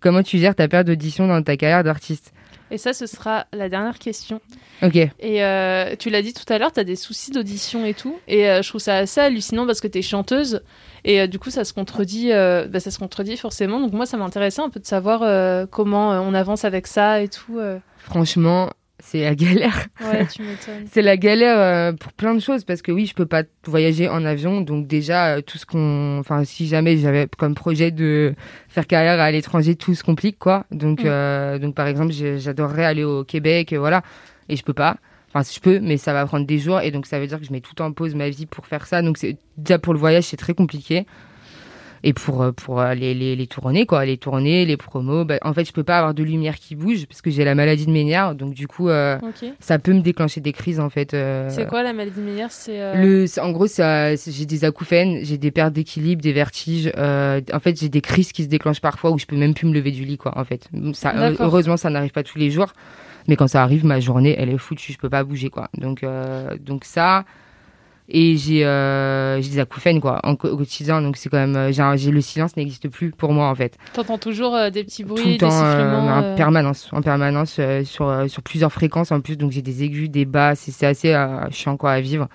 Comment 0.00 0.22
tu 0.22 0.38
gères 0.38 0.54
ta 0.56 0.66
perte 0.68 0.88
d'audition 0.88 1.28
dans 1.28 1.40
ta 1.42 1.56
carrière 1.56 1.84
d'artiste? 1.84 2.32
Et 2.72 2.78
ça, 2.78 2.94
ce 2.94 3.06
sera 3.06 3.46
la 3.52 3.68
dernière 3.68 3.98
question. 3.98 4.40
Ok. 4.82 4.96
Et 4.96 5.44
euh, 5.44 5.94
tu 5.98 6.08
l'as 6.08 6.22
dit 6.22 6.32
tout 6.32 6.50
à 6.50 6.56
l'heure, 6.58 6.72
tu 6.72 6.80
as 6.80 6.84
des 6.84 6.96
soucis 6.96 7.30
d'audition 7.30 7.84
et 7.84 7.92
tout. 7.92 8.16
Et 8.28 8.48
euh, 8.48 8.62
je 8.62 8.68
trouve 8.70 8.80
ça 8.80 8.96
assez 8.96 9.20
hallucinant 9.20 9.66
parce 9.66 9.82
que 9.82 9.88
tu 9.88 9.98
es 9.98 10.02
chanteuse. 10.02 10.62
Et 11.04 11.20
euh, 11.20 11.26
du 11.26 11.38
coup, 11.38 11.50
ça 11.50 11.64
se 11.64 11.74
contredit, 11.74 12.32
euh, 12.32 12.66
bah, 12.66 12.80
ça 12.80 12.90
se 12.90 12.98
contredit 12.98 13.36
forcément. 13.36 13.78
Donc 13.78 13.92
moi, 13.92 14.06
ça 14.06 14.16
m'intéressait 14.16 14.62
un 14.62 14.70
peu 14.70 14.80
de 14.80 14.86
savoir 14.86 15.22
euh, 15.22 15.66
comment 15.70 16.14
euh, 16.14 16.20
on 16.20 16.32
avance 16.32 16.64
avec 16.64 16.86
ça 16.86 17.20
et 17.20 17.28
tout. 17.28 17.58
Franchement, 17.98 18.70
c'est 19.04 19.22
la 19.22 19.34
galère. 19.34 19.86
Ouais, 20.00 20.26
tu 20.26 20.42
m'étonnes. 20.42 20.86
C'est 20.90 21.02
la 21.02 21.16
galère 21.16 21.58
euh, 21.58 21.92
pour 21.92 22.12
plein 22.12 22.34
de 22.34 22.40
choses 22.40 22.64
parce 22.64 22.82
que 22.82 22.92
oui, 22.92 23.06
je 23.06 23.14
peux 23.14 23.26
pas 23.26 23.42
voyager 23.66 24.08
en 24.08 24.24
avion, 24.24 24.60
donc 24.60 24.86
déjà 24.86 25.34
euh, 25.36 25.40
tout 25.42 25.58
ce 25.58 25.66
qu'on, 25.66 26.18
enfin 26.20 26.44
si 26.44 26.66
jamais 26.68 26.96
j'avais 26.98 27.26
comme 27.36 27.54
projet 27.54 27.90
de 27.90 28.34
faire 28.68 28.86
carrière 28.86 29.20
à 29.20 29.30
l'étranger, 29.30 29.74
tout 29.74 29.94
se 29.94 30.04
complique 30.04 30.38
quoi. 30.38 30.64
Donc 30.70 31.00
Mm. 31.02 31.06
euh, 31.06 31.58
donc 31.58 31.74
par 31.74 31.86
exemple, 31.88 32.12
j'adorerais 32.12 32.84
aller 32.84 33.04
au 33.04 33.24
Québec, 33.24 33.74
voilà, 33.74 34.02
et 34.48 34.56
je 34.56 34.62
peux 34.62 34.72
pas. 34.74 34.96
Enfin, 35.34 35.50
je 35.50 35.58
peux, 35.60 35.80
mais 35.80 35.96
ça 35.96 36.12
va 36.12 36.24
prendre 36.26 36.46
des 36.46 36.58
jours 36.58 36.80
et 36.82 36.90
donc 36.90 37.06
ça 37.06 37.18
veut 37.18 37.26
dire 37.26 37.40
que 37.40 37.46
je 37.46 37.52
mets 37.52 37.62
tout 37.62 37.80
en 37.80 37.90
pause 37.92 38.14
ma 38.14 38.28
vie 38.28 38.44
pour 38.46 38.66
faire 38.66 38.86
ça. 38.86 39.00
Donc 39.02 39.18
c'est 39.18 39.36
déjà 39.56 39.78
pour 39.78 39.94
le 39.94 39.98
voyage, 39.98 40.24
c'est 40.24 40.36
très 40.36 40.54
compliqué. 40.54 41.06
Et 42.04 42.12
pour 42.12 42.42
euh, 42.42 42.52
pour 42.52 42.80
euh, 42.80 42.94
les, 42.94 43.14
les 43.14 43.36
les 43.36 43.46
tournées 43.46 43.86
quoi, 43.86 44.04
les 44.04 44.16
tournées, 44.16 44.64
les 44.66 44.76
promos, 44.76 45.24
bah, 45.24 45.38
en 45.42 45.52
fait, 45.54 45.64
je 45.64 45.72
peux 45.72 45.84
pas 45.84 45.98
avoir 45.98 46.14
de 46.14 46.22
lumière 46.24 46.56
qui 46.56 46.74
bouge 46.74 47.06
parce 47.06 47.22
que 47.22 47.30
j'ai 47.30 47.44
la 47.44 47.54
maladie 47.54 47.86
de 47.86 47.92
Ménière, 47.92 48.34
donc 48.34 48.54
du 48.54 48.66
coup 48.66 48.88
euh, 48.88 49.16
ça 49.60 49.78
peut 49.78 49.92
me 49.92 50.00
déclencher 50.00 50.40
des 50.40 50.52
crises 50.52 50.80
en 50.80 50.90
fait. 50.90 51.14
euh, 51.14 51.48
C'est 51.50 51.66
quoi 51.66 51.82
la 51.84 51.92
maladie 51.92 52.20
meilleure 52.20 52.50
C'est 52.50 52.80
euh, 52.80 53.00
le, 53.02 53.26
c'est- 53.28 53.40
en 53.40 53.52
gros, 53.52 53.66
ça, 53.68 54.16
c'est- 54.16 54.32
j'ai 54.32 54.46
des 54.46 54.64
acouphènes, 54.64 55.20
j'ai 55.24 55.38
des 55.38 55.50
pertes 55.52 55.72
d'équilibre, 55.72 56.20
des 56.22 56.32
vertiges. 56.32 56.90
en 56.96 57.60
fait, 57.60 57.78
j'ai 57.80 57.88
des 57.88 58.00
crises 58.00 58.32
qui 58.32 58.42
se 58.44 58.48
déclenchent 58.48 58.80
parfois 58.80 59.10
où 59.12 59.18
je 59.18 59.26
peux 59.26 59.36
même 59.36 59.54
plus 59.54 59.68
me 59.68 59.72
lever 59.74 59.92
du 59.92 60.04
lit, 60.04 60.18
quoi. 60.18 60.36
En 60.36 60.44
fait, 60.44 60.68
ça, 60.94 61.12
heureusement, 61.44 61.76
ça 61.76 61.88
n'arrive 61.90 62.10
pas 62.12 62.22
tous 62.24 62.38
les 62.38 62.50
jours, 62.50 62.72
mais 63.28 63.36
quand 63.36 63.46
ça 63.46 63.62
arrive, 63.62 63.84
ma 63.84 64.00
journée, 64.00 64.34
elle 64.38 64.48
est 64.50 64.58
foutue, 64.58 64.92
je 64.92 64.98
peux 64.98 65.08
pas 65.10 65.22
bouger, 65.22 65.50
quoi. 65.50 65.68
Donc, 65.78 66.02
euh, 66.02 66.56
donc 66.58 66.84
ça. 66.84 67.24
Et 68.08 68.36
j'ai, 68.36 68.64
euh, 68.64 69.40
des 69.40 69.58
acouphènes, 69.58 70.00
quoi, 70.00 70.20
en, 70.24 70.34
quotidien. 70.36 71.00
Donc 71.00 71.16
c'est 71.16 71.28
quand 71.28 71.38
même, 71.38 71.56
euh, 71.56 71.96
j'ai, 71.96 72.10
le 72.10 72.20
silence 72.20 72.56
n'existe 72.56 72.88
plus 72.88 73.10
pour 73.10 73.32
moi, 73.32 73.48
en 73.48 73.54
fait 73.54 73.78
T'entends 73.92 74.18
toujours 74.18 74.54
euh, 74.54 74.70
des 74.70 74.84
petits 74.84 75.04
bruits, 75.04 75.22
tout 75.22 75.28
le 75.28 75.38
des 75.38 75.44
euh, 75.46 75.48
sifflements. 75.48 76.32
en 76.32 76.36
permanence, 76.36 76.88
en 76.92 77.00
permanence 77.00 77.60
sur 77.84 78.24
sur 78.28 78.42
plusieurs 78.42 78.72
fréquences 78.72 79.12
en 79.12 79.20
plus. 79.20 79.36
Donc 79.36 79.52
j'ai 79.52 79.62
des 79.62 79.84
aigus, 79.84 80.10
des 80.10 80.24
basses, 80.24 80.68
et 80.68 80.72
c'est 80.72 80.86
assez 80.86 81.14
chiant 81.50 81.76
quoi 81.76 81.92
à 81.92 82.00
vivre. 82.00 82.28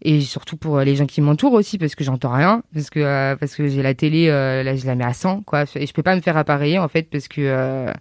Et 0.00 0.20
surtout 0.20 0.56
pour 0.56 0.78
les 0.80 0.94
gens 0.94 1.06
qui 1.06 1.20
m'entourent 1.20 1.54
aussi 1.54 1.76
parce 1.76 1.94
que 1.94 2.04
j'entends 2.04 2.32
rien, 2.32 2.62
parce 2.72 2.88
que 2.88 3.34
parce 3.34 3.54
que 3.54 3.66
j'ai 3.68 3.82
la 3.82 3.94
télé, 3.94 4.28
là 4.28 4.74
je 4.74 4.86
la 4.86 4.94
mets 4.94 5.04
à 5.04 5.12
100 5.12 5.42
quoi, 5.42 5.64
et 5.74 5.86
je 5.86 5.92
peux 5.92 6.02
pas 6.02 6.16
me 6.16 6.22
faire 6.22 6.36
appareiller 6.36 6.78
en 6.78 6.88
fait 6.88 7.02
parce 7.10 7.28
que 7.28 7.92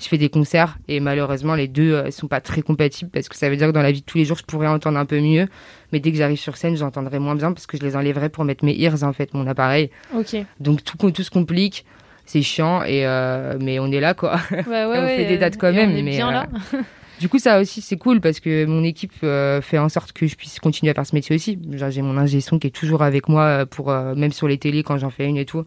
je 0.00 0.08
fais 0.08 0.18
des 0.18 0.28
concerts 0.28 0.78
et 0.88 0.98
malheureusement 0.98 1.54
les 1.54 1.68
deux 1.68 1.92
euh, 1.92 2.10
sont 2.10 2.26
pas 2.26 2.40
très 2.40 2.62
compatibles 2.62 3.10
parce 3.10 3.28
que 3.28 3.36
ça 3.36 3.48
veut 3.48 3.56
dire 3.56 3.68
que 3.68 3.72
dans 3.72 3.82
la 3.82 3.92
vie 3.92 4.00
de 4.00 4.06
tous 4.06 4.18
les 4.18 4.24
jours 4.24 4.38
je 4.38 4.44
pourrais 4.44 4.66
entendre 4.66 4.98
un 4.98 5.04
peu 5.04 5.20
mieux, 5.20 5.46
mais 5.92 6.00
dès 6.00 6.10
que 6.10 6.18
j'arrive 6.18 6.38
sur 6.38 6.56
scène 6.56 6.76
j'entendrai 6.76 7.18
moins 7.18 7.34
bien 7.34 7.52
parce 7.52 7.66
que 7.66 7.76
je 7.76 7.82
les 7.82 7.96
enlèverai 7.96 8.28
pour 8.28 8.44
mettre 8.44 8.64
mes 8.64 8.74
ears 8.78 9.02
en 9.04 9.12
fait 9.12 9.34
mon 9.34 9.46
appareil. 9.46 9.90
Ok. 10.16 10.36
Donc 10.58 10.82
tout, 10.82 10.96
tout 11.10 11.22
se 11.22 11.30
complique, 11.30 11.84
c'est 12.26 12.42
chiant, 12.42 12.82
et 12.82 13.06
euh, 13.06 13.58
mais 13.60 13.78
on 13.78 13.90
est 13.92 14.00
là 14.00 14.14
quoi. 14.14 14.40
ouais, 14.50 14.64
on 14.66 14.90
ouais, 14.90 15.16
fait 15.16 15.26
des 15.26 15.38
dates 15.38 15.56
quand 15.58 15.72
même, 15.72 15.92
on 15.92 15.96
est 15.96 16.02
mais, 16.02 16.10
bien 16.12 16.28
euh, 16.28 16.32
là. 16.32 16.48
Du 17.20 17.28
coup 17.28 17.38
ça 17.38 17.60
aussi 17.60 17.82
c'est 17.82 17.98
cool 17.98 18.22
parce 18.22 18.40
que 18.40 18.64
mon 18.64 18.82
équipe 18.82 19.12
euh, 19.24 19.60
fait 19.60 19.76
en 19.76 19.90
sorte 19.90 20.12
que 20.12 20.26
je 20.26 20.36
puisse 20.36 20.58
continuer 20.58 20.90
à 20.90 20.94
faire 20.94 21.04
ce 21.04 21.14
métier 21.14 21.36
aussi. 21.36 21.58
J'ai 21.90 22.00
mon 22.00 22.16
ingé 22.16 22.40
son 22.40 22.58
qui 22.58 22.68
est 22.68 22.70
toujours 22.70 23.02
avec 23.02 23.28
moi 23.28 23.66
pour 23.66 23.90
euh, 23.90 24.14
même 24.14 24.32
sur 24.32 24.48
les 24.48 24.56
télés 24.56 24.82
quand 24.82 24.96
j'en 24.96 25.10
fais 25.10 25.26
une 25.26 25.36
et 25.36 25.44
tout. 25.44 25.66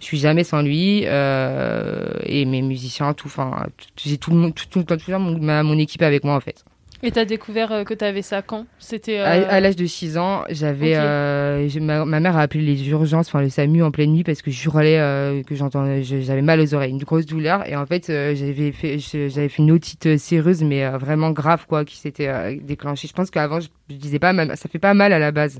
Je 0.00 0.04
suis 0.06 0.18
jamais 0.18 0.44
sans 0.44 0.62
lui 0.62 1.04
euh, 1.06 2.08
et 2.24 2.44
mes 2.46 2.62
musiciens 2.62 3.12
tout. 3.14 3.26
Enfin 3.28 3.66
j'ai 3.96 4.18
tout 4.18 4.30
le 4.30 4.36
monde, 4.36 4.54
tout, 4.54 4.64
tout, 4.70 4.82
tout, 4.82 4.96
tout 4.96 5.10
mon, 5.12 5.38
ma- 5.38 5.62
mon 5.62 5.78
équipe 5.78 6.02
avec 6.02 6.24
moi 6.24 6.34
en 6.34 6.40
fait. 6.40 6.64
Et 7.02 7.10
t'as 7.12 7.24
découvert 7.24 7.72
euh, 7.72 7.84
que 7.84 7.94
t'avais 7.94 8.20
ça 8.20 8.42
quand? 8.42 8.66
C'était. 8.78 9.18
À, 9.20 9.32
euh, 9.32 9.44
à 9.48 9.60
l'âge 9.60 9.76
de 9.76 9.86
6 9.86 10.18
ans, 10.18 10.42
j'avais 10.50 10.92
euh, 10.96 11.66
ma, 11.80 12.04
ma 12.04 12.20
mère 12.20 12.36
a 12.36 12.42
appelé 12.42 12.62
les 12.62 12.88
urgences, 12.90 13.28
enfin 13.28 13.40
le 13.40 13.48
SAMU 13.48 13.82
en 13.82 13.90
pleine 13.90 14.12
nuit 14.12 14.22
parce 14.22 14.42
que 14.42 14.50
je 14.50 14.64
hurlais 14.66 14.98
euh, 14.98 15.42
que 15.42 15.54
j'entendais, 15.54 16.02
je- 16.02 16.20
j'avais 16.20 16.42
mal 16.42 16.60
aux 16.60 16.74
oreilles, 16.74 16.90
une 16.90 16.98
grosse 16.98 17.24
douleur 17.24 17.66
et 17.66 17.74
en 17.74 17.86
fait 17.86 18.06
j'avais 18.08 18.70
fait 18.72 18.98
j'avais 18.98 19.48
fait 19.48 19.62
une 19.62 19.70
otite 19.70 20.18
séreuse 20.18 20.62
mais 20.62 20.86
vraiment 20.98 21.30
grave 21.30 21.64
quoi 21.66 21.86
qui 21.86 21.96
s'était 21.96 22.56
déclenchée. 22.62 23.08
Je 23.08 23.14
pense 23.14 23.30
qu'avant 23.30 23.60
je, 23.60 23.68
je 23.88 23.94
disais 23.96 24.18
pas 24.18 24.34
ça 24.56 24.68
fait 24.68 24.78
pas 24.78 24.92
mal 24.92 25.14
à 25.14 25.18
la 25.18 25.30
base 25.32 25.58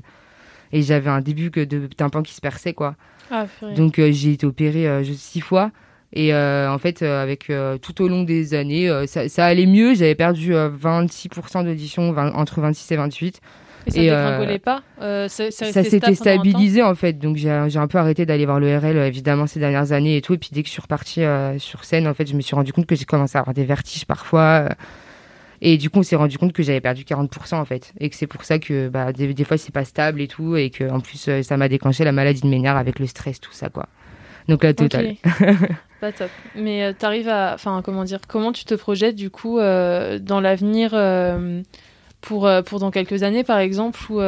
et 0.71 0.81
j'avais 0.81 1.09
un 1.09 1.21
début 1.21 1.51
que 1.51 1.63
de 1.63 1.87
tympan 1.87 2.23
qui 2.23 2.33
se 2.33 2.41
perçait 2.41 2.73
quoi. 2.73 2.95
Ah. 3.31 3.45
Donc 3.75 3.97
euh, 3.97 4.11
j'ai 4.11 4.33
été 4.33 4.45
opérée 4.45 4.87
euh, 4.87 5.03
six 5.03 5.41
fois. 5.41 5.71
Et 6.13 6.33
euh, 6.33 6.69
en 6.69 6.77
fait, 6.77 7.01
euh, 7.01 7.23
avec 7.23 7.49
tout 7.81 8.01
au 8.01 8.07
long 8.09 8.23
des 8.23 8.53
années, 8.53 8.89
ça, 9.07 9.29
ça 9.29 9.45
allait 9.45 9.65
mieux. 9.65 9.93
J'avais 9.95 10.15
perdu 10.15 10.53
euh, 10.53 10.69
26% 10.69 11.63
d'audition, 11.63 12.13
entre 12.17 12.59
26 12.59 12.91
et 12.91 12.95
28. 12.97 13.41
Et 13.87 13.91
ça 13.91 13.99
euh, 13.99 14.59
pas 14.59 14.83
Ça 15.29 15.83
s'était 15.83 16.13
stabilisé 16.13 16.83
en 16.83 16.93
fait. 16.95 17.13
Donc 17.13 17.37
j'ai 17.37 17.49
un 17.49 17.87
peu 17.87 17.97
arrêté 17.97 18.25
d'aller 18.25 18.45
voir 18.45 18.59
le 18.59 18.77
RL 18.77 18.97
évidemment 18.97 19.47
ces 19.47 19.59
dernières 19.59 19.93
années 19.93 20.17
et 20.17 20.21
tout. 20.21 20.33
Et 20.33 20.37
puis 20.37 20.49
dès 20.51 20.61
que 20.63 20.67
je 20.67 20.73
suis 20.73 20.81
repartie 20.81 21.23
sur 21.57 21.85
scène, 21.85 22.07
en 22.07 22.13
fait, 22.13 22.27
je 22.29 22.35
me 22.35 22.41
suis 22.41 22.55
rendu 22.55 22.73
compte 22.73 22.85
que 22.85 22.95
j'ai 22.95 23.05
commencé 23.05 23.37
à 23.37 23.41
avoir 23.41 23.53
des 23.53 23.65
vertiges 23.65 24.05
parfois. 24.05 24.67
Et 25.61 25.77
du 25.77 25.89
coup, 25.89 25.99
on 25.99 26.03
s'est 26.03 26.15
rendu 26.15 26.37
compte 26.37 26.53
que 26.53 26.63
j'avais 26.63 26.81
perdu 26.81 27.03
40% 27.03 27.55
en 27.55 27.65
fait. 27.65 27.93
Et 27.99 28.09
que 28.09 28.15
c'est 28.15 28.27
pour 28.27 28.43
ça 28.43 28.57
que 28.59 28.89
bah, 28.89 29.13
des, 29.13 29.33
des 29.33 29.43
fois, 29.43 29.57
c'est 29.57 29.71
pas 29.73 29.85
stable 29.85 30.19
et 30.21 30.27
tout. 30.27 30.55
Et 30.55 30.69
que 30.71 30.89
en 30.89 30.99
plus, 30.99 31.27
euh, 31.27 31.43
ça 31.43 31.55
m'a 31.57 31.69
déclenché 31.69 32.03
la 32.03 32.11
maladie 32.11 32.41
de 32.41 32.47
Ménard 32.47 32.77
avec 32.77 32.97
le 32.99 33.05
stress, 33.07 33.39
tout 33.39 33.53
ça 33.53 33.69
quoi. 33.69 33.87
Donc 34.47 34.63
la 34.63 34.73
totale. 34.73 35.15
Pas 36.01 36.11
top. 36.11 36.31
Mais 36.55 36.83
euh, 36.83 36.93
t'arrives 36.97 37.29
à, 37.29 37.51
enfin, 37.53 37.81
comment 37.83 38.03
dire, 38.03 38.19
comment 38.27 38.51
tu 38.51 38.65
te 38.65 38.73
projettes 38.73 39.15
du 39.15 39.29
coup 39.29 39.59
euh, 39.59 40.17
dans 40.17 40.41
l'avenir 40.41 40.91
euh, 40.95 41.61
pour 42.21 42.49
pour 42.65 42.79
dans 42.79 42.89
quelques 42.89 43.21
années 43.21 43.43
par 43.43 43.59
exemple 43.59 43.99
où 44.09 44.19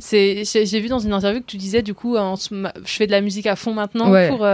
c'est, 0.00 0.44
j'ai 0.44 0.80
vu 0.80 0.88
dans 0.88 0.98
une 0.98 1.12
interview 1.12 1.40
que 1.40 1.46
tu 1.46 1.58
disais 1.58 1.82
du 1.82 1.94
coup, 1.94 2.16
en 2.16 2.34
je 2.36 2.68
fais 2.84 3.06
de 3.06 3.12
la 3.12 3.20
musique 3.20 3.46
à 3.46 3.54
fond 3.54 3.72
maintenant 3.72 4.10
Ouais. 4.10 4.28
pour 4.28 4.44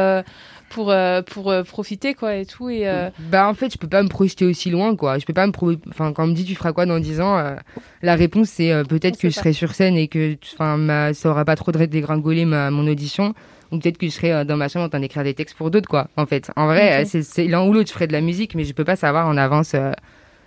pour 0.69 0.91
euh, 0.91 1.23
pour 1.23 1.51
euh, 1.51 1.63
profiter 1.63 2.15
quoi 2.15 2.37
et 2.37 2.47
tout 2.47 2.69
et 2.69 2.89
euh, 2.89 3.11
Bah 3.19 3.49
en 3.49 3.55
fait, 3.55 3.73
je 3.73 3.79
peux 3.79 3.89
pas 3.89 4.03
me 4.03 4.09
projeter 4.09 4.45
aussi 4.45 4.71
loin 4.71 4.97
quoi. 4.97 5.19
Je 5.19 5.25
peux 5.25 5.33
pas 5.33 5.47
me 5.47 5.53
pro... 5.53 5.73
enfin 5.89 6.13
quand 6.13 6.25
on 6.25 6.29
me 6.29 6.35
dit 6.35 6.45
tu 6.45 6.55
feras 6.55 6.73
quoi 6.73 6.87
dans 6.87 6.99
10 6.99 7.21
ans, 7.21 7.57
la 8.03 8.15
réponse 8.15 8.49
c'est 8.49 8.73
peut-être 8.89 9.19
que 9.19 9.29
je 9.31 9.35
pas. 9.35 9.41
serai 9.41 9.53
sur 9.53 9.75
scène 9.75 9.97
et 9.97 10.09
que 10.09 10.37
enfin 10.55 10.77
ma... 10.77 11.15
ça 11.15 11.31
aura 11.31 11.45
pas 11.45 11.57
trop 11.57 11.73
de 11.73 11.85
dégringoler 11.87 12.45
ma 12.45 12.71
mon 12.71 12.87
audition 12.87 13.35
ou 13.73 13.79
peut-être 13.79 13.99
que 13.99 14.07
je 14.07 14.13
serai 14.13 14.45
dans 14.45 14.57
ma 14.57 14.69
chambre 14.69 14.87
en 14.87 14.89
train 14.89 15.01
d'écrire 15.01 15.25
des 15.25 15.35
textes 15.35 15.57
pour 15.57 15.71
d'autres 15.71 15.89
quoi. 15.89 16.09
En 16.17 16.27
fait, 16.27 16.51
en 16.57 16.67
vrai, 16.67 17.05
c'est 17.05 17.47
l'un 17.47 17.65
ou 17.67 17.73
l'autre, 17.73 17.89
je 17.89 17.95
ferai 17.95 18.07
de 18.07 18.13
la 18.13 18.21
musique 18.21 18.55
mais 18.55 18.65
je 18.65 18.73
peux 18.73 18.85
pas 18.85 18.97
savoir 18.97 19.27
en 19.29 19.37
avance 19.37 19.75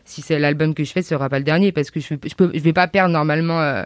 si 0.05 0.21
c'est 0.21 0.39
l'album 0.39 0.73
que 0.73 0.83
je 0.83 0.91
fais, 0.91 1.01
ce 1.01 1.09
sera 1.09 1.29
pas 1.29 1.37
le 1.37 1.45
dernier 1.45 1.71
parce 1.71 1.91
que 1.91 1.99
je 1.99 2.15
je 2.25 2.35
peux 2.35 2.51
je 2.53 2.59
vais 2.59 2.73
pas 2.73 2.87
perdre 2.87 3.13
normalement 3.13 3.83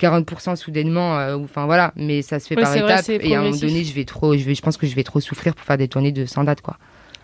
40% 0.00 0.56
soudainement 0.56 1.18
euh, 1.18 1.36
ou 1.36 1.44
enfin 1.44 1.66
voilà, 1.66 1.92
mais 1.96 2.22
ça 2.22 2.38
se 2.40 2.48
fait 2.48 2.56
Ouais, 2.56 2.62
par 2.62 2.72
c'est 2.72 2.80
vrai, 2.80 2.92
étapes 2.94 3.04
c'est 3.04 3.16
et 3.24 3.34
à 3.36 3.40
un 3.40 3.44
moment 3.44 3.56
donné, 3.56 3.84
je 3.84 3.94
vais 3.94 4.04
trop 4.04 4.36
je 4.36 4.42
vais 4.44 4.54
je 4.54 4.62
pense 4.62 4.76
que 4.76 4.86
je 4.86 4.94
vais 4.94 5.04
trop 5.04 5.20
souffrir 5.20 5.54
pour 5.54 5.64
faire 5.64 5.78
des 5.78 5.88
tournées 5.88 6.12
de 6.12 6.26
100 6.26 6.44
dates 6.44 6.60
quoi. 6.62 6.76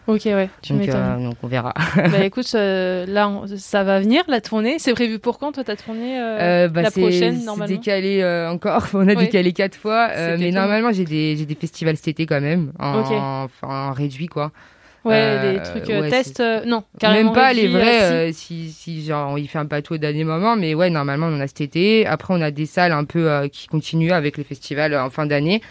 ok 0.07 0.23
ouais, 0.27 0.49
tu 0.63 0.73
Donc, 0.73 0.83
m'étonnes. 0.83 0.97
euh, 1.21 1.29
donc 1.29 1.37
on 1.43 1.47
verra. 1.49 1.75
bah 1.97 2.21
écoute, 2.25 2.51
euh, 2.55 3.05
là 3.07 3.29
on- 3.29 3.47
ça 3.57 3.83
va 3.85 4.01
venir 4.01 4.23
la 4.29 4.41
tournée. 4.41 4.79
C'est 4.79 4.93
prévu 4.93 5.19
pour 5.19 5.39
quand 5.39 5.53
toi 5.53 5.65
ta 5.65 5.77
tournée 5.77 6.19
euh, 6.21 6.69
bah, 6.69 6.83
la 6.83 6.91
c'est- 6.91 7.01
prochaine 7.01 7.37
c'est 7.41 7.45
normalement 7.47 7.77
décalé 7.77 8.21
euh, 8.23 8.51
encore. 8.51 8.87
On 8.95 9.07
a 9.09 9.15
décalé 9.15 9.53
quatre 9.53 9.77
fois, 9.77 10.09
C'est 10.15 10.37
mais 10.39 10.51
normalement 10.51 10.93
j'ai 10.93 11.05
des 11.05 11.45
des 11.45 11.55
festivals 11.55 11.97
cet 11.97 12.09
été 12.09 12.27
quand 12.27 12.41
même, 12.41 12.73
en, 12.79 13.45
enfin, 13.45 13.91
en 13.91 13.93
réduit 13.93 14.27
quoi. 14.29 14.53
Ouais, 15.05 15.15
Euh, 15.15 15.53
les 15.53 15.63
trucs 15.63 15.89
euh, 15.91 16.01
ouais, 16.03 16.11
tests, 16.11 16.41
euh, 16.41 16.65
non, 16.67 16.85
carrément 16.99 17.31
Même 17.33 17.35
pas 17.35 17.53
les 17.55 17.69
vrais, 17.69 18.33
si 18.33 18.71
si 18.71 19.03
genre 19.05 19.39
il 19.39 19.49
fait 19.49 19.59
un 19.59 19.65
bateau 19.65 19.95
au 19.95 19.99
dernier 19.99 20.25
moment, 20.25 20.57
mais 20.57 20.75
ouais 20.75 20.91
normalement 20.91 21.27
on 21.29 21.37
en 21.37 21.41
a 21.41 21.47
cet 21.47 21.63
été. 21.63 22.07
Après 22.07 22.35
on 22.35 22.41
a 22.43 22.51
des 22.51 22.67
salles 22.67 22.93
un 22.93 23.05
peu 23.05 23.31
euh, 23.31 23.49
qui 23.49 23.67
continuent 23.67 24.13
avec 24.13 24.37
les 24.37 24.45
festivals 24.45 24.95
en 24.95 25.09
fin 25.11 25.25
d'année. 25.27 25.63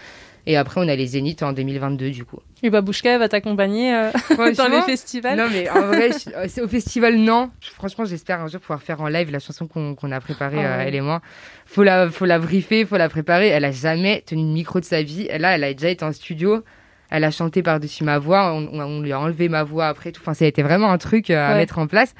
Et 0.47 0.57
après, 0.57 0.81
on 0.83 0.87
a 0.87 0.95
les 0.95 1.05
Zéniths 1.05 1.43
en 1.43 1.51
2022, 1.53 2.09
du 2.09 2.25
coup. 2.25 2.39
Et 2.63 2.71
Babouchka 2.71 3.19
va 3.19 3.29
t'accompagner 3.29 3.93
euh, 3.93 4.09
dans 4.57 4.67
les 4.67 4.81
festivals. 4.81 5.37
Non, 5.37 5.45
mais 5.51 5.69
en 5.69 5.81
vrai, 5.81 6.09
je- 6.13 6.47
c'est 6.47 6.61
au 6.61 6.67
festival, 6.67 7.17
non. 7.17 7.51
Franchement, 7.61 8.05
j'espère 8.05 8.39
un 8.41 8.47
jour 8.47 8.59
pouvoir 8.59 8.81
faire 8.81 8.99
en 9.01 9.09
live 9.09 9.29
la 9.31 9.37
chanson 9.39 9.67
qu'on 9.67 10.11
a 10.11 10.19
préparée, 10.21 10.57
Ah 10.61 10.65
euh, 10.65 10.77
ouais. 10.79 10.85
elle 10.87 10.95
et 10.95 11.01
moi. 11.01 11.21
Faut 11.67 11.83
la, 11.83 12.09
faut 12.09 12.25
la 12.25 12.39
briefer, 12.39 12.85
faut 12.85 12.97
la 12.97 13.09
préparer. 13.09 13.49
Elle 13.49 13.65
a 13.65 13.71
jamais 13.71 14.23
tenu 14.25 14.41
le 14.41 14.47
micro 14.53 14.79
de 14.79 14.85
sa 14.85 15.03
vie. 15.03 15.27
Là, 15.37 15.53
elle 15.55 15.63
a 15.63 15.71
déjà 15.73 15.89
été 15.89 16.03
en 16.03 16.13
studio. 16.13 16.63
Elle 17.09 17.23
a 17.23 17.31
chanté 17.31 17.63
par-dessus 17.63 18.03
ma 18.03 18.19
voix. 18.19 18.53
On, 18.53 18.67
on- 18.71 18.81
on 18.81 19.01
lui 19.01 19.11
a 19.11 19.19
enlevé 19.19 19.49
ma 19.49 19.63
voix 19.63 19.87
après. 19.87 20.11
Tout. 20.11 20.21
Enfin, 20.21 20.33
ça 20.33 20.45
a 20.45 20.47
été 20.47 20.61
vraiment 20.63 20.91
un 20.91 20.97
truc 20.97 21.29
euh, 21.29 21.47
à 21.47 21.51
Ouais. 21.53 21.57
mettre 21.59 21.79
en 21.79 21.87
place. 21.87 22.13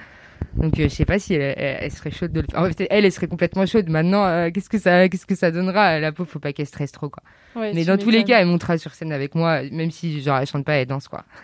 Donc 0.56 0.80
euh, 0.80 0.84
je 0.84 0.88
sais 0.90 1.06
pas 1.06 1.20
si 1.20 1.36
elle, 1.36 1.54
elle- 1.58 1.78
elle 1.82 1.92
serait 1.92 2.12
chaude 2.12 2.32
de 2.32 2.42
le 2.42 2.48
faire. 2.50 2.62
En 2.62 2.66
fait, 2.66 2.88
elle, 2.90 3.06
elle 3.06 3.12
serait 3.12 3.28
complètement 3.28 3.66
chaude. 3.66 3.88
Maintenant, 3.90 4.26
euh, 4.26 4.50
qu'est-ce 4.52 4.70
que 4.70 4.80
ça, 4.80 5.08
qu'est-ce 5.08 5.26
que 5.28 5.36
ça 5.36 5.52
donnera 5.52 6.00
La 6.00 6.12
pauvre, 6.12 6.30
faut 6.30 6.40
pas 6.40 6.54
qu'elle 6.54 6.66
stresse 6.66 6.92
trop, 6.92 7.10
quoi. 7.10 7.22
Ouais, 7.56 7.72
Mais 7.76 7.86
dans 7.86 7.98
tous 7.98 8.10
les 8.10 8.24
cas, 8.24 8.40
elle 8.42 8.48
montera 8.48 8.78
sur 8.78 8.94
scène 8.94 9.12
avec 9.12 9.36
moi, 9.36 9.62
même 9.72 9.92
si 9.92 10.22
genre 10.22 10.38
elle 10.40 10.48
chante 10.48 10.66
pas, 10.66 10.74
elle 10.74 10.88
danse, 10.88 11.08
quoi. 11.08 11.24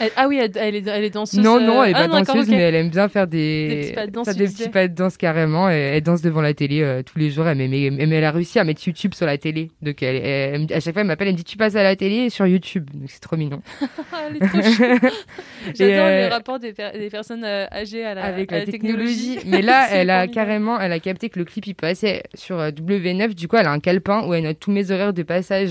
Elle- 0.00 0.10
ah 0.16 0.26
oui, 0.28 0.38
elle, 0.40 0.50
elle 0.56 0.74
est, 0.74 0.86
elle 0.86 1.04
est 1.04 1.10
danseuse. 1.10 1.40
non, 1.40 1.60
non, 1.60 1.80
euh, 1.80 1.84
elle 1.84 1.90
est 1.90 1.94
ah 1.94 2.08
pas 2.08 2.20
d'accord, 2.20 2.34
danseuse, 2.36 2.48
mais 2.50 2.56
elle 2.60 2.74
aime 2.74 2.90
bien 2.90 3.08
faire 3.08 3.26
des, 3.26 3.68
Des 3.68 3.80
petits 3.82 3.92
pas 3.94 4.06
de 4.06 4.10
danse, 4.12 4.24
faire 4.24 4.34
tu 4.34 4.40
des 4.40 4.46
disais. 4.46 4.64
petits 4.64 4.70
pas 4.70 4.88
de 4.88 4.94
danse 4.94 5.16
carrément. 5.16 5.70
Et 5.70 5.74
elle 5.74 6.02
danse 6.02 6.22
devant 6.22 6.40
la 6.40 6.54
télé 6.54 6.82
euh, 6.82 7.02
tous 7.02 7.18
les 7.18 7.30
jours. 7.30 7.46
Elle, 7.46 7.58
met- 7.58 7.68
mais, 7.68 8.06
mais 8.06 8.16
elle 8.16 8.24
a 8.24 8.30
réussi 8.30 8.58
à 8.58 8.64
mettre 8.64 8.86
YouTube 8.86 9.14
sur 9.14 9.26
la 9.26 9.38
télé. 9.38 9.70
Donc 9.82 10.02
elle, 10.02 10.66
à 10.72 10.80
chaque 10.80 10.92
fois, 10.94 11.02
elle 11.02 11.06
m'appelle, 11.08 11.28
elle 11.28 11.34
me 11.34 11.38
dit 11.38 11.44
tu 11.44 11.56
passes 11.56 11.76
à 11.76 11.82
la 11.82 11.96
télé 11.96 12.16
et 12.26 12.30
sur 12.30 12.46
YouTube. 12.46 12.88
Donc 12.92 13.08
c'est 13.10 13.20
trop 13.20 13.36
mignon. 13.36 13.62
Ah, 13.80 13.86
elle 14.28 14.36
est 14.36 14.40
trop. 14.40 14.58
J'adore 15.74 16.06
euh, 16.06 16.20
les 16.22 16.28
rapports 16.28 16.58
des, 16.58 16.72
per- 16.72 16.92
des 16.98 17.10
personnes 17.10 17.44
euh, 17.44 17.66
âgées 17.72 18.04
à 18.04 18.14
la, 18.14 18.24
avec 18.24 18.52
à 18.52 18.58
la, 18.60 18.64
technologie. 18.66 19.38
Mais 19.46 19.62
là, 19.62 19.86
elle 19.90 20.10
a 20.10 20.26
carrément, 20.26 20.80
elle 20.80 20.92
a 20.92 21.00
capté 21.00 21.28
que 21.28 21.38
le 21.38 21.44
clip 21.44 21.66
il 21.66 21.74
passait 21.74 22.22
sur 22.34 22.58
euh, 22.60 22.70
W9. 22.70 23.34
Du 23.34 23.48
coup, 23.48 23.56
elle 23.56 23.66
a 23.66 23.72
un 23.72 23.80
calepin 23.80 24.26
où 24.26 24.34
elle 24.34 24.44
note 24.44 24.58
tous 24.60 24.70
mes 24.72 24.90
horaires 24.90 25.12
de 25.12 25.22
passage. 25.22 25.70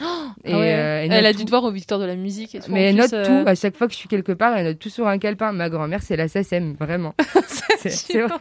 Et, 0.44 0.52
Ah 0.54 0.58
ouais. 0.58 0.74
euh, 0.74 1.06
elle 1.10 1.26
a 1.26 1.32
tout. 1.32 1.38
dû 1.40 1.44
te 1.44 1.50
voir 1.50 1.64
aux 1.64 1.70
victoires 1.70 2.00
de 2.00 2.06
la 2.06 2.16
musique 2.16 2.54
et 2.54 2.60
tout. 2.60 2.72
Mais 2.72 2.84
elle 2.84 2.96
note 2.96 3.12
euh, 3.12 3.42
tout. 3.44 3.48
À 3.48 3.54
chaque 3.54 3.76
fois 3.76 3.86
que 3.86 3.92
je 3.92 3.98
suis 3.98 4.08
quelque 4.08 4.32
part, 4.32 4.56
elle 4.56 4.64
note 4.66 4.78
tout 4.78 4.88
sur 4.88 5.06
un 5.06 5.18
calepin. 5.18 5.52
Ma 5.52 5.68
grand-mère, 5.68 6.00
c'est 6.02 6.16
la 6.16 6.28
SACEM, 6.28 6.74
vraiment. 6.78 7.14
C'est- 7.78 8.20
vrai. 8.20 8.36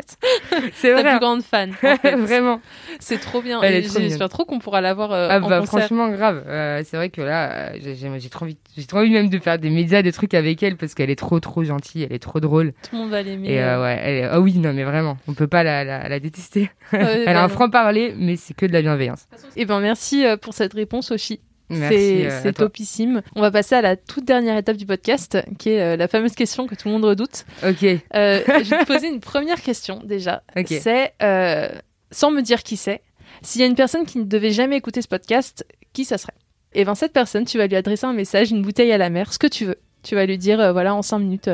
C'est 0.74 0.92
vrai. 0.92 1.04
plus 1.04 1.20
grande 1.20 1.42
fan. 1.44 1.72
en 1.72 1.74
fait. 1.98 2.16
vraiment. 2.16 2.60
C'est 3.00 3.20
trop 3.20 3.42
bien. 3.42 3.62
Et 3.64 3.84
J'espère 3.84 4.28
trop 4.30 4.44
qu'on 4.46 4.60
pourra 4.60 4.82
la 4.82 4.94
voir 4.94 5.12
euh, 5.14 5.28
Ah 5.32 5.38
en 5.38 5.48
bah 5.50 5.60
concert. 5.60 5.80
franchement 5.86 6.10
grave. 6.10 6.44
Euh, 6.48 6.82
c'est 6.86 6.98
vrai 6.98 7.10
que 7.10 7.22
là, 7.22 7.72
euh, 7.74 8.18
j'ai 8.20 8.30
trop 8.30 8.46
envie, 8.46 8.58
j'ai 8.78 8.86
trop 8.86 9.00
envie 9.00 9.12
même 9.12 9.30
de 9.30 9.40
faire 9.40 9.58
des 9.60 9.70
médias, 9.70 10.02
des 10.02 10.12
trucs 10.12 10.34
avec 10.34 10.62
elle 10.64 10.76
parce 10.78 10.94
qu'elle 10.94 11.10
est 11.10 11.16
trop 11.16 11.40
trop 11.40 11.64
gentille, 11.64 12.04
elle 12.04 12.14
est 12.14 12.20
trop 12.20 12.40
drôle. 12.40 12.74
Tout 12.84 12.96
le 12.96 12.98
monde 13.00 13.10
va 13.12 13.22
l'aimer. 13.22 13.52
Et 13.54 13.62
euh, 13.64 13.82
ouais, 13.82 14.00
elle 14.04 14.16
est- 14.18 14.24
ah 14.24 14.40
oui 14.42 14.58
non 14.58 14.74
mais 14.74 14.84
vraiment, 14.84 15.18
on 15.28 15.34
peut 15.34 15.48
pas 15.48 15.64
la, 15.64 15.84
la, 15.86 16.10
la 16.10 16.20
détester. 16.20 16.70
Elle 16.92 17.28
a 17.30 17.44
un 17.44 17.50
franc 17.50 17.70
parler, 17.70 18.14
mais 18.18 18.36
c'est 18.36 18.54
que 18.56 18.66
de 18.66 18.74
la 18.74 18.82
bienveillance. 18.82 19.28
Eh 19.56 19.66
ben 19.66 19.80
merci 19.80 20.26
euh, 20.26 20.38
pour 20.38 20.54
cette 20.54 20.74
réponse, 20.74 21.12
Oshi. 21.12 21.40
C'est 21.72 22.26
euh, 22.26 22.52
topissime. 22.52 23.22
On 23.36 23.42
va 23.42 23.52
passer 23.52 23.76
à 23.76 23.82
la 23.82 23.96
toute 23.96 24.26
dernière 24.26 24.58
étape 24.58 24.78
du 24.78 24.86
podcast, 24.86 25.38
qui 25.58 25.70
est 25.70 25.82
euh, 25.82 25.98
la 25.98 26.08
fameuse 26.08 26.34
question 26.34 26.68
que 26.68 26.76
tout 26.76 26.88
le 26.88 26.94
monde 26.94 27.06
redoute. 27.06 27.46
Ok. 27.64 27.84
Euh, 27.84 27.98
je 28.14 28.70
vais 28.70 28.80
te 28.80 28.86
poser 28.86 29.08
une 29.08 29.20
première 29.20 29.62
question 29.62 30.02
déjà. 30.04 30.44
Ok. 30.58 30.68
C'est, 30.68 31.14
euh, 31.22 31.70
sans 32.12 32.32
me 32.32 32.42
dire 32.42 32.64
qui 32.64 32.78
c'est, 32.78 33.02
s'il 33.42 33.62
y 33.62 33.64
a 33.64 33.68
une 33.68 33.76
personne 33.76 34.06
qui 34.06 34.18
ne 34.18 34.24
devait 34.24 34.52
jamais 34.52 34.78
écouter 34.78 35.02
ce 35.02 35.08
podcast, 35.08 35.66
qui 35.94 36.06
ça 36.06 36.18
serait? 36.18 36.34
Et 36.74 36.86
ben 36.86 36.96
cette 36.96 37.14
personne, 37.14 37.46
tu 37.46 37.58
vas 37.58 37.68
lui 37.68 37.76
adresser 37.76 38.06
un 38.06 38.14
message, 38.14 38.52
une 38.52 38.62
bouteille 38.62 38.92
à 38.92 38.98
la 38.98 39.10
mer, 39.10 39.34
ce 39.34 39.40
que 39.40 39.48
tu 39.48 39.66
veux. 39.66 39.78
Tu 40.04 40.16
vas 40.16 40.26
lui 40.26 40.38
dire, 40.38 40.72
voilà, 40.72 40.96
en 40.96 41.02
5 41.02 41.20
minutes, 41.20 41.50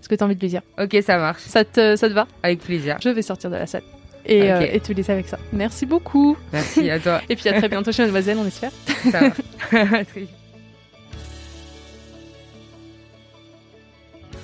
ce 0.00 0.08
que 0.08 0.14
tu 0.14 0.22
as 0.22 0.26
envie 0.26 0.36
de 0.36 0.40
lui 0.40 0.48
dire. 0.48 0.62
Ok, 0.78 0.96
ça 1.04 1.18
marche. 1.18 1.42
Ça 1.42 1.64
te, 1.64 1.96
ça 1.96 2.08
te 2.08 2.14
va? 2.14 2.26
Avec 2.42 2.60
plaisir. 2.60 2.96
Je 3.02 3.08
vais 3.08 3.22
sortir 3.22 3.50
de 3.50 3.56
la 3.56 3.66
salle. 3.66 3.82
Et, 4.26 4.42
Ok. 4.42 4.48
euh, 4.48 4.66
et 4.72 4.80
te 4.80 4.92
laisser 4.92 5.12
avec 5.12 5.28
ça. 5.28 5.38
Merci 5.52 5.86
beaucoup. 5.86 6.36
Merci 6.52 6.90
à 6.90 6.98
toi. 7.00 7.20
Et 7.28 7.36
puis 7.36 7.48
à 7.48 7.54
très 7.54 7.68
bientôt 7.68 7.90
chez 7.92 8.02
Mademoiselle, 8.02 8.38
on 8.38 8.46
espère. 8.46 8.70
Ça 9.10 9.20
vite. 10.16 10.28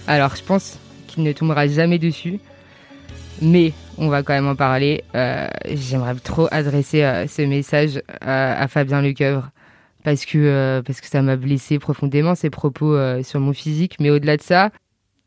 Alors, 0.07 0.35
je 0.37 0.43
pense 0.43 0.79
qu'il 1.09 1.23
ne 1.25 1.33
tombera 1.33 1.67
jamais 1.67 1.99
dessus, 1.99 2.39
mais 3.43 3.73
on 3.99 4.09
va 4.09 4.23
quand 4.23 4.35
même 4.35 4.47
en 4.49 4.55
parler. 4.57 5.03
Euh, 5.15 5.49
J'aimerais 5.69 6.15
trop 6.17 6.49
adresser 6.51 7.03
euh, 7.03 7.27
ce 7.27 7.43
message 7.43 8.01
à, 8.21 8.61
à 8.63 8.69
Fabien 8.69 9.03
Lecoeuvre 9.03 9.51
parce 10.05 10.25
que 10.25 10.39
euh, 10.39 10.83
parce 10.83 11.01
que 11.01 11.09
ça 11.09 11.21
m'a 11.23 11.35
blessé 11.37 11.81
profondément 11.81 12.37
ses 12.37 12.51
propos 12.51 12.95
euh, 12.95 13.23
sur 13.25 13.41
mon 13.41 13.53
physique. 13.53 13.97
Mais 13.99 14.11
au-delà 14.11 14.37
de 14.37 14.43
ça, 14.43 14.71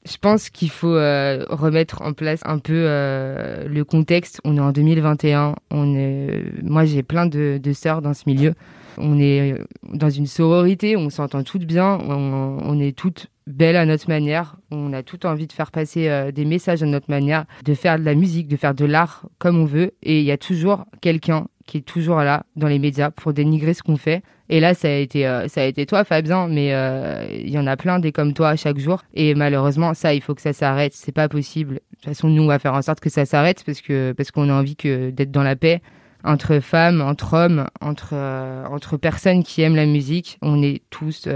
je 0.09 0.17
pense 0.17 0.49
qu'il 0.49 0.69
faut 0.71 0.95
euh, 0.95 1.45
remettre 1.49 2.01
en 2.01 2.13
place 2.13 2.41
un 2.45 2.57
peu 2.57 2.73
euh, 2.73 3.67
le 3.67 3.83
contexte. 3.83 4.41
On 4.43 4.57
est 4.57 4.61
en 4.61 4.71
2021. 4.71 5.55
On 5.69 5.95
est... 5.95 6.43
Moi, 6.63 6.85
j'ai 6.85 7.03
plein 7.03 7.27
de, 7.27 7.59
sœurs 7.73 8.01
dans 8.01 8.13
ce 8.13 8.23
milieu. 8.25 8.55
On 8.97 9.19
est 9.19 9.55
dans 9.93 10.09
une 10.09 10.25
sororité, 10.25 10.97
on 10.97 11.09
s'entend 11.09 11.43
toutes 11.43 11.63
bien, 11.63 11.99
on, 12.05 12.79
est 12.81 12.97
toutes 12.97 13.27
belles 13.47 13.77
à 13.77 13.85
notre 13.85 14.09
manière, 14.09 14.57
on 14.71 14.91
a 14.91 15.03
toutes 15.03 15.23
envie 15.23 15.47
de 15.47 15.53
faire 15.53 15.71
passer 15.71 16.09
euh, 16.09 16.31
des 16.31 16.43
messages 16.43 16.83
à 16.83 16.85
notre 16.85 17.09
manière, 17.09 17.45
de 17.63 17.73
faire 17.75 17.97
de 17.97 18.03
la 18.03 18.13
musique, 18.13 18.49
de 18.49 18.57
faire 18.57 18.73
de 18.73 18.83
l'art 18.83 19.25
comme 19.37 19.57
on 19.57 19.65
veut. 19.65 19.93
Et 20.03 20.19
il 20.19 20.25
y 20.25 20.31
a 20.31 20.37
toujours 20.37 20.83
quelqu'un 20.99 21.47
qui 21.65 21.77
est 21.77 21.81
toujours 21.81 22.17
là 22.17 22.43
dans 22.57 22.67
les 22.67 22.79
médias 22.79 23.11
pour 23.11 23.31
dénigrer 23.31 23.73
ce 23.73 23.83
qu'on 23.83 23.95
fait. 23.95 24.21
Et 24.49 24.59
là, 24.59 24.73
ça 24.73 24.87
a 24.87 24.91
été, 24.91 25.27
euh, 25.27 25.47
ça 25.47 25.61
a 25.61 25.65
été 25.65 25.85
toi, 25.85 26.03
Fabien, 26.03 26.47
mais 26.47 26.73
euh, 26.73 27.27
il 27.31 27.49
y 27.49 27.59
en 27.59 27.67
a 27.67 27.77
plein 27.77 27.99
des 27.99 28.11
comme 28.11 28.33
toi 28.33 28.55
chaque 28.55 28.79
jour. 28.79 29.03
Et 29.13 29.35
malheureusement, 29.35 29.93
ça, 29.93 30.13
il 30.15 30.21
faut 30.21 30.33
que 30.33 30.41
ça 30.41 30.53
s'arrête. 30.53 30.93
C'est 30.95 31.11
pas 31.11 31.29
possible. 31.29 31.75
De 31.75 31.79
toute 31.95 32.05
façon, 32.05 32.29
nous, 32.29 32.43
on 32.43 32.47
va 32.47 32.57
faire 32.57 32.73
en 32.73 32.81
sorte 32.81 32.99
que 32.99 33.09
ça 33.09 33.25
s'arrête 33.25 33.63
parce 33.63 33.81
que 33.81 34.11
parce 34.13 34.31
qu'on 34.31 34.49
a 34.49 34.53
envie 34.53 34.75
que 34.75 35.11
d'être 35.11 35.31
dans 35.31 35.43
la 35.43 35.55
paix 35.55 35.81
entre 36.23 36.59
femmes, 36.59 36.99
entre 37.01 37.35
hommes, 37.35 37.67
entre 37.79 38.11
euh, 38.13 38.65
entre 38.65 38.97
personnes 38.97 39.43
qui 39.43 39.61
aiment 39.61 39.75
la 39.75 39.85
musique. 39.85 40.39
On 40.41 40.63
est 40.63 40.81
tous 40.89 41.27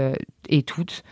et 0.48 0.62
toutes 0.64 1.04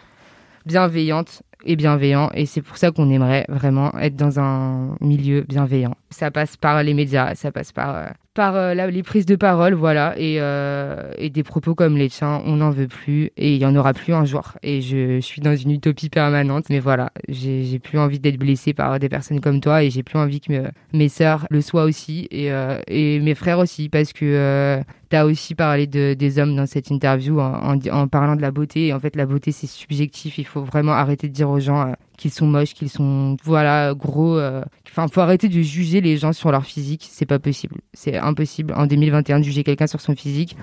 bienveillantes 0.67 1.43
et 1.65 1.77
bienveillants. 1.77 2.31
Et 2.35 2.47
c'est 2.47 2.63
pour 2.63 2.79
ça 2.79 2.91
qu'on 2.91 3.11
aimerait 3.11 3.47
vraiment 3.49 3.97
être 4.01 4.17
dans 4.17 4.41
un 4.41 4.97
milieu 5.01 5.43
bienveillant. 5.43 5.95
Ça 6.11 6.33
passe 6.33 6.57
par 6.57 6.83
les 6.83 6.95
médias, 6.95 7.37
ça 7.37 7.53
passe 7.53 7.71
par 7.71 8.13
par 8.35 8.57
euh, 8.57 8.75
les 8.75 9.03
prises 9.03 9.27
de 9.27 9.37
parole, 9.37 9.75
voilà, 9.75 10.15
et, 10.17 10.37
euh, 10.41 11.13
et 11.19 11.29
des 11.31 11.43
propos 11.43 11.75
comme 11.75 11.97
les 11.97 12.09
tiens, 12.09 12.43
on 12.47 12.57
n'en 12.57 12.71
veut 12.71 12.89
plus, 12.89 13.31
et 13.37 13.55
il 13.55 13.61
y 13.61 13.67
en 13.67 13.77
aura 13.77 13.93
plus 13.93 14.15
un 14.15 14.25
jour. 14.25 14.53
Et 14.63 14.81
je, 14.81 15.21
suis 15.21 15.41
dans 15.43 15.55
une 15.55 15.71
utopie 15.73 16.09
permanente, 16.09 16.67
mais 16.71 16.81
voilà, 16.81 17.11
j'ai 17.29 17.79
plus 17.79 17.99
envie 17.99 18.19
d'être 18.19 18.39
blessée 18.39 18.73
par 18.73 18.99
des 18.99 19.09
personnes 19.09 19.41
comme 19.41 19.61
toi, 19.61 19.83
et 19.83 19.91
j'ai 19.91 20.03
plus 20.03 20.19
envie 20.19 20.41
que 20.41 20.53
me- 20.53 20.71
mes 20.93 21.09
sœurs 21.09 21.47
le 21.51 21.61
soient 21.61 21.85
aussi, 21.85 22.29
et, 22.31 22.51
euh, 22.53 22.81
et 22.89 23.21
mes 23.21 23.35
frères 23.35 23.59
aussi, 23.59 23.89
parce 23.89 24.13
que 24.13 24.25
euh, 24.25 24.83
tu 25.17 25.25
aussi 25.25 25.55
parlé 25.55 25.87
de, 25.87 26.15
des 26.15 26.39
hommes 26.39 26.57
dans 26.57 26.67
cette 26.67 26.91
interview 26.91 27.41
en, 27.41 28.09
parlant 28.09 28.37
de 28.37 28.43
la 28.43 28.51
beauté. 28.51 28.93
En 28.93 29.01
fait, 29.01 29.15
la 29.17 29.27
beauté, 29.27 29.53
c'est 29.53 29.67
subjectif. 29.67 30.39
Il 30.39 30.47
faut 30.47 30.63
vraiment 30.63 30.93
arrêter 30.93 31.29
de 31.29 31.33
dire 31.33 31.51
aux 31.51 31.61
gens 31.61 31.89
euh, 31.89 31.93
qu'ils 32.17 32.31
sont 32.31 32.47
moches, 32.47 32.75
qu'ils 32.75 32.91
sont, 32.91 33.37
voilà, 33.45 33.95
gros. 33.95 34.39
euh. 34.39 34.63
Enfin, 34.91 35.09
faut 35.09 35.21
arrêter 35.21 35.49
de 35.49 35.61
juger 35.61 36.01
les 36.01 36.17
gens 36.17 36.33
sur 36.33 36.51
leur 36.51 36.65
physique. 36.65 37.09
C'est 37.11 37.27
pas 37.27 37.39
possible. 37.39 37.77
C'est 37.93 38.17
impossible 38.17 38.75
en 38.77 38.87
2021 38.87 39.41
de 39.41 39.45
juger 39.45 39.65
quelqu'un 39.65 39.87
sur 39.87 40.01
son 40.01 40.15
physique. 40.15 40.57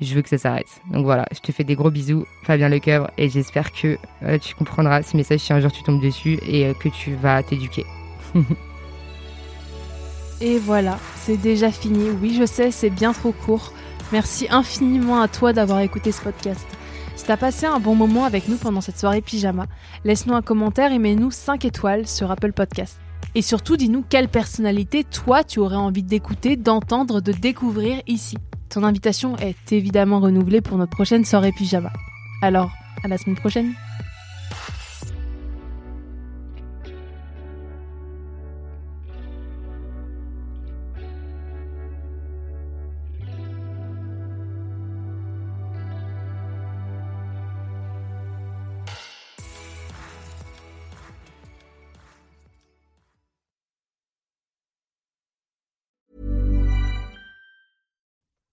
Je 0.00 0.14
veux 0.14 0.22
que 0.22 0.28
ça 0.28 0.38
s'arrête. 0.38 0.66
Donc 0.92 1.04
voilà, 1.04 1.24
je 1.32 1.40
te 1.40 1.52
fais 1.52 1.64
des 1.64 1.74
gros 1.74 1.90
bisous, 1.90 2.26
Fabien 2.44 2.68
Lecoeuvre, 2.68 3.10
et 3.16 3.30
j'espère 3.30 3.72
que 3.72 3.96
euh, 4.22 4.38
tu 4.38 4.54
comprendras 4.54 5.02
ce 5.02 5.16
message 5.16 5.40
si 5.40 5.52
un 5.52 5.60
jour 5.60 5.72
tu 5.72 5.82
tombes 5.82 6.02
dessus 6.02 6.38
et 6.46 6.66
euh, 6.66 6.74
que 6.74 6.90
tu 6.90 7.14
vas 7.14 7.42
t'éduquer. 7.42 7.84
Et 10.40 10.58
voilà, 10.58 10.98
c'est 11.16 11.38
déjà 11.38 11.70
fini. 11.70 12.10
Oui, 12.10 12.36
je 12.38 12.44
sais, 12.44 12.70
c'est 12.70 12.90
bien 12.90 13.12
trop 13.12 13.32
court. 13.32 13.72
Merci 14.12 14.46
infiniment 14.50 15.20
à 15.20 15.28
toi 15.28 15.52
d'avoir 15.52 15.80
écouté 15.80 16.12
ce 16.12 16.20
podcast. 16.20 16.66
Si 17.16 17.24
t'as 17.24 17.38
passé 17.38 17.64
un 17.64 17.80
bon 17.80 17.94
moment 17.94 18.24
avec 18.24 18.46
nous 18.46 18.56
pendant 18.56 18.82
cette 18.82 18.98
soirée 18.98 19.22
pyjama, 19.22 19.66
laisse-nous 20.04 20.34
un 20.34 20.42
commentaire 20.42 20.92
et 20.92 20.98
mets-nous 20.98 21.30
5 21.30 21.64
étoiles 21.64 22.06
sur 22.06 22.30
Apple 22.30 22.52
Podcast. 22.52 22.98
Et 23.34 23.42
surtout, 23.42 23.76
dis-nous 23.76 24.04
quelle 24.06 24.28
personnalité 24.28 25.04
toi 25.04 25.42
tu 25.42 25.58
aurais 25.58 25.76
envie 25.76 26.02
d'écouter, 26.02 26.56
d'entendre, 26.56 27.20
de 27.20 27.32
découvrir 27.32 28.02
ici. 28.06 28.36
Ton 28.68 28.84
invitation 28.84 29.36
est 29.38 29.72
évidemment 29.72 30.20
renouvelée 30.20 30.60
pour 30.60 30.76
notre 30.76 30.94
prochaine 30.94 31.24
soirée 31.24 31.52
pyjama. 31.52 31.92
Alors, 32.42 32.70
à 33.02 33.08
la 33.08 33.16
semaine 33.16 33.36
prochaine. 33.36 33.72